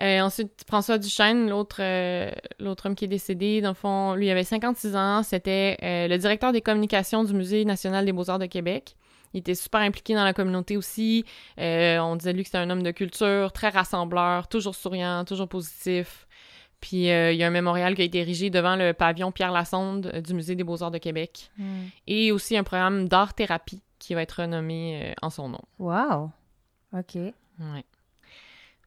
Euh, 0.00 0.20
ensuite, 0.20 0.62
François 0.68 0.98
Duchesne, 0.98 1.48
l'autre 1.48 1.78
euh, 1.80 2.30
l'autre 2.58 2.86
homme 2.86 2.94
qui 2.94 3.06
est 3.06 3.08
décédé, 3.08 3.62
dans 3.62 3.70
le 3.70 3.74
fond, 3.74 4.14
lui 4.14 4.30
avait 4.30 4.44
56 4.44 4.94
ans. 4.94 5.22
C'était 5.22 5.78
euh, 5.82 6.06
le 6.06 6.18
directeur 6.18 6.52
des 6.52 6.60
communications 6.60 7.24
du 7.24 7.32
Musée 7.32 7.64
national 7.64 8.04
des 8.04 8.12
beaux-arts 8.12 8.38
de 8.38 8.44
Québec. 8.46 8.94
Il 9.36 9.40
était 9.40 9.54
super 9.54 9.82
impliqué 9.82 10.14
dans 10.14 10.24
la 10.24 10.32
communauté 10.32 10.78
aussi. 10.78 11.24
Euh, 11.60 11.98
on 11.98 12.16
disait 12.16 12.32
de 12.32 12.36
lui 12.38 12.42
que 12.44 12.48
c'était 12.48 12.56
un 12.58 12.70
homme 12.70 12.82
de 12.82 12.90
culture, 12.90 13.52
très 13.52 13.68
rassembleur, 13.68 14.48
toujours 14.48 14.74
souriant, 14.74 15.26
toujours 15.26 15.46
positif. 15.46 16.26
Puis 16.80 17.10
euh, 17.10 17.32
il 17.32 17.38
y 17.38 17.42
a 17.44 17.46
un 17.46 17.50
mémorial 17.50 17.94
qui 17.94 18.00
a 18.02 18.04
été 18.06 18.18
érigé 18.18 18.48
devant 18.48 18.76
le 18.76 18.92
pavillon 18.92 19.32
Pierre 19.32 19.52
Lassonde 19.52 20.10
euh, 20.14 20.20
du 20.22 20.32
Musée 20.32 20.54
des 20.54 20.64
beaux-arts 20.64 20.90
de 20.90 20.96
Québec. 20.98 21.50
Et 22.06 22.32
aussi 22.32 22.56
un 22.56 22.64
programme 22.64 23.08
d'art-thérapie 23.08 23.82
qui 23.98 24.14
va 24.14 24.22
être 24.22 24.40
renommé 24.40 25.14
en 25.20 25.28
son 25.28 25.50
nom. 25.50 25.60
Wow. 25.78 26.30
OK. 26.94 27.14
Ouais. 27.16 27.84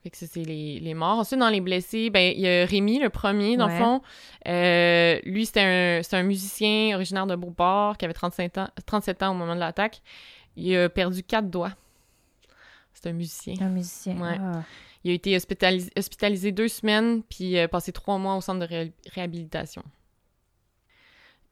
Fait 0.02 0.10
que 0.12 0.16
ça, 0.18 0.28
c'est 0.32 0.44
les, 0.46 0.80
les 0.80 0.94
morts. 0.94 1.20
Ensuite, 1.20 1.40
dans 1.42 1.50
les 1.50 1.60
blessés, 1.60 2.10
ben, 2.10 2.32
il 2.34 2.40
y 2.40 2.48
a 2.48 2.66
Rémi, 2.66 3.00
le 3.00 3.10
premier, 3.10 3.58
dans 3.58 3.68
Ouais. 3.68 3.74
le 3.78 3.84
fond. 3.84 4.02
Euh, 4.48 5.20
lui, 5.26 5.46
c'était 5.46 5.60
un, 5.62 6.04
c'est 6.04 6.16
un 6.16 6.24
musicien 6.24 6.96
originaire 6.96 7.28
de 7.28 7.36
Beauport 7.36 7.98
qui 7.98 8.06
avait 8.06 8.14
35 8.14 8.58
ans, 8.60 8.70
37 8.86 9.24
ans 9.24 9.32
au 9.32 9.34
moment 9.34 9.56
de 9.56 9.60
l'attaque. 9.60 10.02
Il 10.60 10.76
a 10.78 10.90
perdu 10.90 11.24
quatre 11.24 11.50
doigts. 11.50 11.74
C'est 12.94 13.08
un 13.10 13.14
musicien. 13.14 13.54
Un 13.62 13.70
musicien. 13.70 14.20
Ouais. 14.20 14.38
Ah. 14.40 14.64
Il 15.04 15.12
a 15.12 15.14
été 15.14 15.36
hospitalisé, 15.36 15.90
hospitalisé 15.98 16.52
deux 16.52 16.68
semaines, 16.68 17.24
puis 17.24 17.58
euh, 17.58 17.68
passé 17.68 17.92
trois 17.94 18.18
mois 18.18 18.36
au 18.36 18.42
centre 18.42 18.60
de 18.60 18.66
ré- 18.66 18.94
réhabilitation. 19.14 19.84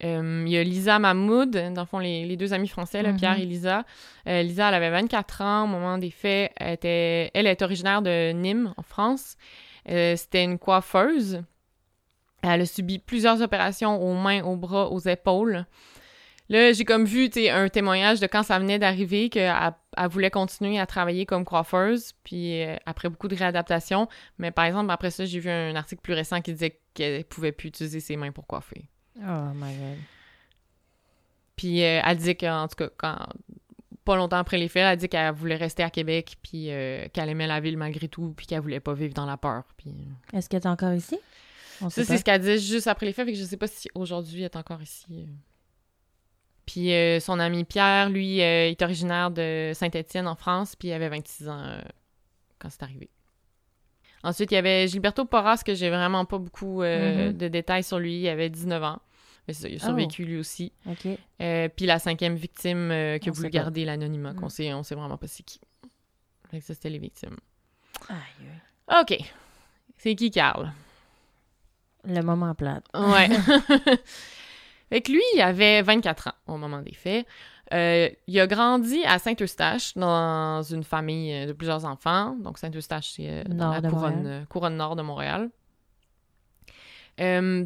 Euh, 0.04 0.44
il 0.46 0.52
y 0.52 0.58
a 0.58 0.64
Lisa 0.64 1.00
Mahmoud, 1.00 1.50
dans 1.74 1.82
le 1.82 1.88
fond, 1.88 1.98
les, 2.00 2.26
les 2.26 2.38
deux 2.38 2.54
amis 2.54 2.68
français, 2.68 3.02
là, 3.02 3.12
Mhm. 3.14 3.18
Pierre 3.18 3.40
et 3.40 3.46
Lisa. 3.46 3.84
Euh, 4.28 4.44
Lisa, 4.44 4.68
elle 4.68 4.76
avait 4.76 4.92
24 4.92 5.42
ans 5.42 5.64
au 5.64 5.68
moment 5.68 5.98
des 5.98 6.12
faits. 6.12 6.52
Elle, 6.58 6.74
était, 6.74 7.32
elle 7.34 7.48
est 7.48 7.62
originaire 7.64 8.02
de 8.04 8.32
Nîmes, 8.32 8.74
en 8.78 8.84
France. 8.84 9.38
Euh, 9.90 10.16
C'était 10.16 10.44
une 10.44 10.60
coiffeuse. 10.60 11.42
Elle 12.44 12.62
a 12.62 12.66
subi 12.68 13.00
plusieurs 13.00 13.42
opérations 13.42 14.00
aux 14.00 14.14
mains, 14.14 14.44
aux 14.44 14.56
bras, 14.56 14.92
aux 14.92 15.00
épaules. 15.00 15.66
Là, 16.50 16.72
j'ai 16.72 16.86
comme 16.86 17.06
vu 17.06 17.30
un 17.50 17.70
témoignage 17.70 18.20
de 18.20 18.28
quand 18.28 18.44
ça 18.44 18.58
venait 18.58 18.80
d'arriver, 18.80 19.30
qu'elle 19.30 19.54
elle 19.98 20.08
voulait 20.10 20.32
continuer 20.32 20.80
à 20.80 20.86
travailler 20.86 21.26
comme 21.26 21.44
coiffeuse, 21.44 22.14
puis 22.24 22.62
euh, 22.62 22.76
après 22.86 23.10
beaucoup 23.10 23.28
de 23.28 23.36
réadaptation. 23.36 24.08
Mais 24.38 24.52
par 24.52 24.66
exemple, 24.66 24.92
après 24.92 25.12
ça, 25.12 25.26
j'ai 25.26 25.40
vu 25.40 25.50
un 25.50 25.76
article 25.76 26.02
plus 26.02 26.14
récent 26.14 26.42
qui 26.42 26.54
disait 26.54 26.80
qu'elle 26.94 27.26
pouvait 27.26 27.52
plus 27.52 27.70
utiliser 27.70 28.00
ses 28.00 28.16
mains 28.16 28.32
pour 28.32 28.48
coiffer. 28.48 28.88
Oh 29.18 29.52
my 29.56 29.74
God. 29.74 29.98
Puis 31.58 31.84
euh, 31.84 32.02
elle 32.06 32.18
dit 32.18 32.36
qu'en 32.38 32.68
tout 32.68 32.76
cas, 32.76 32.90
quand, 32.96 33.18
pas 34.08 34.16
longtemps 34.16 34.38
après 34.38 34.58
les 34.58 34.70
faits, 34.70 34.84
elle 34.84 34.98
dit 34.98 35.10
qu'elle 35.10 35.34
voulait 35.34 35.58
rester 35.58 35.84
à 35.84 35.90
Québec, 35.90 36.38
puis 36.42 36.72
euh, 36.72 37.08
qu'elle 37.12 37.28
aimait 37.28 37.48
la 37.48 37.60
ville 37.60 37.78
malgré 37.78 38.08
tout, 38.08 38.34
puis 38.38 38.46
qu'elle 38.46 38.62
voulait 38.62 38.80
pas 38.80 38.94
vivre 38.94 39.14
dans 39.14 39.26
la 39.26 39.36
peur. 39.36 39.64
Puis 39.76 39.90
euh, 39.90 40.38
Est-ce 40.38 40.48
que 40.48 40.56
t'es 40.56 40.68
encore 40.68 40.94
ici? 40.94 41.20
On 41.82 41.90
ça, 41.90 42.06
c'est 42.06 42.18
ce 42.18 42.24
qu'elle 42.24 42.42
dit 42.42 42.58
juste 42.58 42.88
après 42.88 43.06
les 43.06 43.14
faits, 43.14 43.26
fait 43.26 43.34
que 43.34 43.38
je 43.38 43.44
sais 43.44 43.58
pas 43.58 43.68
si 43.68 43.90
aujourd'hui 43.94 44.40
elle 44.40 44.46
est 44.46 44.56
encore 44.56 44.82
ici. 44.82 45.28
Puis 46.68 46.94
euh, 46.94 47.20
son 47.20 47.40
ami 47.40 47.64
Pierre, 47.64 48.10
lui, 48.10 48.42
euh, 48.42 48.70
est 48.70 48.82
originaire 48.84 49.32
de 49.32 49.72
Saint-Étienne 49.74 50.28
en 50.28 50.36
France, 50.36 50.76
puis 50.76 50.90
il 50.90 50.94
avait 50.94 51.10
26 51.10 51.48
ans 51.50 51.60
euh, 51.60 51.82
quand 52.60 52.70
c'est 52.70 52.84
arrivé. 52.84 53.10
Ensuite, 54.24 54.52
il 54.52 54.56
y 54.56 54.58
avait 54.58 54.88
Gilberto 54.88 55.26
Porras, 55.26 55.62
que 55.66 55.74
j'ai 55.74 55.90
vraiment 55.90 56.26
pas 56.26 56.38
beaucoup 56.38 56.82
Mhm. 56.84 57.34
de 57.34 57.48
détails 57.48 57.84
sur 57.84 57.98
lui. 58.00 58.20
Il 58.20 58.28
avait 58.30 58.50
19 58.50 58.84
ans. 58.84 59.00
Mais 59.48 59.54
ça, 59.54 59.70
il 59.70 59.76
a 59.76 59.78
Oh. 59.82 59.86
survécu 59.86 60.26
lui 60.26 60.38
aussi. 60.38 60.74
OK. 60.86 61.08
Euh, 61.42 61.70
puis 61.74 61.86
la 61.86 62.00
cinquième 62.00 62.36
victime 62.36 62.90
qui 63.22 63.30
a 63.30 63.32
On 63.32 63.36
voulu 63.36 63.50
garder 63.50 63.86
l'anonymat, 63.86 64.34
qu'on 64.34 64.48
Mm. 64.48 64.50
sait, 64.50 64.74
on 64.74 64.84
sait 64.84 64.96
vraiment 64.96 65.18
pas 65.18 65.28
c'est 65.28 65.44
qui. 65.44 65.62
Fait 66.52 66.60
que 66.60 66.66
ça, 66.66 66.74
c'était 66.74 66.90
les 66.90 67.00
victimes. 67.00 67.38
Aïe, 68.10 68.18
aïe. 68.90 69.02
OK. 69.02 69.18
C'est 69.98 70.16
qui, 70.16 70.32
Carl? 70.32 70.74
Le 72.04 72.22
moment 72.22 72.54
plate. 72.56 72.84
Ouais. 72.94 73.30
fait 74.90 75.02
que 75.02 75.12
lui, 75.12 75.22
il 75.36 75.42
avait 75.42 75.82
24 75.82 76.28
ans 76.30 76.54
au 76.54 76.58
moment 76.58 76.82
des 76.82 76.94
faits. 76.94 77.26
Euh, 77.74 78.10
il 78.28 78.40
a 78.40 78.48
grandi 78.48 79.04
à 79.06 79.20
Saint-Eustache 79.20 79.98
dans 79.98 80.62
une 80.62 80.84
famille 80.84 81.34
euh, 81.34 81.48
de 81.48 81.54
plusieurs 81.54 81.86
enfants. 81.86 82.36
Donc, 82.42 82.58
Saint-Eustache, 82.58 83.14
c'est 83.16 83.30
euh, 83.30 83.44
dans 83.44 83.72
la 83.72 83.82
couronne, 84.46 84.78
nord 84.78 84.96
de 84.96 85.02
Montréal. 85.02 85.50
Euh, 87.20 87.66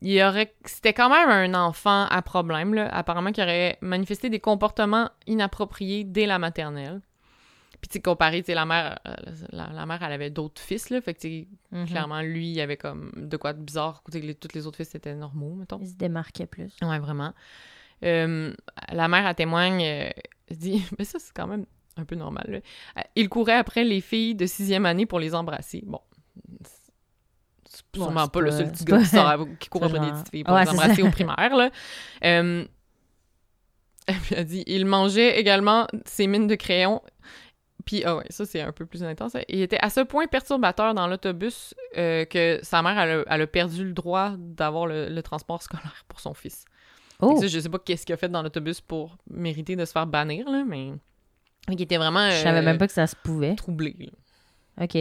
il 0.00 0.22
aurait... 0.22 0.54
C'était 0.64 0.94
quand 0.94 1.10
même 1.10 1.28
un 1.28 1.58
enfant 1.58 2.06
à 2.06 2.22
problème, 2.22 2.72
là. 2.74 2.88
apparemment, 2.88 3.32
qui 3.32 3.42
aurait 3.42 3.76
manifesté 3.82 4.30
des 4.30 4.40
comportements 4.40 5.10
inappropriés 5.26 6.04
dès 6.04 6.26
la 6.26 6.38
maternelle. 6.38 7.00
Puis, 7.80 7.88
tu 7.88 8.00
comparé, 8.00 8.42
tu 8.42 8.46
sais, 8.46 8.54
la 8.54 8.64
mère, 8.66 8.98
euh, 9.06 9.14
la, 9.52 9.68
la 9.72 9.86
mère, 9.86 10.02
elle 10.02 10.12
avait 10.12 10.30
d'autres 10.30 10.60
fils, 10.62 10.90
là. 10.90 11.00
Fait 11.00 11.14
que, 11.14 11.20
tu 11.20 11.46
Mhm. 11.72 11.86
clairement, 11.86 12.20
lui, 12.22 12.50
il 12.52 12.60
avait 12.60 12.76
comme 12.76 13.12
de 13.16 13.36
quoi 13.36 13.52
de 13.52 13.60
bizarre. 13.60 14.02
Tu 14.10 14.18
sais, 14.18 14.24
les- 14.24 14.34
tous 14.34 14.48
les 14.54 14.66
autres 14.66 14.78
fils 14.78 14.94
étaient 14.94 15.14
normaux, 15.14 15.54
mettons. 15.54 15.78
Il 15.80 15.88
se 15.88 15.94
démarquait 15.94 16.46
plus. 16.46 16.72
Ouais, 16.82 16.98
vraiment. 16.98 17.32
Euh, 18.04 18.52
la 18.92 19.08
mère, 19.08 19.26
elle 19.26 19.34
témoigne, 19.34 19.82
euh, 19.84 20.10
elle 20.48 20.56
dit, 20.56 20.82
mais 20.98 21.04
ça, 21.04 21.18
c'est 21.18 21.32
quand 21.34 21.46
même 21.46 21.66
un 21.96 22.04
peu 22.04 22.14
normal. 22.14 22.62
là. 22.96 23.04
Il 23.14 23.28
courait 23.28 23.54
après 23.56 23.84
les 23.84 24.00
filles 24.00 24.34
de 24.34 24.46
sixième 24.46 24.84
année 24.86 25.06
pour 25.06 25.18
les 25.20 25.34
embrasser. 25.34 25.82
Bon. 25.86 26.00
C'est 27.64 27.82
sûrement 27.94 28.28
pas, 28.28 28.40
le 28.40 28.50
seul 28.50 28.70
petit 28.70 28.84
gars 28.86 28.98
qui, 28.98 29.06
sort 29.06 29.46
qui 29.58 29.68
court 29.68 29.84
après 29.84 30.00
des 30.00 30.10
petites 30.10 30.30
filles 30.30 30.44
pour 30.44 30.54
Ouais, 30.54 30.64
les 30.64 30.70
embrasser 30.70 31.02
au 31.02 31.10
primaire, 31.10 31.56
là. 31.56 31.70
Euh, 32.24 32.64
elle 34.30 34.44
dit, 34.44 34.62
il 34.66 34.86
mangeait 34.86 35.38
également 35.40 35.86
ses 36.04 36.26
mines 36.26 36.46
de 36.46 36.54
crayon. 36.54 37.02
Puis, 37.86 38.04
ah 38.04 38.16
ouais, 38.16 38.26
ça, 38.28 38.44
c'est 38.44 38.60
un 38.60 38.72
peu 38.72 38.84
plus 38.84 39.02
intense. 39.04 39.34
Il 39.48 39.62
était 39.62 39.78
à 39.80 39.88
ce 39.88 40.00
point 40.00 40.26
perturbateur 40.26 40.92
dans 40.92 41.06
l'autobus 41.06 41.72
euh, 41.96 42.24
que 42.26 42.58
sa 42.62 42.82
mère, 42.82 42.98
elle 42.98 43.20
a, 43.20 43.24
elle 43.28 43.42
a 43.42 43.46
perdu 43.46 43.84
le 43.84 43.92
droit 43.92 44.32
d'avoir 44.36 44.86
le, 44.86 45.08
le 45.08 45.22
transport 45.22 45.62
scolaire 45.62 46.04
pour 46.08 46.20
son 46.20 46.34
fils. 46.34 46.64
Oh! 47.20 47.40
ça, 47.40 47.46
je 47.46 47.58
sais 47.58 47.68
pas 47.70 47.78
qu'est-ce 47.78 48.04
qu'il 48.04 48.12
a 48.12 48.18
fait 48.18 48.28
dans 48.28 48.42
l'autobus 48.42 48.80
pour 48.82 49.16
mériter 49.30 49.76
de 49.76 49.84
se 49.84 49.92
faire 49.92 50.06
bannir, 50.06 50.50
là, 50.50 50.64
mais 50.66 50.90
Il 51.70 51.80
était 51.80 51.96
vraiment 51.96 52.28
Je 52.28 52.42
savais 52.42 52.58
euh, 52.58 52.62
même 52.62 52.76
pas 52.76 52.86
que 52.88 52.92
ça 52.92 53.06
se 53.06 53.16
pouvait. 53.16 53.54
troublé. 53.54 53.96
là. 53.98 54.84
OK. 54.84 54.96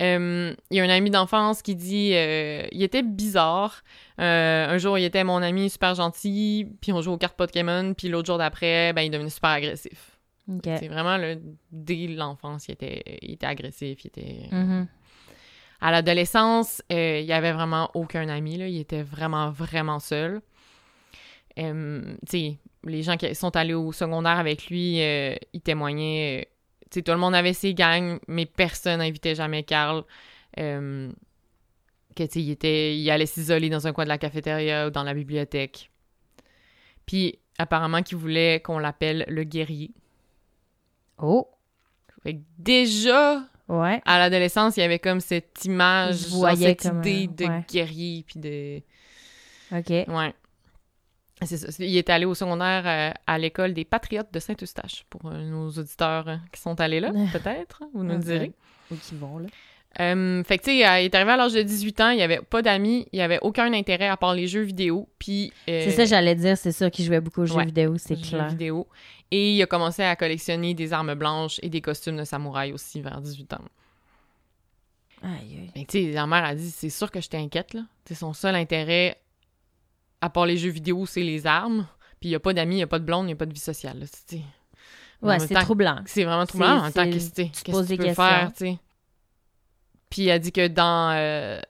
Euh, 0.00 0.54
il 0.70 0.76
y 0.76 0.80
a 0.80 0.84
un 0.84 0.88
ami 0.90 1.10
d'enfance 1.10 1.60
qui 1.62 1.74
dit 1.74 2.12
euh, 2.14 2.66
il 2.70 2.82
était 2.82 3.02
bizarre. 3.02 3.82
Euh, 4.20 4.68
un 4.68 4.78
jour, 4.78 4.96
il 4.98 5.04
était 5.04 5.24
mon 5.24 5.42
ami 5.42 5.70
super 5.70 5.94
gentil, 5.94 6.68
puis 6.80 6.92
on 6.92 7.00
jouait 7.00 7.14
aux 7.14 7.18
cartes 7.18 7.36
Pokémon, 7.36 7.94
puis 7.94 8.08
l'autre 8.08 8.26
jour 8.26 8.38
d'après, 8.38 8.92
ben, 8.92 9.02
il 9.02 9.10
devenait 9.10 9.30
super 9.30 9.50
agressif. 9.50 10.17
C'est 10.64 10.88
vraiment, 10.88 11.16
là, 11.18 11.34
dès 11.70 12.06
l'enfance, 12.06 12.68
il 12.68 12.72
était, 12.72 13.18
il 13.22 13.32
était 13.32 13.46
agressif, 13.46 14.04
il 14.04 14.06
était... 14.06 14.48
Mhm. 14.50 14.88
À 15.80 15.92
l'adolescence, 15.92 16.82
euh, 16.90 17.20
il 17.20 17.26
y 17.26 17.32
avait 17.32 17.52
vraiment 17.52 17.90
aucun 17.94 18.28
ami, 18.28 18.56
là. 18.56 18.66
Il 18.66 18.78
était 18.78 19.02
vraiment, 19.02 19.50
vraiment 19.50 20.00
seul. 20.00 20.40
Euh, 21.58 22.16
les 22.84 23.02
gens 23.02 23.16
qui 23.16 23.32
sont 23.34 23.54
allés 23.56 23.74
au 23.74 23.92
secondaire 23.92 24.38
avec 24.38 24.68
lui, 24.68 25.00
euh, 25.00 25.36
ils 25.52 25.60
témoignaient... 25.60 26.48
euh, 26.96 27.00
tout 27.02 27.12
le 27.12 27.18
monde 27.18 27.34
avait 27.34 27.52
ses 27.52 27.74
gangs, 27.74 28.18
mais 28.26 28.46
personne 28.46 28.98
n'invitait 28.98 29.34
jamais 29.34 29.62
Carl. 29.62 30.02
Euh, 30.58 31.12
que, 32.16 32.24
il, 32.34 32.50
était, 32.50 32.96
il 32.98 33.08
allait 33.10 33.26
s'isoler 33.26 33.68
dans 33.68 33.86
un 33.86 33.92
coin 33.92 34.04
de 34.04 34.08
la 34.08 34.18
cafétéria 34.18 34.88
ou 34.88 34.90
dans 34.90 35.04
la 35.04 35.14
bibliothèque. 35.14 35.90
Puis, 37.06 37.38
apparemment 37.58 38.02
qu'il 38.02 38.16
voulait 38.16 38.60
qu'on 38.60 38.78
l'appelle 38.78 39.24
le 39.28 39.44
guerrier. 39.44 39.92
Oh, 41.18 41.48
Fait 42.22 42.34
que 42.34 42.40
déjà, 42.58 43.44
ouais. 43.68 44.00
à 44.04 44.18
l'adolescence, 44.18 44.76
il 44.76 44.80
y 44.80 44.82
avait 44.82 44.98
comme 44.98 45.20
cette 45.20 45.64
image, 45.64 46.28
genre 46.28 46.50
cette 46.56 46.84
idée 46.84 47.28
un- 47.28 47.60
de 47.60 47.72
guerrier, 47.72 48.24
puis 48.26 48.40
de... 48.40 48.80
OK. 49.72 49.90
Ouais. 50.08 50.34
C'est 51.42 51.56
ça. 51.56 51.68
Il 51.84 51.96
est 51.96 52.10
allé 52.10 52.24
au 52.24 52.34
secondaire 52.34 52.82
euh, 52.86 53.12
à 53.26 53.38
l'école 53.38 53.72
des 53.72 53.84
Patriotes 53.84 54.32
de 54.32 54.40
Saint-Eustache, 54.40 55.04
pour 55.08 55.26
euh, 55.26 55.38
nos 55.48 55.68
auditeurs 55.70 56.28
euh, 56.28 56.36
qui 56.52 56.60
sont 56.60 56.80
allés 56.80 56.98
là, 57.00 57.12
peut-être, 57.32 57.82
vous 57.94 58.02
nous 58.02 58.14
le 58.14 58.18
direz. 58.18 58.52
Où 58.90 58.96
qui 58.96 59.14
vont, 59.14 59.38
là? 59.38 59.46
Euh, 60.00 60.44
fait 60.44 60.58
que, 60.58 60.64
tu 60.64 60.70
sais, 60.70 60.76
il 60.76 60.80
est 61.06 61.14
arrivé 61.14 61.30
à 61.32 61.36
l'âge 61.36 61.54
de 61.54 61.62
18 61.62 62.00
ans, 62.02 62.10
il 62.10 62.22
avait 62.22 62.40
pas 62.40 62.62
d'amis, 62.62 63.08
il 63.12 63.20
avait 63.20 63.38
aucun 63.42 63.72
intérêt 63.72 64.06
à 64.08 64.16
part 64.16 64.34
les 64.34 64.46
jeux 64.46 64.60
vidéo, 64.62 65.08
puis... 65.18 65.52
euh, 65.68 65.82
C'est 65.84 65.90
ça, 65.90 66.04
j'allais 66.04 66.34
dire, 66.36 66.56
c'est 66.56 66.72
ça 66.72 66.88
qui 66.90 67.04
jouait 67.04 67.20
beaucoup 67.20 67.40
aux 67.42 67.46
jeux 67.46 67.54
ouais. 67.56 67.64
vidéo, 67.64 67.96
c'est 67.98 68.14
jeux 68.16 68.36
clair. 68.36 68.48
vidéo. 68.48 68.86
Et 69.30 69.54
il 69.54 69.62
a 69.62 69.66
commencé 69.66 70.02
à 70.02 70.14
collectionner 70.14 70.74
des 70.74 70.92
armes 70.92 71.14
blanches 71.14 71.58
et 71.62 71.68
des 71.68 71.80
costumes 71.80 72.16
de 72.16 72.24
samouraï 72.24 72.72
aussi 72.72 73.00
vers 73.00 73.20
18 73.20 73.54
ans. 73.54 73.64
Aïe, 75.22 75.30
aïe. 75.58 75.70
Mais 75.74 75.84
tu 75.84 75.98
sais, 76.06 76.12
la 76.12 76.26
mère 76.26 76.44
a 76.44 76.54
dit, 76.54 76.70
c'est 76.70 76.90
sûr 76.90 77.10
que 77.10 77.20
je 77.20 77.28
t'inquiète, 77.28 77.74
là. 77.74 77.82
Tu 78.04 78.14
sais, 78.14 78.20
son 78.20 78.32
seul 78.32 78.54
intérêt, 78.54 79.20
à 80.20 80.30
part 80.30 80.46
les 80.46 80.56
jeux 80.56 80.70
vidéo, 80.70 81.06
c'est 81.06 81.22
les 81.22 81.46
armes. 81.46 81.86
Puis 82.20 82.28
il 82.28 82.32
n'y 82.32 82.36
a 82.36 82.40
pas 82.40 82.52
d'amis, 82.52 82.74
il 82.74 82.78
n'y 82.78 82.82
a 82.84 82.86
pas 82.88 82.98
de 82.98 83.04
blonde, 83.04 83.24
il 83.24 83.28
n'y 83.28 83.32
a 83.32 83.36
pas 83.36 83.46
de 83.46 83.52
vie 83.52 83.58
sociale, 83.60 83.98
là, 84.00 84.06
tu 84.06 84.36
sais. 84.36 84.42
Mais 85.22 85.28
en 85.28 85.30
Ouais, 85.32 85.38
c'est 85.40 85.54
troublant. 85.54 86.00
C'est 86.06 86.24
vraiment 86.24 86.46
troublant. 86.46 86.84
En 86.84 86.90
qu'est-ce 86.92 87.30
que 87.30 87.42
tu 87.42 87.50
tu 87.50 87.62
tu 87.62 87.70
des 87.86 87.96
peux 87.96 88.04
questions. 88.04 88.14
faire, 88.24 88.52
tu 88.56 88.64
sais. 88.66 88.78
Puis 90.10 90.22
il 90.22 90.30
a 90.30 90.38
dit 90.38 90.52
que 90.52 90.66
dans, 90.68 91.10
euh, 91.16 91.60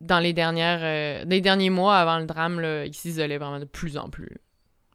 dans 0.00 0.18
les 0.18 0.32
dernières, 0.32 0.80
euh, 0.82 1.24
les 1.24 1.40
derniers 1.40 1.70
mois 1.70 1.96
avant 1.98 2.18
le 2.18 2.26
drame, 2.26 2.60
là, 2.60 2.84
il 2.84 2.94
s'isolait 2.94 3.38
vraiment 3.38 3.60
de 3.60 3.64
plus 3.64 3.96
en 3.96 4.08
plus. 4.10 4.38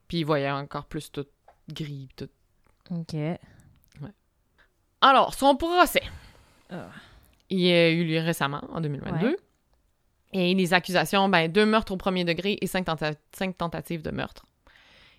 Puis 0.07 0.19
il 0.19 0.23
voyait 0.25 0.51
encore 0.51 0.85
plus 0.85 1.11
tout 1.11 1.25
gris, 1.71 2.09
tout. 2.15 2.29
OK. 2.91 3.15
Alors, 5.01 5.33
son 5.33 5.55
procès. 5.55 6.03
Ah. 6.69 6.89
Il 7.49 7.71
a 7.71 7.89
eu 7.89 8.03
lieu 8.03 8.19
récemment, 8.19 8.61
en 8.69 8.81
2022. 8.81 9.27
Ouais. 9.27 9.35
Et 10.33 10.53
les 10.53 10.73
accusations, 10.73 11.29
ben, 11.29 11.51
deux 11.51 11.65
meurtres 11.65 11.93
au 11.93 11.97
premier 11.97 12.23
degré 12.25 12.57
et 12.61 12.67
cinq, 12.67 12.85
tenta- 12.85 13.13
cinq 13.31 13.57
tentatives 13.57 14.01
de 14.01 14.11
meurtre. 14.11 14.45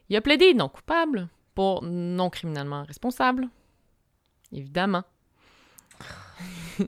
Il 0.09 0.17
a 0.17 0.21
plaidé 0.21 0.55
non 0.55 0.69
coupable 0.69 1.29
pour 1.55 1.83
non 1.83 2.31
criminellement 2.31 2.85
responsable. 2.85 3.49
Évidemment. 4.53 5.03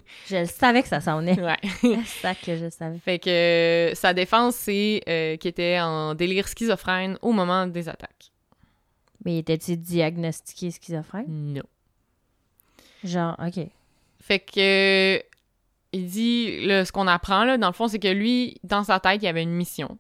Je 0.29 0.37
le 0.37 0.47
savais 0.47 0.83
que 0.83 0.89
ça 0.89 1.01
s'en 1.01 1.19
venait. 1.19 1.41
Ouais. 1.41 1.57
C'est 2.05 2.21
ça 2.21 2.35
que 2.35 2.57
je 2.57 2.71
savais. 2.71 2.99
Fait 2.99 3.19
que 3.19 3.31
euh, 3.31 3.95
sa 3.95 4.15
défense, 4.15 4.57
c'est 4.57 5.03
euh, 5.09 5.37
qu'il 5.37 5.51
était 5.51 5.79
en 5.81 6.15
délire 6.15 6.49
schizophrène 6.49 7.19
au 7.23 7.33
moment 7.33 7.67
des 7.67 7.89
attaques. 7.89 8.33
Mais 9.25 9.39
était-il 9.39 9.81
diagnostiqué 9.81 10.71
schizophrène? 10.71 11.27
Non. 11.29 11.63
Genre, 13.05 13.37
OK. 13.45 13.65
Fait 14.21 14.39
que 14.39 15.23
il 15.93 16.07
dit 16.07 16.65
là, 16.65 16.85
ce 16.85 16.93
qu'on 16.93 17.07
apprend 17.07 17.45
là, 17.45 17.59
dans 17.59 17.69
le 17.69 17.73
fond, 17.73 17.89
c'est 17.89 17.99
que 17.99 18.09
lui, 18.09 18.59
dans 18.65 18.85
sa 18.85 18.99
tête, 18.99 19.23
il 19.23 19.27
y 19.27 19.29
avait 19.29 19.43
une 19.43 19.55
mission. 19.55 19.99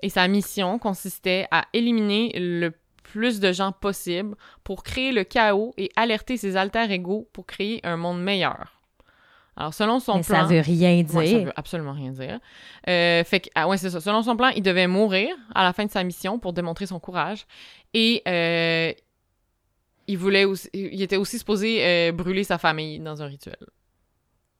Et 0.00 0.08
sa 0.08 0.28
mission 0.28 0.78
consistait 0.78 1.46
à 1.50 1.66
éliminer 1.72 2.32
le 2.34 2.72
plus 3.02 3.40
de 3.40 3.52
gens 3.52 3.72
possible 3.72 4.36
pour 4.64 4.82
créer 4.82 5.12
le 5.12 5.24
chaos 5.24 5.72
et 5.76 5.90
alerter 5.96 6.36
ses 6.36 6.56
alter 6.56 6.90
égaux 6.90 7.28
pour 7.32 7.46
créer 7.46 7.80
un 7.84 7.96
monde 7.96 8.22
meilleur. 8.22 8.75
Alors, 9.56 9.72
selon 9.72 10.00
son 10.00 10.16
Mais 10.16 10.22
plan. 10.22 10.36
ça 10.36 10.44
veut 10.44 10.60
rien 10.60 11.02
dire. 11.02 11.14
Ouais, 11.14 11.26
ça 11.26 11.38
veut 11.38 11.52
absolument 11.56 11.92
rien 11.92 12.10
dire. 12.10 12.38
Euh, 12.88 13.24
fait 13.24 13.40
que, 13.40 13.48
ah 13.54 13.66
ouais, 13.68 13.78
c'est 13.78 13.88
ça. 13.90 14.00
Selon 14.00 14.22
son 14.22 14.36
plan, 14.36 14.48
il 14.48 14.62
devait 14.62 14.86
mourir 14.86 15.34
à 15.54 15.64
la 15.64 15.72
fin 15.72 15.84
de 15.86 15.90
sa 15.90 16.04
mission 16.04 16.38
pour 16.38 16.52
démontrer 16.52 16.84
son 16.86 17.00
courage. 17.00 17.46
Et 17.94 18.22
euh, 18.28 18.92
il 20.06 20.18
voulait 20.18 20.44
aussi, 20.44 20.68
il 20.74 21.00
était 21.00 21.16
aussi 21.16 21.38
supposé 21.38 21.78
euh, 21.82 22.12
brûler 22.12 22.44
sa 22.44 22.58
famille 22.58 22.98
dans 23.00 23.22
un 23.22 23.26
rituel. 23.26 23.56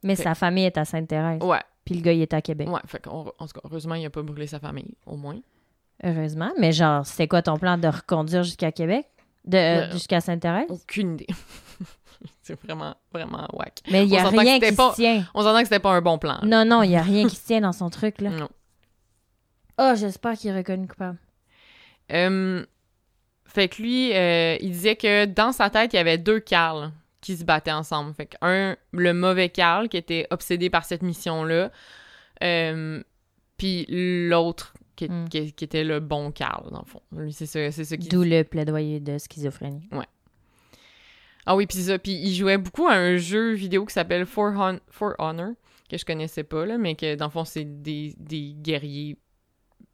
Mais 0.03 0.17
Fait- 0.17 0.23
sa 0.23 0.35
famille 0.35 0.65
est 0.65 0.79
à 0.79 0.85
Sainte-Thérèse. 0.85 1.43
Ouais, 1.43 1.61
Puis 1.85 1.95
le 1.97 2.01
gars, 2.01 2.13
il 2.13 2.23
est 2.23 2.33
à 2.35 2.41
Québec. 2.41 2.69
ouais. 2.69 2.81
Fait 2.87 2.99
qu'en 3.01 3.27
en 3.39 3.47
tout 3.47 3.53
cas, 3.53 3.61
heureusement, 3.65 3.95
il 3.97 4.07
a 4.07 4.11
pas 4.11 4.23
brûlé 4.23 4.47
sa 4.47 4.61
famille, 4.61 4.95
au 5.05 5.17
moins. 5.17 5.39
Heureusement. 6.05 6.53
Mais 6.59 6.73
genre, 6.73 7.05
c'était 7.07 7.29
quoi 7.29 7.43
ton 7.43 7.59
plan 7.59 7.77
de 7.79 7.89
reconduire 7.89 8.43
jusqu'à 8.45 8.73
Québec? 8.73 9.07
De, 9.45 9.91
jusqu'à 9.93 10.21
Sainte-Thérèse? 10.21 10.67
Aucune 10.71 11.15
idée. 11.15 11.27
c'est 12.47 12.61
vraiment, 12.63 12.95
vraiment 13.13 13.47
whack. 13.53 13.81
Mais 13.91 14.05
il 14.05 14.11
n'y 14.11 14.19
a 14.19 14.29
rien 14.29 14.61
qui 14.61 14.73
pas- 14.73 14.91
se 14.93 14.97
tient. 14.97 15.27
On 15.35 15.43
s'entend 15.43 15.59
que 15.59 15.65
c'était 15.65 15.81
pas 15.81 15.91
un 15.93 16.01
bon 16.01 16.17
plan. 16.19 16.39
là. 16.43 16.47
Non, 16.65 16.65
non, 16.65 16.83
il 16.83 16.91
n'y 16.91 16.97
a 16.97 17.03
rien 17.03 17.27
qui 17.27 17.35
se 17.37 17.45
tient 17.47 17.61
dans 17.61 17.73
son 17.73 17.91
truc, 17.91 18.21
là. 18.21 18.31
Non. 18.31 18.49
Oh, 19.79 19.93
j'espère 19.97 20.35
qu'il 20.35 20.51
est 20.51 20.57
reconnu 20.57 20.87
coupable. 20.87 21.19
Euh, 22.13 22.65
fait 23.47 23.69
que 23.69 23.83
lui, 23.83 24.15
euh, 24.15 24.57
il 24.61 24.71
disait 24.71 24.97
que 24.97 25.25
dans 25.27 25.53
sa 25.53 25.71
tête, 25.71 25.93
il 25.93 25.97
y 25.97 25.99
avait 25.99 26.19
deux 26.19 26.41
Carl 26.41 26.93
qui 27.21 27.37
se 27.37 27.45
battaient 27.45 27.73
ensemble. 27.73 28.15
Fait 28.15 28.27
que 28.27 28.37
un, 28.43 28.77
le 28.93 29.13
mauvais 29.13 29.49
Carl, 29.49 29.89
qui 29.89 29.97
était 29.97 30.27
obsédé 30.31 30.71
par 30.71 30.85
cette 30.85 31.03
mission-là, 31.03 31.71
euh, 32.43 33.03
puis 33.57 33.87
l'autre, 33.89 34.73
qui, 34.95 35.09
Mm. 35.11 35.29
qui- 35.29 35.53
qui 35.53 35.65
était 35.65 35.85
le 35.85 36.01
bon 36.01 36.31
Carl, 36.31 36.71
dans 36.71 36.81
le 36.81 36.87
fond. 36.91 37.03
Lui, 37.13 37.33
c'est 37.33 37.47
ça, 37.47 37.71
c'est 37.73 37.85
ça 37.85 37.97
qui 37.97 38.09
D'où 38.09 38.23
le 38.23 38.45
plaidoyer 38.45 39.01
de 39.01 39.19
schizophrénie. 39.19 39.89
Ah 41.47 41.55
oui, 41.57 41.67
puis 41.67 41.79
ça. 41.79 41.99
Puis 41.99 42.13
il 42.13 42.35
jouait 42.35 42.59
beaucoup 42.59 42.87
à 42.89 42.95
un 42.95 43.17
jeu 43.17 43.53
vidéo 43.53 43.85
qui 43.87 43.93
s'appelle 43.95 44.27
For, 44.27 44.53
Hon- 44.57 44.81
For 44.91 45.15
Honor, 45.19 45.53
que 45.89 45.97
je 45.97 46.05
connaissais 46.05 46.45
pas, 46.45 46.67
là, 46.67 46.77
mais 46.79 46.95
que 46.97 47.15
dans 47.15 47.27
le 47.27 47.31
fond, 47.31 47.45
c'est 47.45 47.65
des, 47.83 48.15
des 48.19 48.53
guerriers 48.57 49.17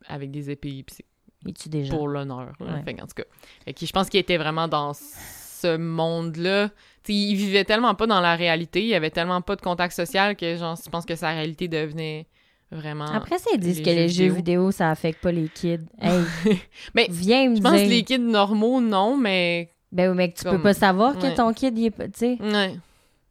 avec 0.08 0.30
des 0.30 0.50
épées, 0.50 0.82
puis 0.86 0.96
c'est 0.96 1.04
Il 1.46 1.54
tue 1.54 1.68
des 1.68 1.84
gens. 1.84 1.96
pour 1.96 2.08
l'honneur. 2.08 2.52
Ouais. 2.60 2.82
Fait 2.84 2.94
qu'en 2.94 3.06
tout 3.06 3.14
cas, 3.14 3.24
fait 3.64 3.74
que 3.74 3.84
je 3.86 3.92
pense 3.92 4.08
qu'il 4.08 4.18
était 4.20 4.38
vraiment 4.38 4.66
dans 4.68 4.92
ce 4.94 5.76
monde-là. 5.76 6.70
Il 7.08 7.34
vivait 7.36 7.64
tellement 7.64 7.94
pas 7.94 8.06
dans 8.06 8.20
la 8.20 8.34
réalité, 8.36 8.84
il 8.84 8.94
avait 8.94 9.10
tellement 9.10 9.42
pas 9.42 9.56
de 9.56 9.60
contact 9.60 9.94
social 9.94 10.36
que 10.36 10.56
genre, 10.56 10.76
je 10.82 10.88
pense 10.88 11.04
que 11.04 11.14
sa 11.16 11.30
réalité 11.30 11.68
devenait 11.68 12.26
vraiment... 12.70 13.04
Après 13.06 13.38
ça, 13.38 13.50
ils 13.54 13.60
disent 13.60 13.78
les 13.78 13.82
que 13.84 13.90
les 13.90 14.08
jeux 14.08 14.28
vidéo, 14.32 14.70
ça 14.70 14.90
affecte 14.90 15.20
pas 15.20 15.32
les 15.32 15.48
kids. 15.48 15.78
Hey, 16.00 16.58
Mais 16.94 17.06
viens 17.10 17.50
me 17.50 17.56
je 17.56 17.60
pense 17.60 17.80
que 17.80 17.88
les 17.88 18.02
kids 18.04 18.18
normaux, 18.18 18.80
non, 18.80 19.16
mais... 19.16 19.68
Ben 19.92 20.10
oui, 20.10 20.16
mais 20.16 20.32
que 20.32 20.38
tu 20.38 20.44
Comme- 20.44 20.56
peux 20.56 20.62
pas 20.62 20.74
savoir 20.74 21.16
que 21.18 21.22
Ouais. 21.26 21.34
ton 21.34 21.52
kid, 21.52 21.76
il 21.78 21.86
est. 21.86 21.90
Tu 21.90 22.10
sais, 22.14 22.38
Ouais. 22.40 22.74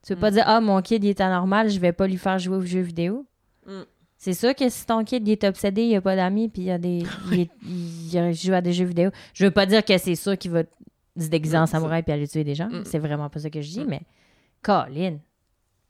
tu 0.06 0.13
peux 0.13 0.19
pas 0.19 0.30
Mm. 0.32 0.34
dire 0.36 0.43
«Ah, 0.47 0.62
mon 0.62 0.82
kid, 0.82 1.04
il 1.04 1.10
est 1.10 1.21
anormal, 1.21 1.69
je 1.69 1.80
vais 1.80 1.91
pas 1.91 2.08
lui 2.08 2.17
faire 2.17 2.38
jouer 2.39 2.58
aux 2.58 2.62
jeux 2.65 2.82
vidéo. 2.82 3.26
Mm. 3.65 3.82
C'est 4.17 4.34
sûr 4.34 4.54
que 4.54 4.69
si 4.69 4.86
ton 4.86 5.04
kid, 5.04 5.28
il 5.28 5.32
est 5.32 5.43
obsédé, 5.43 5.82
il 5.84 5.95
a 5.95 6.02
pas 6.02 6.15
d'amis, 6.15 6.47
puis 6.47 6.62
il, 6.63 6.71
a 6.71 6.78
des, 6.78 7.04
il, 7.32 7.41
est- 7.41 7.50
il 7.65 8.34
joue 8.36 8.54
à 8.54 8.62
des 8.62 8.74
jeux 8.74 8.86
vidéo, 8.86 9.10
je 9.34 9.45
veux 9.45 9.52
pas 9.52 9.65
dire 9.65 9.84
que 9.84 9.97
c'est 9.97 10.13
sûr 10.15 10.38
qu'il 10.38 10.52
va 10.52 10.62
se 11.19 11.28
déguiser 11.28 11.58
en 11.58 11.63
Mm, 11.63 11.67
samouraï 11.67 12.04
puis 12.04 12.12
aller 12.13 12.28
tuer 12.28 12.43
des 12.43 12.54
gens. 12.56 12.69
C'est 12.86 13.00
vraiment 13.00 13.30
pas 13.30 13.39
ça 13.39 13.50
que 13.50 13.60
je 13.62 13.69
dis, 13.69 13.84
mais 13.88 14.02
Colin, 14.62 15.17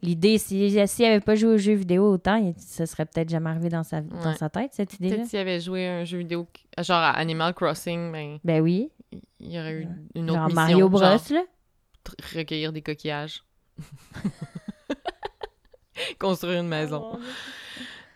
l'idée, 0.01 0.37
s'il 0.37 0.87
s'il 0.87 1.05
avait 1.05 1.19
pas 1.19 1.35
joué 1.35 1.55
aux 1.55 1.57
jeux 1.57 1.73
vidéo 1.73 2.09
autant, 2.13 2.37
il, 2.37 2.53
ça 2.57 2.85
serait 2.85 3.05
peut-être 3.05 3.29
jamais 3.29 3.49
arrivé 3.49 3.67
dans 3.69 3.83
sa, 3.83 3.99
dans 4.01 4.33
sa 4.35 4.49
tête, 4.49 4.71
cette 4.73 4.93
idée-là. 4.93 5.15
Peut-être 5.17 5.27
s'il 5.29 5.39
avait 5.39 5.59
joué 5.59 5.87
à 5.87 5.97
un 5.97 6.03
jeu 6.05 6.19
vidéo, 6.19 6.47
genre 6.79 6.97
à 6.97 7.11
Animal 7.11 7.53
Crossing, 7.53 8.11
ben, 8.11 8.39
Ben 8.45 8.61
oui, 8.61 8.89
il 9.41 9.51
y 9.51 9.59
aurait 9.59 9.73
eu 9.73 9.87
une 10.15 10.29
autre 10.29 10.39
genre 10.39 10.47
mission. 10.47 10.61
Mario 10.61 10.89
Bros, 10.89 10.99
genre 10.99 11.19
là? 11.31 11.43
recueillir 12.35 12.71
des 12.71 12.81
coquillages. 12.81 13.43
Construire 16.19 16.61
une 16.61 16.67
maison. 16.67 17.19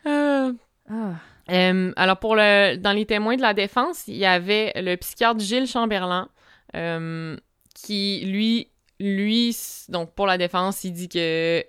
Euh, 0.05 0.53
Ah. 0.89 1.13
Euh, 1.51 1.91
alors, 1.95 2.17
pour 2.17 2.35
le, 2.35 2.75
dans 2.77 2.91
les 2.91 3.05
témoins 3.05 3.35
de 3.35 3.41
la 3.41 3.53
défense, 3.53 4.07
il 4.07 4.17
y 4.17 4.25
avait 4.25 4.71
le 4.75 4.95
psychiatre 4.95 5.39
Gilles 5.39 5.67
Chamberlain, 5.67 6.29
euh, 6.75 7.37
qui, 7.75 8.23
lui, 8.25 8.69
lui, 8.99 9.55
donc 9.89 10.13
pour 10.13 10.25
la 10.25 10.37
défense, 10.37 10.83
il 10.83 10.93
dit 10.93 11.09
que 11.09 11.63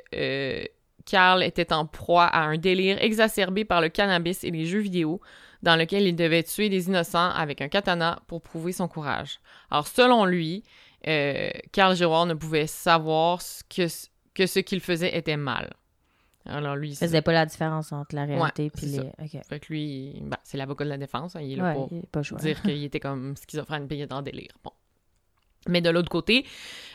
Carl 1.04 1.42
était 1.42 1.72
en 1.72 1.86
proie 1.86 2.24
à 2.24 2.42
un 2.42 2.56
délire 2.56 2.98
exacerbé 3.02 3.64
par 3.64 3.80
le 3.80 3.88
cannabis 3.88 4.44
et 4.44 4.50
les 4.50 4.66
jeux 4.66 4.80
vidéo, 4.80 5.20
dans 5.62 5.76
lequel 5.76 6.06
il 6.06 6.16
devait 6.16 6.42
tuer 6.42 6.68
des 6.68 6.88
innocents 6.88 7.30
avec 7.30 7.60
un 7.60 7.68
katana 7.68 8.20
pour 8.26 8.42
prouver 8.42 8.72
son 8.72 8.88
courage. 8.88 9.40
Alors, 9.70 9.86
selon 9.86 10.24
lui, 10.24 10.62
euh, 11.06 11.50
Carl 11.72 11.94
Giroir 11.96 12.26
ne 12.26 12.34
pouvait 12.34 12.66
savoir 12.66 13.40
que, 13.68 13.86
que 14.34 14.46
ce 14.46 14.58
qu'il 14.60 14.80
faisait 14.80 15.16
était 15.16 15.36
mal. 15.36 15.72
Alors 16.48 16.76
lui, 16.76 16.90
Il 16.90 16.96
faisait 16.96 17.22
pas 17.22 17.32
la 17.32 17.44
différence 17.44 17.90
entre 17.90 18.14
la 18.14 18.24
réalité 18.24 18.64
Ouais, 18.64 18.70
puis 18.70 18.86
les. 18.86 19.40
Fait 19.48 19.58
que 19.58 19.66
lui, 19.72 20.16
ben, 20.22 20.36
c'est 20.44 20.56
l'avocat 20.56 20.84
de 20.84 20.90
la 20.90 20.96
défense, 20.98 21.34
hein, 21.34 21.40
il 21.40 21.54
est 21.54 21.56
là 21.56 21.68
Ouais, 21.70 21.74
pour 21.74 21.88
il 21.90 21.98
est 21.98 22.06
pas 22.06 22.22
choix. 22.22 22.38
dire 22.38 22.62
qu'il 22.62 22.84
était 22.84 23.00
comme 23.00 23.36
schizophrène 23.36 23.88
puis 23.88 23.98
il 23.98 24.02
était 24.02 24.12
en 24.14 24.22
délire. 24.22 24.52
Bon. 24.62 24.70
Mais 25.68 25.80
de 25.80 25.90
l'autre 25.90 26.08
côté, 26.08 26.44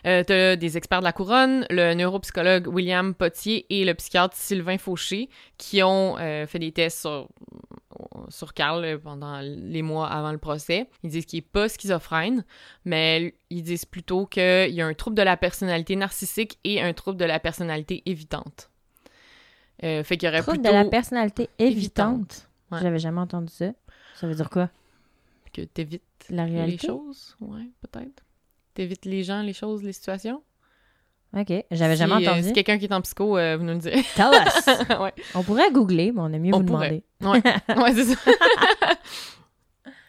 euh, 0.06 0.24
t'as 0.24 0.56
des 0.56 0.78
experts 0.78 1.00
de 1.00 1.06
la 1.06 1.14
couronne, 1.14 1.66
le 1.70 1.94
neuropsychologue 1.94 2.68
William 2.68 3.14
Potier 3.14 3.66
et 3.70 3.86
le 3.86 3.94
psychiatre 3.94 4.36
Sylvain 4.36 4.78
Fauché 4.78 5.30
qui 5.58 5.84
ont 5.84 6.18
euh, 6.18 6.48
fait 6.48 6.60
des 6.60 6.72
tests 6.72 7.02
sur, 7.02 7.28
sur 8.30 8.54
Carl 8.54 8.84
euh, 8.84 8.98
pendant 8.98 9.40
les 9.42 9.82
mois 9.82 10.08
avant 10.08 10.32
le 10.32 10.38
procès. 10.38 10.90
Ils 11.04 11.10
disent 11.10 11.26
qu'il 11.26 11.40
est 11.40 11.42
pas 11.42 11.70
schizophrène, 11.70 12.46
mais 12.86 13.36
ils 13.50 13.64
disent 13.64 13.86
plutôt 13.86 14.26
qu'il 14.26 14.72
y 14.72 14.82
a 14.82 14.86
un 14.86 14.94
trouble 14.94 15.18
de 15.18 15.24
la 15.24 15.38
personnalité 15.38 15.96
narcissique 15.96 16.58
et 16.64 16.82
un 16.82 16.94
trouble 16.94 17.18
de 17.18 17.26
la 17.26 17.40
personnalité 17.40 18.02
évitante. 18.06 18.70
Euh, 19.84 20.04
fait 20.04 20.18
qu'il 20.18 20.28
y 20.28 20.30
aurait 20.30 20.42
Trouble 20.42 20.60
plutôt 20.60 20.70
de 20.70 20.84
la 20.84 20.86
personnalité 20.86 21.50
évitante. 21.58 21.68
évitante. 21.68 22.50
Ouais. 22.72 22.80
J'avais 22.82 23.00
jamais 23.00 23.20
entendu 23.20 23.52
ça. 23.52 23.72
Ça 24.16 24.28
veut 24.28 24.36
dire 24.36 24.50
quoi? 24.50 24.70
que 25.52 25.62
t'évites 25.62 26.02
La 26.30 26.46
les 26.46 26.78
choses, 26.78 27.36
ouais, 27.42 27.68
peut-être. 27.82 28.24
T'évites 28.74 29.06
les 29.06 29.24
gens, 29.24 29.42
les 29.42 29.54
choses, 29.54 29.84
les 29.84 29.94
situations? 29.94 30.42
Ok. 31.38 31.52
J'avais 31.72 31.96
Si, 31.96 32.00
jamais 32.00 32.26
euh, 32.28 32.30
entendu. 32.32 32.48
si 32.48 32.54
quelqu'un 32.54 32.78
qui 32.78 32.86
est 32.86 32.94
en 32.94 33.02
psycho, 33.02 33.38
euh, 33.38 33.56
vous 33.58 33.64
nous 33.64 33.74
le 33.74 33.80
direz. 33.80 34.04
Tell 34.16 34.32
us! 34.34 34.66
ouais, 35.00 35.14
On 35.36 35.44
pourrait 35.44 35.72
googler, 35.72 36.12
mais 36.12 36.20
on 36.22 36.32
aime 36.34 36.42
mieux 36.42 36.54
On 36.54 36.60
vous 36.60 36.66
pourrait. 36.66 37.04
demander. 37.22 37.42
ouais, 37.46 37.76
ouais 37.82 37.94
c'est 37.94 38.04
ça. 38.16 38.32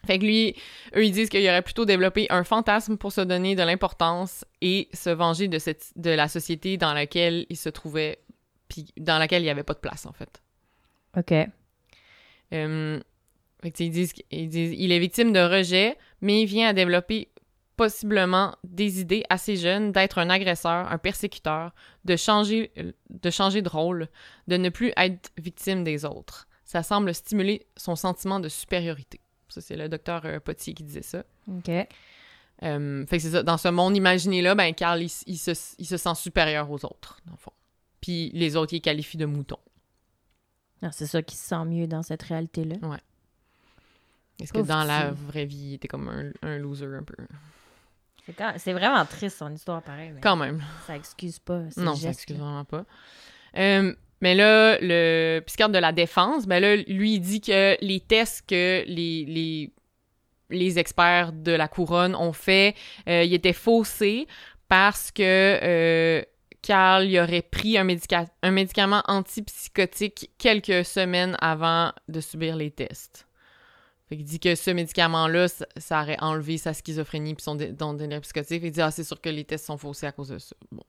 fait 0.07 0.19
que 0.19 0.25
lui, 0.25 0.57
eux, 0.97 1.05
ils 1.05 1.13
disent 1.13 1.29
qu'il 1.29 1.47
aurait 1.49 1.63
plutôt 1.63 1.85
développé 1.85 2.27
un 2.31 2.43
fantasme 2.45 2.97
pour 2.97 3.13
se 3.13 3.21
donner 3.21 3.55
de 3.55 3.63
l'importance 3.63 4.45
et 4.61 4.89
se 4.93 5.11
venger 5.11 5.47
de, 5.49 5.59
cette, 5.59 5.93
de 5.97 6.11
la 6.11 6.27
société 6.29 6.77
dans 6.77 6.93
laquelle 6.93 7.47
il 7.51 7.57
se 7.57 7.69
trouvait, 7.69 8.19
puis 8.69 8.87
dans 8.99 9.19
laquelle 9.19 9.43
il 9.43 9.47
n'y 9.47 9.51
avait 9.51 9.63
pas 9.63 9.75
de 9.75 9.79
place, 9.79 10.07
en 10.07 10.13
fait. 10.13 10.43
Ok. 11.17 11.33
Euh, 12.53 13.01
fait 13.63 13.71
que, 13.71 13.83
ils 13.83 13.91
disent 13.91 14.13
qu'ils 14.13 14.49
disent 14.49 14.75
il 14.77 14.91
est 14.93 14.99
victime 14.99 15.33
de 15.33 15.39
rejet, 15.41 15.97
mais 16.21 16.43
il 16.43 16.47
vient 16.47 16.69
à 16.69 16.73
développer 16.73 17.29
possiblement 17.77 18.57
des 18.65 19.01
idées 19.01 19.25
assez 19.29 19.57
jeunes 19.57 19.93
d'être 19.93 20.19
un 20.19 20.31
agresseur, 20.31 20.91
un 20.91 20.99
persécuteur, 20.99 21.75
de 22.05 22.17
changer, 22.17 22.73
de 23.11 23.31
changer 23.31 23.63
de 23.63 23.69
rôle, 23.69 24.09
de 24.49 24.57
ne 24.57 24.69
plus 24.69 24.93
être 24.97 25.31
victime 25.39 25.85
des 25.85 26.05
autres. 26.05 26.47
Ça 26.65 26.83
semble 26.83 27.15
stimuler 27.15 27.67
son 27.77 27.97
sentiment 27.97 28.41
de 28.41 28.49
supériorité. 28.49 29.21
Ça, 29.49 29.61
c'est 29.61 29.77
le 29.77 29.89
docteur 29.89 30.23
euh, 30.25 30.41
Potier 30.41 30.73
qui 30.73 30.83
disait 30.83 31.03
ça. 31.03 31.25
Ok. 31.47 31.69
Euh, 32.63 33.07
fait 33.07 33.17
que 33.17 33.23
c'est 33.23 33.31
ça. 33.31 33.43
Dans 33.43 33.59
ce 33.59 33.69
monde 33.69 33.97
imaginé-là, 33.97 34.55
ben, 34.55 34.73
Carl, 34.73 35.03
il, 35.03 35.09
se, 35.11 35.75
il 35.79 35.87
se 35.87 35.97
sent 35.97 36.15
supérieur 36.15 36.71
aux 36.71 36.85
autres, 36.85 37.21
dans 37.27 37.33
le 37.33 37.39
fond. 37.39 37.53
Puis 38.01 38.31
les 38.33 38.57
autres, 38.57 38.73
il 38.73 38.77
les 38.77 38.81
qualifie 38.81 39.17
de 39.19 39.27
moutons. 39.27 39.59
Ah, 40.81 40.91
c'est 40.91 41.07
ça 41.07 41.23
qui 41.23 41.37
se 41.37 41.49
sent 41.49 41.65
mieux 41.67 41.87
dans 41.87 42.03
cette 42.03 42.23
réalité-là. 42.23 42.77
Est-ce 44.41 44.53
que 44.53 44.61
dans 44.61 44.85
la 44.85 45.11
vraie 45.11 45.45
vie, 45.45 45.69
il 45.71 45.75
était 45.75 45.89
comme 45.89 46.09
un, 46.09 46.33
un 46.43 46.59
loser 46.59 46.87
un 46.87 47.03
peu? 47.03 47.15
C'est 48.27 48.33
quand- 48.35 48.53
c'est 48.57 48.73
vraiment 48.73 49.05
triste 49.05 49.39
son 49.39 49.53
histoire 49.53 49.83
pareil, 49.83 50.13
Quand 50.23 50.37
même. 50.37 50.63
ça 50.87 50.97
excuse 50.97 51.39
pas. 51.39 51.63
Non, 51.77 51.95
ça 51.97 52.11
excuse 52.11 52.37
vraiment 52.37 52.65
pas. 52.65 52.85
Euh, 53.59 53.95
mais 54.21 54.35
là, 54.35 54.79
le 54.81 55.41
psychiatre 55.47 55.73
de 55.73 55.79
la 55.79 55.93
défense, 55.93 56.47
ben 56.47 56.61
là, 56.61 56.77
lui, 56.77 57.15
il 57.15 57.21
dit 57.21 57.41
que 57.41 57.77
les 57.85 57.99
tests 58.01 58.49
que 58.49 58.85
les, 58.87 59.25
les, 59.27 59.73
les 60.51 60.79
experts 60.79 61.33
de 61.33 61.53
la 61.53 61.67
couronne 61.67 62.15
ont 62.15 62.33
fait, 62.33 62.77
euh, 63.09 63.25
ils 63.25 63.35
étaient 63.35 63.53
faussés 63.53 64.27
parce 64.69 65.11
que 65.11 65.23
euh, 65.63 66.23
Carl 66.63 67.05
il 67.07 67.19
aurait 67.19 67.43
pris 67.43 67.77
un, 67.77 67.85
médica- 67.85 68.29
un 68.43 68.53
médicament 68.53 69.03
antipsychotique 69.09 70.31
quelques 70.39 70.85
semaines 70.85 71.37
avant 71.41 71.93
de 72.09 72.21
subir 72.21 72.55
les 72.55 72.71
tests. 72.71 73.27
Fait 74.13 74.17
qu'il 74.19 74.27
dit 74.27 74.39
que 74.41 74.55
ce 74.55 74.71
médicament-là, 74.71 75.49
ça, 75.49 75.65
ça 75.79 76.03
aurait 76.03 76.19
enlevé 76.21 76.59
sa 76.59 76.75
schizophrénie 76.75 77.35
puis 77.35 77.43
son, 77.43 77.57
son 77.79 77.95
délire 77.95 78.21
psychotique. 78.21 78.61
Il 78.63 78.71
dit 78.71 78.81
«Ah, 78.83 78.91
c'est 78.91 79.05
sûr 79.05 79.19
que 79.19 79.31
les 79.31 79.43
tests 79.43 79.65
sont 79.65 79.79
faussés 79.79 80.05
à 80.05 80.13
cause 80.13 80.29
de 80.29 80.37
ça.» 80.39 80.55
Bon. 80.71 80.83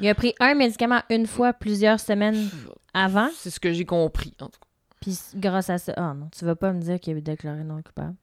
Il 0.00 0.08
a 0.08 0.16
pris 0.16 0.34
un 0.40 0.54
médicament 0.56 1.00
une 1.10 1.28
fois 1.28 1.52
plusieurs 1.52 2.00
semaines 2.00 2.50
avant, 2.92 3.28
C'est 3.36 3.50
ce 3.50 3.60
que 3.60 3.72
j'ai 3.72 3.84
compris, 3.84 4.34
en 4.40 4.46
tout 4.48 4.58
cas. 4.58 4.66
puis 5.00 5.16
grâce 5.36 5.70
à 5.70 5.78
ça. 5.78 5.92
Ah 5.96 6.12
non, 6.12 6.28
tu 6.36 6.44
vas 6.44 6.56
pas 6.56 6.72
me 6.72 6.80
dire 6.80 6.98
qu'il 6.98 7.16
a 7.16 7.20
déclaré 7.20 7.62
non 7.62 7.80
coupable. 7.80 8.16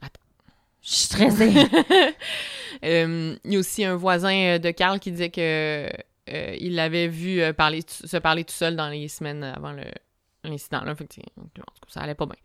Attends. 0.00 0.20
Je 0.80 0.88
suis 0.92 1.04
stressée. 1.04 1.52
Euh, 2.84 3.36
il 3.44 3.52
y 3.52 3.56
a 3.56 3.58
aussi 3.58 3.84
un 3.84 3.96
voisin 3.96 4.34
euh, 4.34 4.58
de 4.58 4.70
Carl 4.70 4.98
qui 5.00 5.10
disait 5.10 5.30
que 5.30 5.88
euh, 6.30 6.56
il 6.60 6.74
l'avait 6.74 7.08
vu 7.08 7.40
parler, 7.54 7.82
se 7.88 8.16
parler 8.18 8.44
tout 8.44 8.52
seul 8.52 8.76
dans 8.76 8.88
les 8.88 9.08
semaines 9.08 9.42
avant 9.44 9.72
le- 9.72 9.84
l'incident. 10.46 10.82
Là, 10.84 10.94
Fait 10.94 11.06
que, 11.06 11.20
en 11.20 11.42
tout 11.44 11.62
cas, 11.62 11.88
ça 11.88 12.00
allait 12.00 12.14
pas 12.14 12.26
bien. 12.26 12.36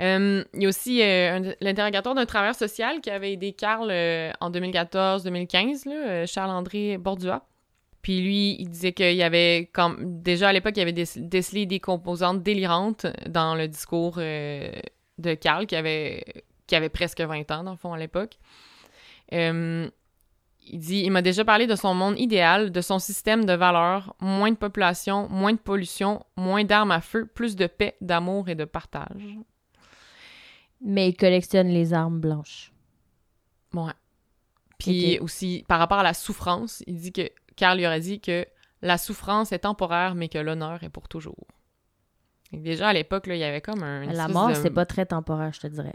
Euh, 0.00 0.44
il 0.54 0.62
y 0.62 0.66
a 0.66 0.68
aussi 0.68 1.02
euh, 1.02 1.52
l'interrogatoire 1.60 2.14
d'un 2.14 2.26
travailleur 2.26 2.54
social 2.54 3.00
qui 3.00 3.10
avait 3.10 3.32
aidé 3.32 3.52
Carl 3.52 3.88
euh, 3.90 4.30
en 4.40 4.50
2014-2015, 4.50 5.88
là, 5.88 5.94
euh, 5.94 6.26
Charles-André 6.26 6.98
Bordua. 6.98 7.44
Puis 8.00 8.20
lui, 8.22 8.56
il 8.60 8.68
disait 8.70 8.92
qu'il 8.92 9.16
y 9.16 9.24
avait, 9.24 9.68
comme, 9.72 10.22
déjà 10.22 10.48
à 10.50 10.52
l'époque, 10.52 10.74
il 10.76 10.80
avait 10.82 10.92
déc- 10.92 11.18
décelé 11.28 11.66
des 11.66 11.80
composantes 11.80 12.44
délirantes 12.44 13.06
dans 13.28 13.56
le 13.56 13.66
discours 13.66 14.14
euh, 14.18 14.70
de 15.18 15.34
Carl, 15.34 15.66
qui 15.66 15.74
avait, 15.74 16.24
qui 16.68 16.76
avait 16.76 16.88
presque 16.90 17.20
20 17.20 17.50
ans, 17.50 17.64
dans 17.64 17.72
le 17.72 17.76
fond, 17.76 17.92
à 17.92 17.98
l'époque. 17.98 18.38
Il 20.70 20.78
dit 20.78 21.00
Il 21.04 21.10
m'a 21.10 21.22
déjà 21.22 21.44
parlé 21.44 21.66
de 21.66 21.74
son 21.76 21.94
monde 21.94 22.18
idéal, 22.18 22.70
de 22.70 22.80
son 22.80 22.98
système 22.98 23.44
de 23.44 23.52
valeurs, 23.52 24.14
moins 24.20 24.50
de 24.50 24.56
population, 24.56 25.28
moins 25.28 25.52
de 25.52 25.58
pollution, 25.58 26.24
moins 26.36 26.64
d'armes 26.64 26.90
à 26.92 27.00
feu, 27.00 27.26
plus 27.26 27.56
de 27.56 27.66
paix, 27.66 27.96
d'amour 28.00 28.48
et 28.48 28.54
de 28.54 28.64
partage. 28.64 29.36
mais 30.80 31.08
il 31.08 31.16
collectionne 31.16 31.68
les 31.68 31.92
armes 31.92 32.20
blanches. 32.20 32.72
Ouais. 33.74 33.92
Puis 34.78 35.18
aussi, 35.18 35.64
par 35.66 35.78
rapport 35.80 35.98
à 35.98 36.02
la 36.04 36.14
souffrance, 36.14 36.82
il 36.86 36.96
dit 37.00 37.12
que 37.12 37.28
Carl 37.56 37.76
lui 37.78 37.86
aurait 37.86 38.00
dit 38.00 38.20
que 38.20 38.46
la 38.80 38.96
souffrance 38.96 39.50
est 39.50 39.58
temporaire, 39.60 40.14
mais 40.14 40.28
que 40.28 40.38
l'honneur 40.38 40.82
est 40.84 40.88
pour 40.88 41.08
toujours. 41.08 41.46
Et 42.52 42.58
déjà 42.58 42.88
à 42.88 42.92
l'époque, 42.92 43.24
il 43.26 43.36
y 43.36 43.44
avait 43.44 43.60
comme 43.60 43.82
un. 43.82 44.06
La 44.06 44.28
mort, 44.28 44.48
de- 44.50 44.54
c'est 44.54 44.70
pas 44.70 44.86
très 44.86 45.04
temporaire, 45.04 45.52
je 45.52 45.60
te 45.60 45.66
dirais. 45.66 45.94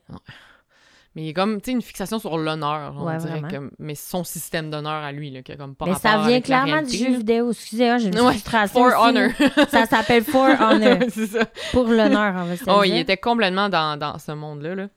Mais 1.16 1.22
il 1.22 1.26
y 1.28 1.30
a 1.30 1.34
comme, 1.34 1.62
tu 1.62 1.66
sais, 1.68 1.72
une 1.74 1.82
fixation 1.84 2.18
sur 2.18 2.38
l'honneur, 2.40 2.94
on 2.98 3.06
Ouais, 3.06 3.18
dirait. 3.18 3.42
Comme, 3.50 3.70
mais 3.78 3.94
son 3.94 4.24
système 4.24 4.72
d'honneur 4.72 5.04
à 5.04 5.12
lui, 5.12 5.30
là, 5.30 5.44
qui 5.44 5.52
a 5.52 5.56
comme 5.58 5.76
pas 5.76 5.86
mais 5.86 5.94
ça 5.94 6.18
vient 6.28 6.42
clairement 6.42 6.82
du 6.82 6.98
jeu 6.98 7.12
là. 7.12 7.18
vidéo. 7.18 7.52
Excusez, 7.52 7.86
moi 7.86 7.98
j'ai 8.00 8.08
une 8.08 8.20
Ouais. 8.20 8.34
For 8.68 8.86
aussi. 8.88 8.96
honor. 8.98 9.30
Ça 9.70 9.86
s'appelle 9.86 10.24
For 10.24 10.50
Honor. 10.60 10.98
ça. 11.12 11.46
Pour 11.72 11.86
l'honneur, 11.86 12.58
se 12.58 12.66
le 12.66 12.72
Oh, 12.72 12.84
il 12.84 12.98
était 12.98 13.18
complètement 13.18 13.70
dans, 13.70 13.96
dans 13.98 14.18
ce 14.18 14.32
monde-là. 14.32 14.74
Là. 14.76 14.88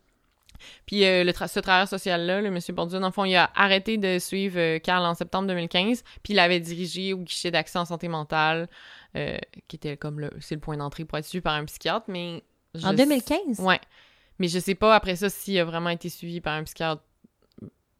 Puis 0.86 1.04
euh, 1.04 1.22
le 1.22 1.32
tra- 1.32 1.48
ce 1.48 1.60
travailleur 1.60 1.86
social-là, 1.88 2.40
le 2.40 2.50
monsieur 2.50 2.72
Bourdieu, 2.72 2.98
dans 2.98 3.08
le 3.08 3.12
fond, 3.12 3.24
il 3.26 3.36
a 3.36 3.50
arrêté 3.54 3.98
de 3.98 4.18
suivre 4.18 4.58
euh, 4.58 4.78
Carl 4.78 5.04
en 5.04 5.14
septembre 5.14 5.48
2015, 5.48 6.02
puis 6.22 6.32
il 6.32 6.38
avait 6.38 6.60
dirigé 6.60 7.12
au 7.12 7.18
guichet 7.18 7.50
d'accès 7.50 7.78
en 7.78 7.84
santé 7.84 8.08
mentale, 8.08 8.68
euh, 9.16 9.36
qui 9.68 9.76
était 9.76 9.98
comme 9.98 10.18
le, 10.18 10.30
c'est 10.40 10.54
le 10.54 10.62
point 10.62 10.78
d'entrée 10.78 11.04
pour 11.04 11.18
être 11.18 11.26
suivi 11.26 11.42
par 11.42 11.52
un 11.54 11.64
psychiatre, 11.66 12.06
mais... 12.08 12.42
je 12.74 12.86
En 12.86 12.92
s- 12.92 12.96
2015? 12.96 13.60
Ouais. 13.60 13.80
Mais 14.38 14.48
je 14.48 14.58
sais 14.58 14.74
pas 14.74 14.94
après 14.94 15.16
ça 15.16 15.28
s'il 15.30 15.58
a 15.58 15.64
vraiment 15.64 15.90
été 15.90 16.08
suivi 16.08 16.40
par 16.40 16.54
un 16.54 16.64
psychiatre 16.64 17.02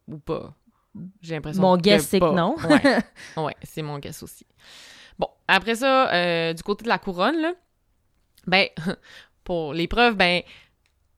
ou 0.07 0.17
pas. 0.19 0.53
J'ai 1.21 1.35
l'impression 1.35 1.61
Mon 1.61 1.77
guess, 1.77 2.07
c'est 2.07 2.19
que 2.19 2.33
non. 2.33 2.55
Ouais, 2.67 2.99
ouais 3.43 3.55
c'est 3.63 3.81
mon 3.81 3.99
guess 3.99 4.23
aussi. 4.23 4.45
Bon, 5.19 5.29
après 5.47 5.75
ça, 5.75 6.11
euh, 6.13 6.53
du 6.53 6.63
côté 6.63 6.83
de 6.83 6.89
la 6.89 6.97
couronne, 6.99 7.37
là, 7.41 7.53
ben, 8.45 8.67
pour 9.43 9.73
les 9.73 9.87
preuves, 9.87 10.15
ben, 10.15 10.41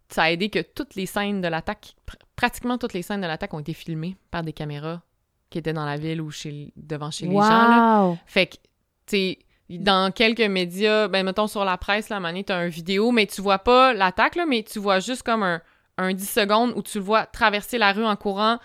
ça 0.10 0.24
a 0.24 0.32
aidé 0.32 0.50
que 0.50 0.60
toutes 0.60 0.96
les 0.96 1.06
scènes 1.06 1.42
de 1.42 1.48
l'attaque, 1.48 1.96
pr- 2.08 2.16
pratiquement 2.36 2.78
toutes 2.78 2.94
les 2.94 3.02
scènes 3.02 3.22
de 3.22 3.28
l'attaque 3.28 3.54
ont 3.54 3.60
été 3.60 3.74
filmées 3.74 4.18
par 4.32 4.44
des 4.44 4.54
caméras 4.54 5.02
qui 5.50 5.58
étaient 5.60 5.74
dans 5.74 5.86
la 5.86 5.98
ville 5.98 6.22
ou 6.22 6.30
chez, 6.32 6.72
devant 6.76 7.12
chez 7.12 7.26
les 7.28 7.36
gens, 7.36 7.68
là. 7.70 8.04
Fait 8.26 8.48
que, 8.48 8.56
tu 8.56 8.62
sais, 9.08 9.40
dans 9.78 10.12
quelques 10.12 10.42
médias, 10.42 11.08
ben, 11.08 11.24
mettons 11.24 11.48
sur 11.48 11.64
la 11.64 11.78
presse, 11.78 12.10
moment 12.10 12.30
donné, 12.30 12.44
t'as 12.44 12.64
une 12.64 12.70
vidéo, 12.70 13.12
mais 13.12 13.28
tu 13.28 13.42
vois 13.42 13.60
pas 13.60 13.94
l'attaque, 13.94 14.36
là, 14.36 14.46
mais 14.48 14.64
tu 14.64 14.80
vois 14.80 15.00
juste 15.00 15.22
comme 15.24 15.44
un, 15.44 15.62
un 15.98 16.14
10 16.14 16.28
secondes 16.28 16.74
où 16.76 16.82
tu 16.82 16.98
le 16.98 17.04
vois 17.04 17.26
traverser 17.28 17.78
la 17.78 17.92
rue 17.94 18.06
en 18.06 18.16
courant, 18.16 18.58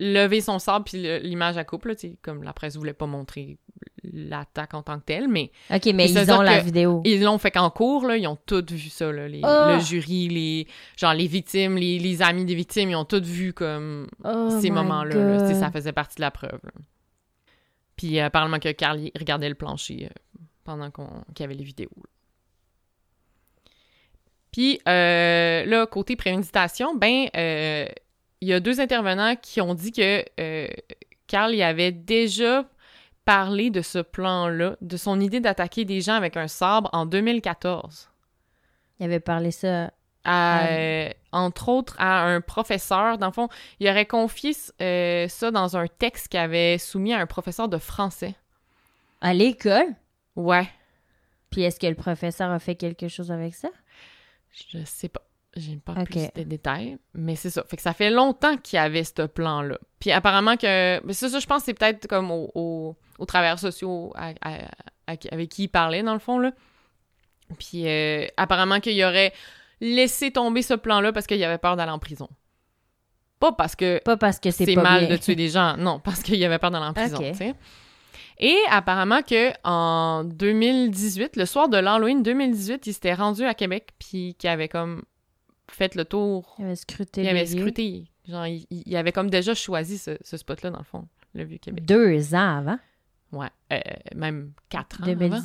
lever 0.00 0.40
son 0.40 0.58
sabre, 0.58 0.84
puis 0.86 0.98
l'image 1.22 1.56
à 1.58 1.64
coupe, 1.64 1.84
là, 1.84 1.94
comme 2.22 2.42
la 2.42 2.52
presse 2.52 2.76
voulait 2.76 2.92
pas 2.92 3.06
montrer 3.06 3.58
l'attaque 4.02 4.74
en 4.74 4.82
tant 4.82 4.98
que 4.98 5.04
telle, 5.04 5.28
mais 5.28 5.52
OK, 5.72 5.86
mais 5.94 6.10
ils 6.10 6.32
ont 6.32 6.40
la 6.42 6.58
vidéo. 6.58 7.02
ils 7.04 7.22
l'ont 7.22 7.38
fait 7.38 7.52
qu'en 7.52 7.70
cours, 7.70 8.04
là, 8.06 8.16
ils 8.16 8.26
ont 8.26 8.36
tous 8.46 8.64
vu 8.72 8.88
ça, 8.88 9.12
là, 9.12 9.28
les- 9.28 9.42
Oh! 9.44 9.64
le 9.68 9.78
jury, 9.78 10.28
les, 10.28 10.66
genre, 10.96 11.14
les 11.14 11.28
victimes, 11.28 11.76
les, 11.76 12.00
les 12.00 12.20
amis 12.20 12.44
des 12.44 12.56
victimes, 12.56 12.90
ils 12.90 12.96
ont 12.96 13.04
tous 13.04 13.22
vu 13.22 13.52
comme 13.52 14.08
Oh 14.24 14.48
ces 14.60 14.70
moments-là. 14.70 15.14
là. 15.14 15.54
Ça 15.54 15.70
faisait 15.70 15.92
partie 15.92 16.16
de 16.16 16.22
la 16.22 16.32
preuve. 16.32 16.58
là. 16.64 16.70
Puis 17.96 18.18
euh, 18.18 18.26
apparemment 18.26 18.58
que 18.58 18.72
Carl 18.72 19.00
regardait 19.18 19.48
le 19.48 19.54
plancher 19.54 20.06
euh, 20.06 20.42
pendant 20.64 20.90
qu'on 20.90 21.08
qu'il 21.34 21.40
y 21.40 21.44
avait 21.44 21.54
les 21.54 21.64
vidéos. 21.64 21.90
Puis 24.50 24.80
euh, 24.88 25.64
là, 25.64 25.86
côté 25.86 26.16
préméditation, 26.16 26.94
ben, 26.94 27.28
il 27.34 28.48
y 28.48 28.52
a 28.52 28.60
deux 28.60 28.80
intervenants 28.80 29.34
qui 29.36 29.60
ont 29.60 29.74
dit 29.74 29.92
que 29.92 30.24
Carl 31.26 31.54
y 31.54 31.62
avait 31.62 31.92
déjà 31.92 32.68
parlé 33.24 33.70
de 33.70 33.80
ce 33.80 33.98
plan-là, 33.98 34.76
de 34.80 34.96
son 34.96 35.20
idée 35.20 35.40
d'attaquer 35.40 35.84
des 35.84 36.00
gens 36.00 36.14
avec 36.14 36.36
un 36.36 36.48
sabre 36.48 36.90
en 36.92 37.06
2014. 37.06 38.10
Il 39.00 39.06
avait 39.06 39.20
parlé 39.20 39.50
ça. 39.50 39.92
À, 40.24 40.58
Ah. 40.60 40.66
euh, 40.68 41.10
entre 41.32 41.68
autres 41.68 41.96
à 41.98 42.22
un 42.22 42.40
professeur. 42.40 43.18
Dans 43.18 43.26
le 43.26 43.32
fond, 43.32 43.48
il 43.80 43.88
aurait 43.88 44.06
confié 44.06 44.52
euh, 44.80 45.26
ça 45.28 45.50
dans 45.50 45.76
un 45.76 45.86
texte 45.88 46.28
qu'il 46.28 46.38
avait 46.40 46.78
soumis 46.78 47.12
à 47.12 47.18
un 47.18 47.26
professeur 47.26 47.68
de 47.68 47.78
français. 47.78 48.34
À 49.20 49.34
l'école? 49.34 49.94
Ouais, 50.36 50.68
Puis 51.50 51.62
est-ce 51.62 51.78
que 51.80 51.86
le 51.86 51.94
professeur 51.94 52.50
a 52.50 52.58
fait 52.58 52.74
quelque 52.76 53.08
chose 53.08 53.30
avec 53.32 53.54
ça? 53.54 53.68
je 54.72 54.84
sais 54.84 55.08
pas. 55.08 55.22
J'ai 55.54 55.76
pas 55.76 55.92
plus 56.04 56.28
de 56.34 56.42
détails, 56.44 56.96
mais 57.12 57.36
c'est 57.36 57.50
ça. 57.50 57.62
Fait 57.64 57.76
que 57.76 57.82
ça 57.82 57.92
fait 57.92 58.08
longtemps 58.10 58.56
qu'il 58.56 58.78
y 58.78 58.80
avait 58.80 59.04
ce 59.04 59.26
plan-là. 59.26 59.76
Puis 59.98 60.10
apparemment 60.10 60.56
que... 60.56 61.04
Mais 61.06 61.12
ça, 61.12 61.28
ça, 61.28 61.40
je 61.40 61.46
pense 61.46 61.58
que 61.60 61.64
c'est 61.66 61.74
peut-être 61.74 62.06
comme 62.06 62.30
au- 62.30 62.50
au- 62.54 62.96
aux 63.18 63.26
travailleurs 63.26 63.58
sociaux 63.58 64.12
à- 64.14 64.32
à- 64.40 64.64
à- 65.08 65.16
avec 65.30 65.50
qui 65.50 65.64
il 65.64 65.68
parlait, 65.68 66.02
dans 66.02 66.14
le 66.14 66.20
fond, 66.20 66.38
là. 66.38 66.52
Puis 67.58 67.86
euh, 67.86 68.26
apparemment 68.38 68.80
qu'il 68.80 69.02
aurait 69.04 69.34
laissé 69.82 70.30
tomber 70.30 70.62
ce 70.62 70.74
plan-là 70.74 71.12
parce 71.12 71.26
qu'il 71.26 71.42
avait 71.44 71.58
peur 71.58 71.76
d'aller 71.76 71.90
en 71.92 71.98
prison. 71.98 72.28
Pas 73.40 73.52
parce 73.52 73.74
que 73.76 74.00
Pas 74.04 74.16
parce 74.16 74.38
que 74.38 74.50
c'est 74.52 74.76
mal 74.76 75.06
bien. 75.06 75.16
de 75.16 75.16
tuer 75.20 75.34
des 75.34 75.48
gens. 75.48 75.76
Non, 75.76 75.98
parce 75.98 76.22
qu'il 76.22 76.42
avait 76.44 76.58
peur 76.60 76.70
d'aller 76.70 76.86
en 76.86 76.92
prison, 76.94 77.16
Ok. 77.18 77.32
tu 77.32 77.34
sais. 77.38 77.54
Et 78.38 78.56
apparemment 78.70 79.22
que 79.22 79.50
en 79.64 80.24
2018, 80.24 81.36
le 81.36 81.44
soir 81.44 81.68
de 81.68 81.76
l'Halloween 81.76 82.22
2018, 82.22 82.86
il 82.86 82.94
s'était 82.94 83.14
rendu 83.14 83.44
à 83.44 83.54
Québec 83.54 83.90
puis 83.98 84.34
qu'il 84.38 84.48
avait 84.48 84.68
comme 84.68 85.02
fait 85.70 85.94
le 85.96 86.04
tour. 86.04 86.54
Il 86.58 86.64
avait 86.64 86.76
scruté 86.76 87.22
Il 87.22 87.28
avait 87.28 87.46
scruté. 87.46 88.04
Genre, 88.28 88.46
il, 88.46 88.66
il 88.70 88.96
avait 88.96 89.12
comme 89.12 89.28
déjà 89.30 89.54
choisi 89.54 89.98
ce, 89.98 90.16
ce 90.22 90.36
spot-là, 90.36 90.70
dans 90.70 90.78
le 90.78 90.84
fond, 90.84 91.08
le 91.34 91.42
Vieux-Québec. 91.44 91.84
Deux 91.84 92.34
ans 92.34 92.58
avant. 92.58 92.78
Ouais. 93.32 93.48
Euh, 93.72 93.80
même 94.14 94.52
quatre 94.68 95.02
ans 95.02 95.06
avant. 95.06 95.40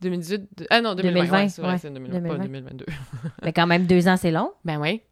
2018. 0.00 0.38
2018. 0.38 0.58
de- 0.58 0.66
Ah 0.70 0.80
non, 0.80 0.94
2020. 0.94 1.20
2020, 1.20 1.38
ouais, 1.42 1.48
c'est 1.48 1.62
vrai, 1.62 1.72
ouais, 1.72 1.78
c'est 1.78 1.90
2020, 1.90 2.12
pas 2.22 2.38
2020. 2.38 2.44
2022. 2.44 2.86
Mais 3.42 3.52
quand 3.52 3.66
même, 3.66 3.86
deux 3.86 4.08
ans, 4.08 4.16
c'est 4.16 4.30
long. 4.30 4.52
Ben 4.64 4.78
oui. 4.80 5.02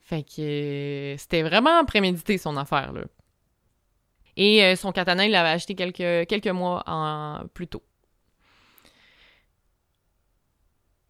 Fait 0.00 0.22
que 0.22 0.40
euh, 0.40 1.16
c'était 1.18 1.42
vraiment 1.42 1.84
prémédité 1.84 2.36
son 2.38 2.56
affaire, 2.56 2.92
là. 2.92 3.02
Et 4.36 4.64
euh, 4.64 4.76
son 4.76 4.92
katana, 4.92 5.26
il 5.26 5.32
l'avait 5.32 5.50
acheté 5.50 5.74
quelques, 5.74 6.28
quelques 6.28 6.46
mois 6.48 6.82
en, 6.86 7.42
plus 7.52 7.66
tôt. 7.68 7.82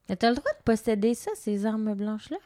T'as 0.06 0.28
le 0.30 0.34
droit 0.34 0.50
de 0.58 0.62
posséder 0.64 1.14
ça, 1.14 1.30
ces 1.36 1.66
armes 1.66 1.94
blanches-là? 1.94 2.36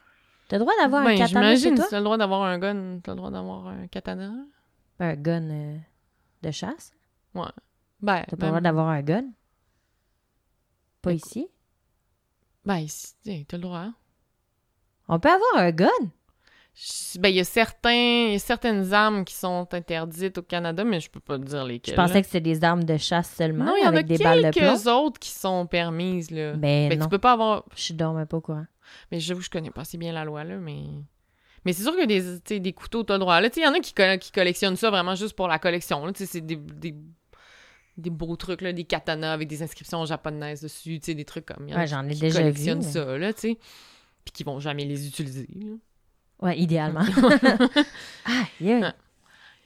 T'as 0.48 0.58
le 0.58 0.60
droit 0.64 0.74
d'avoir 0.78 1.00
un 1.02 1.06
Ben, 1.06 1.16
katana 1.18 1.52
chez 1.52 1.56
j'imagine, 1.56 1.74
toi? 1.76 1.84
si 1.84 1.90
t'as 1.90 1.98
le 1.98 2.04
droit 2.04 2.18
d'avoir 2.18 2.42
un 2.42 2.58
gun, 2.58 3.00
t'as 3.02 3.12
le 3.12 3.16
droit 3.16 3.30
d'avoir 3.30 3.68
un 3.68 3.86
katana. 3.86 4.32
Un 5.00 5.14
gun 5.14 5.50
euh, 5.50 5.76
de 6.42 6.50
chasse? 6.50 6.92
Ben, 7.34 7.50
T'as 8.02 8.12
pas 8.12 8.26
le 8.32 8.36
ben, 8.36 8.46
droit 8.48 8.60
d'avoir 8.60 8.88
un 8.88 9.00
gun? 9.02 9.24
Pas 11.04 11.12
ici? 11.12 11.48
ben, 12.64 12.78
ici, 12.78 13.14
t'as 13.46 13.56
le 13.56 13.62
droit. 13.62 13.88
On 15.08 15.20
peut 15.20 15.28
avoir 15.30 15.56
un 15.62 15.70
gun? 15.70 15.88
Je- 16.74 17.18
Ben, 17.20 17.28
il 17.28 17.36
y 17.36 17.40
a 17.40 17.44
certains, 17.44 17.92
il 18.28 18.32
y 18.32 18.36
a 18.36 18.38
certaines 18.38 18.92
armes 18.92 19.24
qui 19.24 19.34
sont 19.34 19.68
interdites 19.72 20.38
au 20.38 20.42
Canada, 20.42 20.82
mais 20.82 20.98
je 20.98 21.08
peux 21.10 21.20
pas 21.20 21.38
te 21.38 21.44
dire 21.44 21.62
Je 21.62 21.68
lesquelles. 21.68 21.94
pensais 21.94 22.14
là. 22.14 22.20
que 22.22 22.26
c'était 22.26 22.40
des 22.40 22.64
armes 22.64 22.82
de 22.84 22.96
chasse 22.96 23.32
seulement, 23.32 23.66
non, 23.66 23.74
il 23.76 23.82
y 23.84 23.84
en 23.84 23.90
a 23.90 23.94
avec 23.94 24.06
des 24.06 24.18
balles 24.18 24.38
de 24.44 24.50
plomb. 24.50 24.52
quelques 24.72 24.86
autres 24.88 25.20
qui 25.20 25.30
sont 25.30 25.66
permises, 25.66 26.30
là. 26.32 26.54
Ben 26.54 26.88
Ben, 26.88 26.98
non, 26.98 27.04
tu 27.04 27.10
peux 27.10 27.18
pas 27.18 27.32
avoir... 27.32 27.64
je 27.76 27.82
suis 27.82 27.94
dormais 27.94 28.26
pas 28.26 28.38
au 28.38 28.40
courant. 28.40 28.66
Mais 29.12 29.20
j'avoue, 29.20 29.40
je 29.42 29.50
connais 29.50 29.70
pas 29.70 29.82
assez 29.82 29.98
bien 29.98 30.12
la 30.12 30.24
loi, 30.24 30.42
là, 30.42 30.56
mais... 30.56 30.82
Mais 31.64 31.72
c'est 31.72 31.82
sûr 31.84 31.96
que 31.96 32.04
des, 32.06 32.60
des 32.60 32.72
couteaux, 32.74 33.04
t'as 33.04 33.14
le 33.14 33.20
droit. 33.20 33.40
Là, 33.40 33.48
tu 33.48 33.54
sais, 33.54 33.60
il 33.60 33.64
y 33.64 33.66
en 33.68 33.72
a 33.72 33.80
qui, 33.80 33.94
qui 34.20 34.32
collectionnent 34.32 34.76
ça 34.76 34.90
vraiment 34.90 35.14
juste 35.14 35.34
pour 35.34 35.48
la 35.48 35.58
collection, 35.58 36.04
là. 36.04 36.12
Tu 36.12 36.26
sais, 36.26 36.32
c'est 36.32 36.40
des, 36.42 36.56
des, 36.56 36.94
des 37.96 38.10
beaux 38.10 38.36
trucs, 38.36 38.60
là, 38.60 38.72
des 38.72 38.84
katanas 38.84 39.32
avec 39.32 39.48
des 39.48 39.62
inscriptions 39.62 40.04
japonaises 40.04 40.60
dessus, 40.62 40.98
tu 41.00 41.06
sais, 41.06 41.14
des 41.14 41.24
trucs 41.24 41.46
comme... 41.46 41.66
Ouais, 41.66 41.86
j'en 41.86 42.04
ai 42.04 42.14
déjà 42.14 42.28
vu. 42.28 42.34
collectionnent 42.34 42.78
mais- 42.78 42.84
ça, 42.90 43.18
là, 43.18 43.32
tu 43.32 43.40
sais. 43.40 43.58
Puis 44.24 44.32
qui 44.32 44.42
vont 44.44 44.58
jamais 44.60 44.84
les 44.84 45.06
utiliser, 45.06 45.48
là. 45.54 45.72
Ouais, 46.40 46.58
idéalement. 46.58 47.04
ah, 48.26 48.44
yeah. 48.60 48.94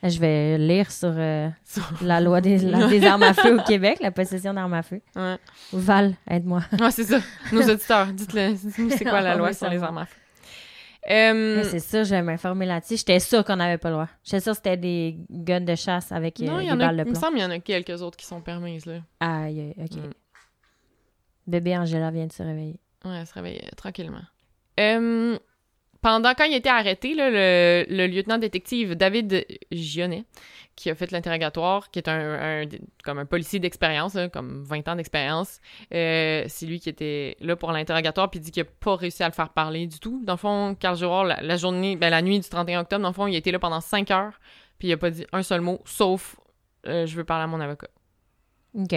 Je 0.02 0.20
vais 0.20 0.58
lire 0.58 0.92
sur 0.92 1.12
euh, 1.16 1.48
Sur- 1.64 1.90
la 2.02 2.20
loi 2.20 2.40
des, 2.40 2.58
la- 2.58 2.86
des 2.86 3.04
armes 3.04 3.24
à 3.24 3.34
feu 3.34 3.58
au 3.58 3.62
Québec, 3.66 3.98
la 4.00 4.12
possession 4.12 4.54
d'armes 4.54 4.74
à 4.74 4.82
feu. 4.82 5.00
Ouais. 5.16 5.36
Val, 5.72 6.14
aide-moi. 6.30 6.62
Ouais, 6.78 6.90
c'est 6.92 7.02
ça. 7.04 7.18
Nos 7.52 7.62
auditeurs, 7.62 8.06
dites-le. 8.12 8.52
Dites-nous 8.52 8.90
c'est 8.90 9.04
quoi 9.04 9.20
la 9.22 9.34
loi 9.34 9.52
sur 9.52 9.68
les 9.68 9.82
armes 9.82 9.98
à 9.98 10.06
feu? 10.06 10.16
Euh, 11.10 11.64
c'est 11.64 11.78
ça, 11.78 12.04
je 12.04 12.10
vais 12.10 12.22
m'informer 12.22 12.66
là-dessus. 12.66 12.98
J'étais 12.98 13.18
sûre 13.20 13.44
qu'on 13.44 13.56
n'avait 13.56 13.78
pas 13.78 13.88
le 13.88 13.94
droit. 13.94 14.08
J'étais 14.24 14.40
sûre 14.40 14.52
que 14.52 14.56
c'était 14.58 14.76
des 14.76 15.18
guns 15.30 15.60
de 15.62 15.74
chasse 15.74 16.12
avec 16.12 16.40
euh, 16.40 16.44
non, 16.46 16.60
il 16.60 16.64
y 16.64 16.66
des 16.66 16.72
en 16.72 16.80
a, 16.80 16.86
balles 16.88 16.96
de 16.98 17.02
il 17.02 17.06
me 17.06 17.12
plomb. 17.12 17.20
semble 17.20 17.34
qu'il 17.36 17.42
y 17.44 17.46
en 17.46 17.50
a 17.50 17.58
quelques 17.60 18.02
autres 18.02 18.16
qui 18.18 18.26
sont 18.26 18.40
permises, 18.42 18.84
là. 18.86 19.00
Aïe, 19.20 19.74
ok. 19.78 19.96
Mm. 19.96 20.10
Bébé 21.46 21.78
Angela 21.78 22.10
vient 22.10 22.26
de 22.26 22.32
se 22.32 22.42
réveiller. 22.42 22.78
Ouais, 23.04 23.16
elle 23.20 23.26
se 23.26 23.32
réveille 23.34 23.60
euh, 23.64 23.68
tranquillement. 23.76 24.20
Euh, 24.80 25.38
pendant, 26.00 26.34
quand 26.34 26.44
il 26.44 26.54
a 26.54 26.56
été 26.58 26.68
arrêté, 26.68 27.14
là, 27.14 27.30
le, 27.30 27.84
le 27.88 28.06
lieutenant-détective 28.06 28.94
David 28.94 29.44
Gionnet, 29.72 30.24
qui 30.76 30.90
a 30.90 30.94
fait 30.94 31.10
l'interrogatoire, 31.10 31.90
qui 31.90 31.98
est 31.98 32.08
un, 32.08 32.62
un- 32.62 32.68
comme 33.02 33.18
un 33.18 33.26
policier 33.26 33.58
d'expérience, 33.58 34.16
comme 34.32 34.62
20 34.62 34.86
ans 34.88 34.94
d'expérience, 34.96 35.60
euh, 35.92 36.44
c'est 36.46 36.66
lui 36.66 36.78
qui 36.78 36.88
était 36.88 37.36
là 37.40 37.56
pour 37.56 37.72
l'interrogatoire, 37.72 38.30
puis 38.30 38.38
il 38.38 38.42
dit 38.44 38.50
qu'il 38.52 38.62
n'a 38.62 38.68
pas 38.78 38.94
réussi 38.94 39.22
à 39.24 39.26
le 39.28 39.32
faire 39.34 39.48
parler 39.50 39.86
du 39.88 39.98
tout. 39.98 40.22
Dans 40.24 40.34
le 40.34 40.38
fond, 40.38 40.76
Carl 40.78 40.96
Girard, 40.96 41.24
la, 41.24 41.40
la 41.42 41.56
journée, 41.56 41.96
ben, 41.96 42.10
la 42.10 42.22
nuit 42.22 42.38
du 42.38 42.48
31 42.48 42.80
octobre, 42.82 43.02
dans 43.02 43.08
le 43.08 43.14
fond, 43.14 43.26
il 43.26 43.34
a 43.34 43.38
été 43.38 43.50
là 43.50 43.58
pendant 43.58 43.80
5 43.80 44.08
heures, 44.12 44.38
puis 44.78 44.86
il 44.88 44.92
a 44.92 44.96
pas 44.96 45.10
dit 45.10 45.26
un 45.32 45.42
seul 45.42 45.60
mot, 45.62 45.80
sauf 45.84 46.36
euh, 46.86 47.06
je 47.06 47.16
veux 47.16 47.24
parler 47.24 47.42
à 47.44 47.46
mon 47.48 47.60
avocat». 47.60 47.88
OK. 48.74 48.94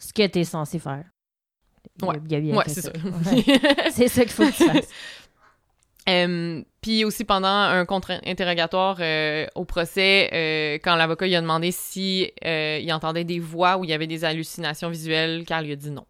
Ce 0.00 0.12
que 0.14 0.26
t'es 0.26 0.44
censé 0.44 0.78
faire. 0.78 1.04
Ouais. 2.06 2.14
Ouais, 2.56 2.64
c'est 2.68 2.80
ça. 2.82 2.92
Ouais. 2.92 3.90
c'est 3.90 4.08
ça 4.08 4.22
qu'il 4.22 4.32
faut 4.32 4.44
que 4.46 4.56
tu 4.56 4.64
fasses. 4.64 4.88
Euh, 6.08 6.62
puis 6.80 7.04
aussi 7.04 7.24
pendant 7.24 7.48
un 7.48 7.84
contre-interrogatoire 7.84 8.98
euh, 9.00 9.46
au 9.54 9.64
procès, 9.64 10.30
euh, 10.32 10.78
quand 10.82 10.96
l'avocat 10.96 11.26
lui 11.26 11.34
a 11.34 11.40
demandé 11.40 11.70
si 11.70 12.30
euh, 12.44 12.78
il 12.80 12.90
entendait 12.92 13.24
des 13.24 13.40
voix 13.40 13.76
ou 13.76 13.84
il 13.84 13.90
y 13.90 13.92
avait 13.92 14.06
des 14.06 14.24
hallucinations 14.24 14.88
visuelles, 14.88 15.44
Carl 15.44 15.64
lui 15.64 15.72
a 15.72 15.76
dit 15.76 15.90
non. 15.90 16.06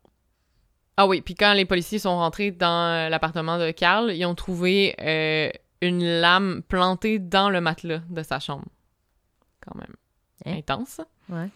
Ah 0.96 1.06
oui, 1.06 1.20
puis 1.20 1.34
quand 1.34 1.52
les 1.52 1.64
policiers 1.64 1.98
sont 1.98 2.16
rentrés 2.16 2.50
dans 2.50 3.10
l'appartement 3.10 3.58
de 3.58 3.70
Carl, 3.70 4.12
ils 4.12 4.24
ont 4.24 4.34
trouvé 4.34 4.94
une 5.80 6.04
lame 6.04 6.62
plantée 6.66 7.18
dans 7.18 7.50
le 7.50 7.60
matelas 7.60 8.02
de 8.10 8.22
sa 8.22 8.40
chambre. 8.40 8.66
Quand 9.60 9.76
même. 9.76 9.94
Hein? 10.44 10.58
Intense. 10.58 11.00
Ouais. 11.28 11.48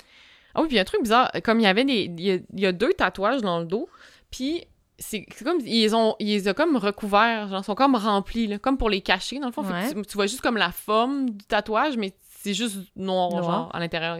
Ah 0.54 0.62
oui, 0.62 0.68
puis 0.68 0.78
un 0.78 0.84
truc 0.84 1.02
bizarre. 1.02 1.30
Comme 1.42 1.58
il 1.60 1.64
y 1.64 1.66
avait 1.66 1.84
des. 1.84 2.04
Il 2.04 2.20
y 2.20 2.30
a, 2.30 2.34
il 2.34 2.60
y 2.60 2.66
a 2.66 2.72
deux 2.72 2.92
tatouages 2.92 3.40
dans 3.40 3.58
le 3.58 3.66
dos, 3.66 3.88
puis 4.30 4.64
c'est 5.02 5.24
comme. 5.44 5.58
Ils 5.64 5.94
ont, 5.94 6.16
ils 6.18 6.28
les 6.28 6.48
ont 6.48 6.54
comme 6.54 6.76
recouverts, 6.76 7.48
genre, 7.48 7.64
sont 7.64 7.74
comme 7.74 7.94
remplis, 7.96 8.46
là, 8.46 8.58
comme 8.58 8.78
pour 8.78 8.88
les 8.88 9.00
cacher, 9.00 9.38
dans 9.38 9.46
le 9.46 9.52
fond. 9.52 9.62
Ouais. 9.64 9.92
tu, 9.92 10.02
tu 10.02 10.14
vois 10.14 10.26
juste 10.26 10.40
comme 10.40 10.56
la 10.56 10.70
forme 10.72 11.30
du 11.30 11.44
tatouage, 11.44 11.96
mais 11.96 12.14
c'est 12.38 12.54
juste 12.54 12.78
noir, 12.96 13.30
Noir. 13.30 13.42
genre, 13.42 13.74
à 13.74 13.80
l'intérieur. 13.80 14.18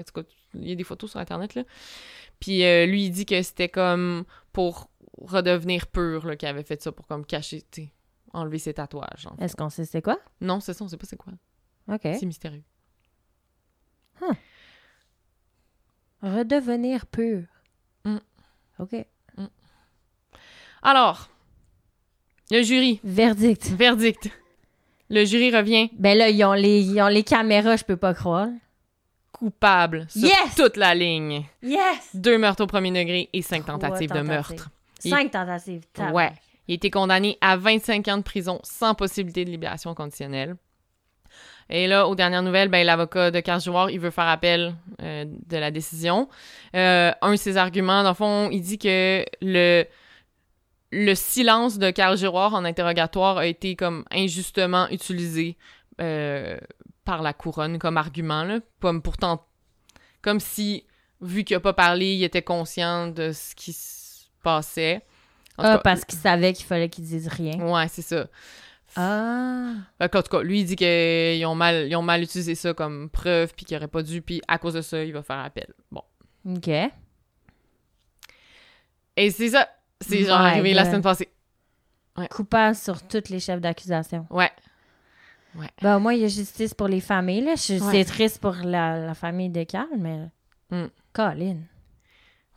Il 0.54 0.68
y 0.68 0.72
a 0.72 0.74
des 0.74 0.84
photos 0.84 1.10
sur 1.10 1.20
Internet, 1.20 1.54
là. 1.54 1.62
Puis 2.40 2.64
euh, 2.64 2.86
lui, 2.86 3.04
il 3.06 3.10
dit 3.10 3.24
que 3.24 3.40
c'était 3.42 3.68
comme 3.68 4.24
pour 4.52 4.90
redevenir 5.18 5.86
pur, 5.86 6.26
là, 6.26 6.36
qu'il 6.36 6.48
avait 6.48 6.64
fait 6.64 6.82
ça 6.82 6.90
pour 6.92 7.06
comme 7.06 7.24
cacher, 7.24 7.62
tu 7.70 7.88
enlever 8.32 8.58
ses 8.58 8.74
tatouages. 8.74 9.28
Est-ce 9.38 9.54
qu'on 9.54 9.68
sait 9.68 9.84
c'est 9.84 10.02
quoi? 10.02 10.18
Non, 10.40 10.60
c'est 10.60 10.72
ça, 10.74 10.84
on 10.84 10.88
sait 10.88 10.96
pas 10.96 11.06
c'est 11.06 11.16
quoi. 11.16 11.32
OK. 11.88 12.00
C'est 12.02 12.26
mystérieux. 12.26 12.64
Redevenir 16.22 17.06
pur. 17.06 17.44
Mm. 18.04 18.18
OK. 18.78 19.06
Alors, 20.82 21.28
le 22.50 22.62
jury, 22.62 23.00
Verdict. 23.04 23.66
verdict. 23.70 24.30
Le 25.10 25.24
jury 25.24 25.54
revient 25.54 25.90
Ben 25.98 26.16
là, 26.16 26.28
ils 26.30 26.42
ont 26.44 26.52
les, 26.54 26.80
ils 26.80 27.00
ont 27.00 27.08
les 27.08 27.22
caméras, 27.22 27.76
je 27.76 27.84
peux 27.84 27.96
pas 27.96 28.14
croire. 28.14 28.48
coupable 29.32 30.06
sur 30.08 30.22
Yes! 30.22 30.54
toute 30.56 30.76
la 30.76 30.94
ligne. 30.94 31.44
Yes! 31.62 32.14
Deux 32.14 32.38
meurtres 32.38 32.62
au 32.64 32.66
premier 32.66 32.90
degré 32.90 33.28
et 33.32 33.42
cinq 33.42 33.64
Trois 33.66 33.78
tentatives 33.78 34.12
de 34.12 34.20
meurtre. 34.20 34.68
Il- 35.04 35.10
Cinq 35.10 35.30
tentatives. 35.32 35.82
tabarnak. 35.92 36.14
Ouais. 36.16 36.32
Il 36.68 36.72
a 36.72 36.74
été 36.76 36.90
condamné 36.90 37.36
à 37.40 37.56
25 37.56 38.06
ans 38.08 38.18
de 38.18 38.22
prison 38.22 38.60
sans 38.62 38.94
possibilité 38.94 39.44
de 39.44 39.50
libération 39.50 39.94
conditionnelle. 39.94 40.54
Et 41.68 41.88
là, 41.88 42.06
aux 42.06 42.14
dernières 42.14 42.42
nouvelles, 42.42 42.68
ben, 42.68 42.86
l'avocat 42.86 43.32
de 43.32 43.40
Carl 43.40 43.60
Jouard, 43.60 43.90
il 43.90 43.98
veut 43.98 44.10
faire 44.12 44.28
appel 44.28 44.74
euh, 45.02 45.24
de 45.26 45.56
la 45.56 45.72
décision. 45.72 46.28
Euh, 46.76 47.10
un 47.20 47.30
de 47.32 47.36
ses 47.36 47.56
arguments, 47.56 48.04
dans 48.04 48.10
le 48.10 48.14
fond, 48.14 48.48
il 48.52 48.60
dit 48.60 48.78
que 48.78 49.24
le, 49.40 49.84
le 50.92 51.14
silence 51.14 51.78
de 51.78 51.90
Carl 51.90 52.16
Giroir 52.16 52.54
en 52.54 52.64
interrogatoire 52.64 53.38
a 53.38 53.46
été 53.46 53.76
comme 53.76 54.04
injustement 54.10 54.88
utilisé 54.90 55.56
euh, 56.00 56.58
par 57.04 57.22
la 57.22 57.32
couronne 57.32 57.78
comme 57.78 57.96
argument, 57.96 58.44
là. 58.44 58.60
Comme 58.80 59.00
pourtant, 59.02 59.46
comme 60.20 60.38
si, 60.38 60.84
vu 61.22 61.44
qu'il 61.44 61.56
a 61.56 61.60
pas 61.60 61.72
parlé, 61.72 62.14
il 62.14 62.22
était 62.22 62.42
conscient 62.42 63.08
de 63.08 63.32
ce 63.32 63.54
qui 63.54 63.72
se 63.72 64.26
passait. 64.42 65.02
En 65.56 65.64
Ah, 65.64 65.76
cas, 65.76 65.78
parce 65.78 66.04
qu'ils 66.04 66.18
savaient 66.18 66.52
qu'il 66.52 66.66
fallait 66.66 66.88
qu'ils 66.88 67.04
disent 67.04 67.28
rien. 67.28 67.58
Ouais, 67.60 67.88
c'est 67.88 68.02
ça. 68.02 68.26
Ah. 68.94 69.72
Qu'en 70.12 70.22
tout 70.22 70.36
cas, 70.36 70.42
lui, 70.42 70.60
il 70.60 70.64
dit 70.66 70.76
qu'ils 70.76 71.44
ont 71.46 71.54
mal, 71.54 71.86
ils 71.88 71.96
ont 71.96 72.02
mal 72.02 72.22
utilisé 72.22 72.54
ça 72.54 72.74
comme 72.74 73.08
preuve, 73.08 73.54
puis 73.54 73.64
qu'il 73.64 73.76
aurait 73.78 73.88
pas 73.88 74.02
dû, 74.02 74.20
puis 74.20 74.42
à 74.46 74.58
cause 74.58 74.74
de 74.74 74.82
ça, 74.82 75.02
il 75.02 75.12
va 75.14 75.22
faire 75.22 75.38
appel. 75.38 75.72
Bon. 75.90 76.02
OK. 76.46 76.68
Et 79.16 79.30
c'est 79.30 79.50
ça. 79.50 79.68
C'est 80.02 80.24
genre 80.24 80.40
arrivé 80.40 80.74
la 80.74 80.84
semaine 80.84 81.02
passée. 81.02 81.28
Coupable 82.30 82.74
sur 82.76 83.02
tous 83.02 83.28
les 83.30 83.40
chefs 83.40 83.60
d'accusation. 83.60 84.26
Ouais. 84.30 84.50
Ben, 85.82 85.96
au 85.96 86.00
moins, 86.00 86.14
il 86.14 86.20
y 86.20 86.24
a 86.24 86.28
justice 86.28 86.72
pour 86.74 86.88
les 86.88 87.00
familles. 87.00 87.42
Là. 87.42 87.54
Je- 87.56 87.74
Ouais. 87.82 87.90
C'est 87.90 88.04
triste 88.04 88.38
pour 88.40 88.54
la, 88.54 88.98
la 89.06 89.14
famille 89.14 89.50
de 89.50 89.64
Carl, 89.64 89.88
mais. 89.98 90.18
Mm. 90.70 90.86
Colin. 91.12 91.56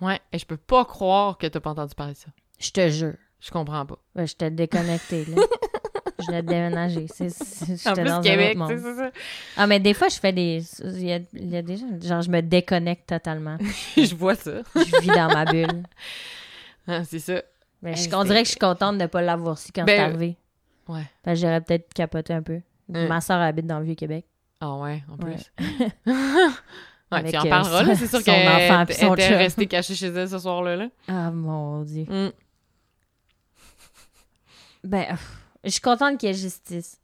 Ouais. 0.01 0.19
Et 0.31 0.39
je 0.39 0.45
peux 0.45 0.55
pas 0.57 0.85
croire 0.85 1.37
que 1.37 1.47
t'as 1.47 1.59
pas 1.59 1.71
entendu 1.71 1.93
parler 1.95 2.13
de 2.13 2.17
ça. 2.17 2.27
Je 2.59 2.71
te 2.71 2.89
jure. 2.89 3.15
Je 3.41 3.51
comprends 3.51 3.85
pas. 3.85 3.97
Ben, 4.15 4.25
je 4.25 4.33
t'ai 4.35 4.49
déconnecté, 4.49 5.25
là. 5.25 5.41
je 6.25 6.31
l'ai 6.31 6.41
déménagé. 6.41 7.07
C'est- 7.13 7.29
c'est- 7.29 7.87
En 7.87 7.93
plus, 7.93 8.03
dans 8.05 8.21
Québec, 8.21 8.57
c'est 8.67 8.79
ça. 8.79 9.11
Ah, 9.57 9.67
mais 9.67 9.79
des 9.81 9.93
fois, 9.93 10.07
je 10.07 10.15
fais 10.17 10.31
des. 10.33 10.63
Il 10.83 11.03
y 11.05 11.11
a, 11.13 11.19
il 11.33 11.49
y 11.49 11.57
a 11.57 11.61
des 11.61 11.75
gens. 11.77 11.87
Genre, 12.01 12.21
je 12.21 12.29
me 12.29 12.41
déconnecte 12.41 13.07
totalement. 13.09 13.57
je 13.97 14.15
vois 14.15 14.35
ça. 14.35 14.61
Je 14.75 15.01
vis 15.01 15.07
dans 15.07 15.27
ma 15.27 15.43
bulle. 15.45 15.83
Ah, 16.87 17.03
c'est 17.03 17.19
ça. 17.19 17.41
Mais 17.81 17.95
je, 17.95 18.13
on 18.15 18.23
dirait 18.23 18.41
que 18.41 18.45
je 18.45 18.51
suis 18.51 18.59
contente 18.59 18.97
de 18.97 19.03
ne 19.03 19.07
pas 19.07 19.21
l'avoir 19.21 19.57
su 19.57 19.71
quand 19.73 19.83
Ben, 19.85 19.95
c'est 19.97 20.03
arrivé. 20.03 20.37
Ouais. 20.87 21.03
Parce 21.23 21.37
que 21.39 21.41
j'aurais 21.45 21.61
peut-être 21.61 21.93
capoté 21.93 22.33
un 22.33 22.41
peu. 22.41 22.61
Mm. 22.89 23.07
Ma 23.07 23.21
soeur 23.21 23.41
habite 23.41 23.65
dans 23.67 23.79
le 23.79 23.85
Vieux-Québec. 23.85 24.25
Ah 24.61 24.75
ouais, 24.77 25.03
en 25.09 25.23
Ouais. 25.25 25.35
plus. 25.35 25.51
ouais, 26.07 26.53
Avec, 27.11 27.31
tu 27.31 27.37
en 27.37 27.45
euh, 27.45 27.49
parleras, 27.49 27.83
là. 27.83 27.95
C'est 27.95 28.07
sûr 28.07 28.21
son 28.21 28.31
enfant 28.31 28.35
qu'elle 28.57 28.85
puis 28.85 28.95
son 28.95 29.13
était 29.15 29.27
chum. 29.27 29.37
restée 29.37 29.67
cachée 29.67 29.95
chez 29.95 30.07
elle 30.07 30.29
ce 30.29 30.39
soir-là. 30.39 30.75
Là. 30.75 30.87
Ah, 31.07 31.31
mon 31.31 31.81
Dieu. 31.83 32.05
Mm. 32.07 32.31
Ben, 34.83 35.05
je 35.63 35.69
suis 35.69 35.81
contente 35.81 36.17
qu'il 36.19 36.29
y 36.29 36.31
ait 36.31 36.35
justice. 36.35 36.99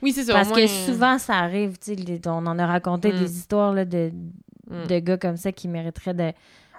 Oui, 0.00 0.12
c'est 0.12 0.24
ça. 0.24 0.32
Parce 0.32 0.48
que 0.48 0.54
moins, 0.58 0.66
souvent, 0.66 1.18
ça 1.18 1.34
arrive, 1.34 1.76
tu 1.78 1.94
sais, 1.94 2.20
on 2.26 2.46
en 2.46 2.58
a 2.58 2.66
raconté 2.66 3.12
Mm. 3.12 3.18
des 3.18 3.36
histoires 3.38 3.72
là, 3.74 3.84
de, 3.84 4.10
Mm. 4.70 4.86
de 4.86 4.98
gars 5.00 5.18
comme 5.18 5.36
ça 5.36 5.52
qui 5.52 5.68
mériteraient 5.68 6.14
de, 6.14 6.32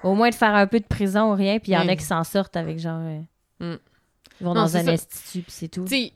au 0.04 0.14
moins 0.16 0.30
de 0.30 0.36
faire 0.36 0.56
un 0.56 0.68
peu 0.68 0.80
de 0.80 0.86
prison 0.86 1.32
ou 1.32 1.36
rien, 1.36 1.60
puis 1.60 1.72
il 1.72 1.76
y 1.76 1.78
en 1.78 1.88
a 1.88 1.96
qui 1.96 2.04
s'en 2.06 2.24
sortent 2.24 2.56
avec 2.58 2.80
genre. 2.80 3.02
euh, 3.02 3.22
Mm. 3.60 3.78
Ils 4.40 4.44
vont 4.46 4.54
Non, 4.54 4.62
dans 4.62 4.78
un 4.78 4.84
ça. 4.84 4.92
institut, 4.92 5.42
puis 5.42 5.52
c'est 5.52 5.68
tout. 5.68 5.84
Tu 5.86 5.90
sais, 5.96 6.14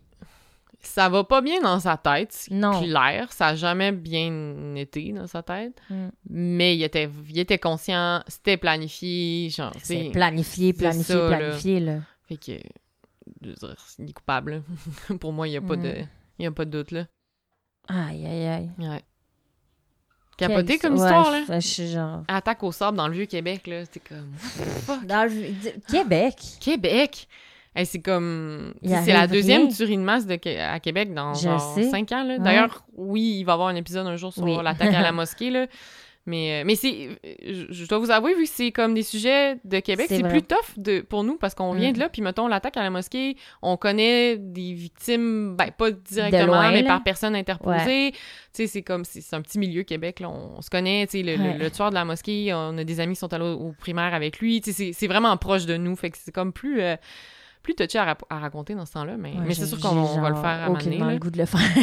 ça 0.79 1.09
va 1.09 1.23
pas 1.23 1.41
bien 1.41 1.59
dans 1.61 1.79
sa 1.79 1.97
tête, 1.97 2.47
Non. 2.51 2.79
clair. 2.84 3.32
Ça 3.34 3.47
a 3.47 3.55
jamais 3.55 3.91
bien 3.91 4.75
été 4.75 5.11
dans 5.11 5.25
sa 5.27 5.41
tête. 5.41 5.79
Mm. 5.89 6.07
Mais 6.29 6.75
il 6.75 6.84
était, 6.84 7.09
il 7.29 7.39
était 7.39 7.57
conscient, 7.57 8.21
c'était 8.27 8.57
planifié, 8.57 9.49
genre, 9.49 9.73
C'est 9.82 10.09
planifié, 10.11 10.73
planifié, 10.73 11.15
ça, 11.15 11.27
planifié, 11.27 11.79
là. 11.79 11.99
Fait 12.27 12.38
que, 12.38 12.59
je 13.41 13.49
veux 13.49 13.55
dire, 13.55 13.75
il 13.99 14.09
est 14.09 14.13
coupable. 14.13 14.61
Pour 15.19 15.34
moi, 15.34 15.47
il 15.47 15.53
y 15.53 15.57
a 15.57 15.61
pas 15.61 15.75
Mm. 15.77 15.82
de, 15.84 15.95
il 16.38 16.43
y 16.43 16.45
a 16.45 16.51
pas 16.51 16.65
de 16.65 16.69
doute, 16.71 16.91
là. 16.91 17.05
Aïe, 17.88 18.25
aïe, 18.25 18.45
aïe. 18.47 18.69
Ouais. 18.77 19.01
Capoté 20.47 20.77
comme 20.79 20.93
ouais, 20.93 20.99
histoire, 20.99 21.31
là. 21.31 21.41
Je 21.47 21.53
je 21.55 21.59
suis 21.67 21.87
genre. 21.91 22.23
Attaque 22.27 22.63
au 22.63 22.71
sable 22.71 22.97
dans 22.97 23.07
le 23.07 23.13
Vieux-Québec, 23.13 23.67
là. 23.67 23.85
C'était 23.85 24.01
comme... 24.07 24.31
Fuck. 24.37 25.05
Dans 25.05 25.29
le 25.29 25.71
Québec? 25.91 26.35
Québec! 26.59 27.27
Hey, 27.73 27.85
c'est 27.85 27.99
comme... 28.01 28.73
C'est 28.83 29.13
la 29.13 29.27
deuxième 29.27 29.63
rien. 29.63 29.71
tuerie 29.71 29.95
de 29.97 30.01
masse 30.01 30.25
de, 30.25 30.37
à 30.59 30.79
Québec 30.79 31.13
dans 31.13 31.33
genre. 31.33 31.77
5 31.79 32.11
ans. 32.11 32.23
là. 32.23 32.37
D'ailleurs, 32.37 32.83
oui, 32.97 33.37
il 33.39 33.43
va 33.45 33.51
y 33.51 33.55
avoir 33.55 33.69
un 33.69 33.75
épisode 33.75 34.05
un 34.07 34.17
jour 34.17 34.33
sur 34.33 34.43
Oui. 34.43 34.57
l'attaque 34.61 34.93
à 34.93 35.01
la 35.01 35.11
mosquée. 35.13 35.49
Là. 35.49 35.67
Mais, 36.28 36.61
euh, 36.61 36.63
mais 36.67 36.76
c'est... 36.76 37.09
Je, 37.43 37.65
je 37.72 37.86
dois 37.88 37.97
vous 37.97 38.11
avouer, 38.11 38.36
vu 38.36 38.43
que 38.43 38.49
c'est 38.49 38.72
comme 38.72 38.93
des 38.93 39.01
sujets 39.01 39.57
de 39.65 39.80
Québec, 39.80 40.05
C'est 40.07 40.22
plus 40.28 40.43
tough 40.43 40.57
de, 40.78 41.01
pour 41.01 41.24
nous 41.24 41.36
parce 41.38 41.55
qu'on 41.55 41.74
vient 41.74 41.89
Mm. 41.89 41.93
de 41.93 41.99
là. 41.99 42.09
Puis 42.09 42.22
mettons, 42.22 42.47
l'attaque 42.47 42.78
à 42.78 42.84
la 42.84 42.91
mosquée, 42.91 43.36
on 43.63 43.76
connaît 43.76 44.38
des 44.38 44.74
victimes, 44.74 45.55
ben 45.55 45.72
pas 45.72 45.89
directement, 45.89 46.45
loin, 46.47 46.72
mais 46.72 46.84
là. 46.84 46.88
par 46.89 47.03
personne 47.03 47.36
interposée. 47.36 48.11
Tu 48.11 48.17
sais, 48.53 48.67
c'est 48.67 48.82
comme... 48.84 49.03
C'est 49.03 49.36
un 49.36 49.41
petit 49.41 49.57
milieu 49.57 49.82
Québec, 49.84 50.19
là. 50.19 50.30
On, 50.30 50.57
on 50.57 50.61
se 50.61 50.69
connaît, 50.69 51.07
tu 51.07 51.17
sais, 51.17 51.24
le, 51.24 51.36
le- 51.38 51.41
Ouais. 51.51 51.57
le 51.57 51.72
tueur 51.72 51.89
de 51.89 51.95
la 51.95 52.05
mosquée, 52.05 52.51
on 52.53 52.78
a 52.78 52.84
des 52.84 52.99
amis 52.99 53.15
qui 53.15 53.19
sont 53.19 53.34
allés 53.34 53.43
au, 53.45 53.69
au 53.69 53.72
primaire 53.74 54.13
avec 54.13 54.39
lui. 54.39 54.61
Tu 54.61 54.72
sais, 54.72 54.78
c'est- 54.78 54.93
c'est 54.93 55.07
vraiment 55.07 55.36
proche 55.38 55.65
de 55.65 55.76
nous. 55.78 55.95
Fait 55.95 56.11
que 56.11 56.17
c'est 56.19 56.32
comme 56.32 56.53
plus... 56.53 56.82
euh, 56.82 56.95
plus 57.62 57.76
touché 57.76 57.99
à, 57.99 58.18
à 58.30 58.39
raconter 58.39 58.76
dans 58.76 58.86
ce 58.86 58.93
temps-là, 58.93 59.18
mais, 59.18 59.34
Ouais, 59.34 59.45
mais 59.47 59.53
c'est 59.53 59.66
sûr 59.66 59.80
qu'on 59.80 60.20
va 60.20 60.30
le 60.30 60.36
faire 60.36 60.45
à 60.45 60.66
un 60.66 60.74
le 61.12 61.18
goût 61.20 61.30
de 61.30 61.38
le 61.38 61.45
faire. 61.45 61.59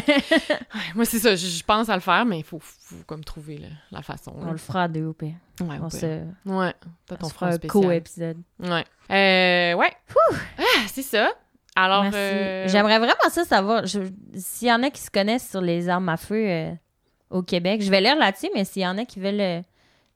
Ouais, 0.75 0.81
Moi, 0.95 1.05
c'est 1.05 1.19
ça, 1.19 1.35
je, 1.37 1.63
pense 1.65 1.89
à 1.89 1.95
le 1.95 2.01
faire, 2.01 2.25
mais 2.27 2.39
il 2.41 2.45
faut, 2.45 2.59
faut 2.61 2.97
comme 3.07 3.25
trouver 3.25 3.61
la 3.91 4.03
façon. 4.03 4.35
On 4.37 4.51
le 4.51 4.59
fera 4.59 4.85
à 4.85 4.89
deux 4.89 5.05
au 5.05 5.13
pire. 5.13 5.35
Ouais, 5.61 5.79
On 5.81 5.91
se, 5.91 6.23
Ouais, 6.47 6.75
peut-être 7.07 7.23
on 7.23 7.27
on 7.27 7.29
se 7.29 7.35
fera 7.35 7.49
un 7.49 7.59
co-épisode. 7.59 8.39
Ouais. 8.61 8.85
Euh, 9.11 9.75
ouais. 9.75 9.93
Ah, 10.59 10.87
c'est 10.89 11.03
ça. 11.03 11.31
Alors, 11.75 12.07
euh, 12.13 12.67
J'aimerais 12.67 12.99
vraiment 12.99 13.31
ça 13.31 13.45
savoir. 13.45 13.85
S'il 13.87 14.69
y 14.69 14.73
en 14.73 14.83
a 14.83 14.91
qui 14.91 15.01
se 15.01 15.11
connaissent 15.11 15.49
sur 15.49 15.61
les 15.61 15.89
armes 15.89 16.09
à 16.09 16.17
feu 16.17 16.49
euh, 16.49 16.73
au 17.31 17.43
Québec, 17.43 17.83
je 17.83 17.91
vais 17.91 18.01
lire 18.01 18.17
là-dessus, 18.17 18.49
mais 18.55 18.65
s'il 18.65 18.83
y 18.83 18.87
en 18.87 18.99
a 18.99 19.05
qui 19.05 19.21
veulent 19.21 19.63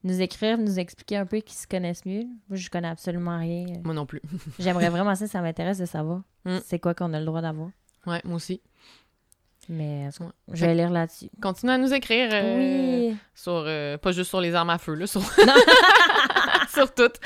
nous 0.05 0.21
écrire, 0.21 0.59
nous 0.59 0.79
expliquer 0.79 1.17
un 1.17 1.27
peu, 1.27 1.39
qui 1.39 1.55
se 1.55 1.67
connaissent 1.67 2.05
mieux, 2.05 2.25
moi, 2.49 2.57
je 2.57 2.69
connais 2.71 2.89
absolument 2.89 3.39
rien. 3.39 3.67
Moi 3.85 3.95
non 3.95 4.07
plus. 4.07 4.21
J'aimerais 4.59 4.89
vraiment 4.91 5.15
ça, 5.15 5.27
ça 5.27 5.41
m'intéresse 5.41 5.79
de 5.79 5.87
savoir. 5.87 6.23
Mm. 6.45 6.59
C'est 6.65 6.79
quoi 6.79 6.95
qu'on 6.95 7.13
a 7.15 7.21
le 7.21 7.27
droit 7.27 7.41
d'avoir. 7.41 7.69
Ouais, 8.07 8.21
moi 8.25 8.37
aussi. 8.37 8.61
Mais 9.69 10.09
Ouais. 10.19 10.27
je 10.55 10.67
vais 10.67 10.75
lire 10.75 10.91
là-dessus. 10.91 11.29
Continuez 11.41 11.75
à 11.75 11.79
nous 11.79 11.95
écrire 11.95 12.31
euh, 12.33 13.09
Oui. 13.11 13.17
sur, 13.33 13.53
euh, 13.67 13.97
pas 13.97 14.11
juste 14.11 14.29
sur 14.31 14.41
les 14.41 14.55
armes 14.57 14.71
à 14.71 14.79
feu, 14.79 14.95
là, 14.95 15.07
sur, 15.07 15.23
sur 16.75 16.93
toutes. 16.93 17.21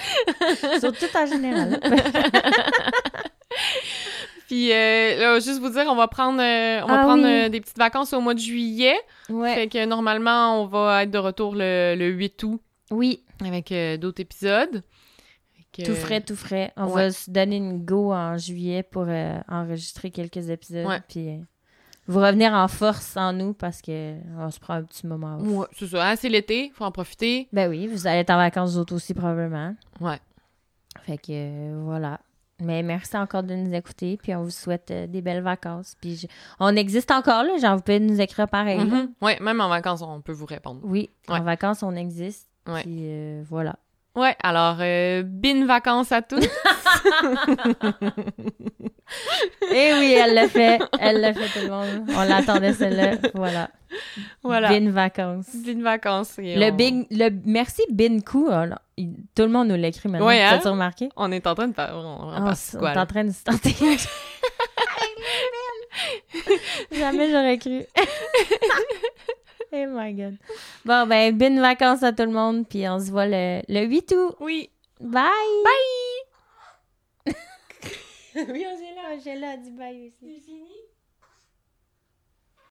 Sur 0.80 0.92
tout 0.92 1.16
en 1.16 1.24
général. 1.26 1.80
Puis 4.46 4.72
euh, 4.72 5.18
là, 5.18 5.40
juste 5.40 5.58
vous 5.60 5.70
dire, 5.70 5.84
on 5.88 5.96
va 5.96 6.06
prendre, 6.08 6.40
euh, 6.40 6.80
on 6.84 6.86
va 6.86 7.00
Ah 7.00 7.02
prendre 7.04 7.24
oui. 7.24 7.30
euh, 7.30 7.48
des 7.48 7.60
petites 7.60 7.78
vacances 7.78 8.12
au 8.12 8.20
mois 8.20 8.34
de 8.34 8.38
juillet. 8.38 8.96
ouais. 9.28 9.54
Fait 9.54 9.68
que 9.68 9.84
normalement, 9.86 10.62
on 10.62 10.66
va 10.66 11.02
être 11.02 11.10
de 11.10 11.18
retour 11.18 11.54
le, 11.54 11.94
le 11.98 12.06
8 12.08 12.42
août 12.44 12.60
Oui, 12.90 13.24
avec 13.44 13.72
d'autres 14.00 14.20
épisodes. 14.20 14.82
Que- 15.72 15.82
tout 15.84 15.94
frais, 15.94 16.20
tout 16.22 16.36
frais. 16.36 16.72
On 16.76 16.86
ouais. 16.86 16.92
va 17.06 17.10
se 17.12 17.30
donner 17.30 17.56
une 17.56 17.84
go 17.84 18.12
en 18.12 18.38
juillet 18.38 18.82
pour 18.82 19.06
enregistrer 19.48 20.10
quelques 20.10 20.48
épisodes. 20.48 20.86
Ouais. 20.86 21.00
Puis 21.08 21.28
vous 22.06 22.20
revenir 22.20 22.52
en 22.54 22.68
force 22.68 23.16
en 23.16 23.32
nous 23.32 23.52
parce 23.52 23.82
que 23.82 24.14
on 24.38 24.48
se 24.50 24.60
prend 24.60 24.74
un 24.74 24.82
petit 24.84 25.06
moment. 25.08 25.38
off. 25.40 25.46
Ouais, 25.48 25.66
c'est 25.76 25.88
ça. 25.88 26.08
Hein, 26.08 26.14
c'est 26.16 26.28
l'été, 26.28 26.70
faut 26.72 26.84
en 26.84 26.92
profiter. 26.92 27.48
Ben 27.52 27.68
oui, 27.68 27.88
vous 27.88 28.06
allez 28.06 28.20
être 28.20 28.30
en 28.30 28.36
vacances 28.36 28.74
vous 28.74 28.78
autres 28.78 28.94
aussi 28.94 29.12
probablement. 29.12 29.74
Ouais. 30.00 30.20
Fait 31.04 31.18
que 31.18 31.82
voilà. 31.82 32.20
Mais 32.60 32.82
merci 32.82 33.16
encore 33.16 33.42
de 33.42 33.54
nous 33.54 33.74
écouter, 33.74 34.16
puis 34.22 34.34
on 34.34 34.42
vous 34.42 34.50
souhaite 34.50 34.90
euh, 34.90 35.06
des 35.06 35.20
belles 35.20 35.42
vacances. 35.42 35.94
Puis 36.00 36.16
je- 36.16 36.26
on 36.58 36.74
existe 36.74 37.10
encore 37.10 37.42
là, 37.42 37.56
genre 37.58 37.76
vous 37.76 37.82
pouvez 37.82 38.00
nous 38.00 38.20
écrire 38.20 38.48
pareil. 38.48 38.78
là. 38.78 38.84
Mhm. 38.84 39.12
Ouais, 39.20 39.38
même 39.40 39.60
en 39.60 39.68
vacances, 39.68 40.00
on 40.02 40.20
peut 40.22 40.32
vous 40.32 40.46
répondre. 40.46 40.80
Oui, 40.82 41.10
Ouais. 41.28 41.38
en 41.38 41.42
vacances 41.42 41.82
on 41.82 41.94
existe. 41.94 42.48
Ouais. 42.66 42.82
Puis 42.82 43.00
euh, 43.02 43.42
voilà. 43.48 43.76
Ouais, 44.16 44.34
alors, 44.42 44.78
euh, 44.80 45.22
bin 45.24 45.66
vacances 45.66 46.10
à 46.12 46.22
tous. 46.22 46.40
Eh 49.72 49.92
oui, 49.98 50.14
elle 50.14 50.34
l'a 50.34 50.48
fait. 50.48 50.80
Elle 50.98 51.20
l'a 51.20 51.32
fait 51.32 51.46
tout 51.60 51.64
le 51.64 51.70
monde. 51.70 52.06
On 52.16 52.24
l'attendait 52.24 52.72
celle-là. 52.72 53.12
Voilà. 53.34 53.70
voilà. 54.42 54.68
Bin 54.68 54.90
vacances. 54.90 55.46
Bin 55.64 55.80
vacances. 55.80 56.38
et 56.40 56.56
Le 56.56 56.66
on- 56.72 56.74
big, 56.74 57.06
le 57.12 57.30
merci 57.44 57.82
bin 57.88 58.18
coup. 58.20 58.48
il- 58.96 59.14
tout 59.36 59.42
le 59.42 59.48
monde 59.48 59.68
nous 59.68 59.76
l'écrit 59.76 60.08
maintenant. 60.08 60.26
Ouais, 60.26 60.42
hein? 60.42 60.56
T'as-tu 60.56 60.68
remarqué? 60.68 61.08
On 61.16 61.30
est 61.30 61.46
en 61.46 61.54
train 61.54 61.68
de 61.68 61.74
faire. 61.74 61.92
On, 61.94 61.98
on 61.98 62.46
On, 62.46 62.50
on 62.50 62.78
quoi, 62.78 62.94
est 62.94 62.98
en 62.98 63.06
train 63.06 63.24
de 63.24 63.30
se 63.30 63.44
tenter. 63.44 63.74
Jamais 66.92 67.30
j'aurais 67.30 67.58
cru. 67.58 67.82
oh 69.72 69.86
my 69.88 70.12
god. 70.12 70.36
Bon, 70.84 71.06
ben, 71.06 71.36
bin 71.36 71.60
vacances 71.60 72.02
à 72.02 72.12
tout 72.12 72.24
le 72.24 72.32
monde, 72.32 72.66
puis 72.68 72.88
on 72.88 72.98
se 72.98 73.10
voit 73.10 73.26
le, 73.26 73.62
le 73.68 73.84
8 73.86 74.14
août. 74.16 74.36
Oui. 74.40 74.70
Bye! 75.00 75.30
Bye! 75.64 77.34
oui, 78.36 78.66
Angela. 78.66 79.14
Angela 79.14 79.50
a 79.50 79.56
dit 79.56 79.72
bye 79.72 80.06
aussi. 80.06 80.34
C'est 80.34 80.40
fini? 80.44 80.85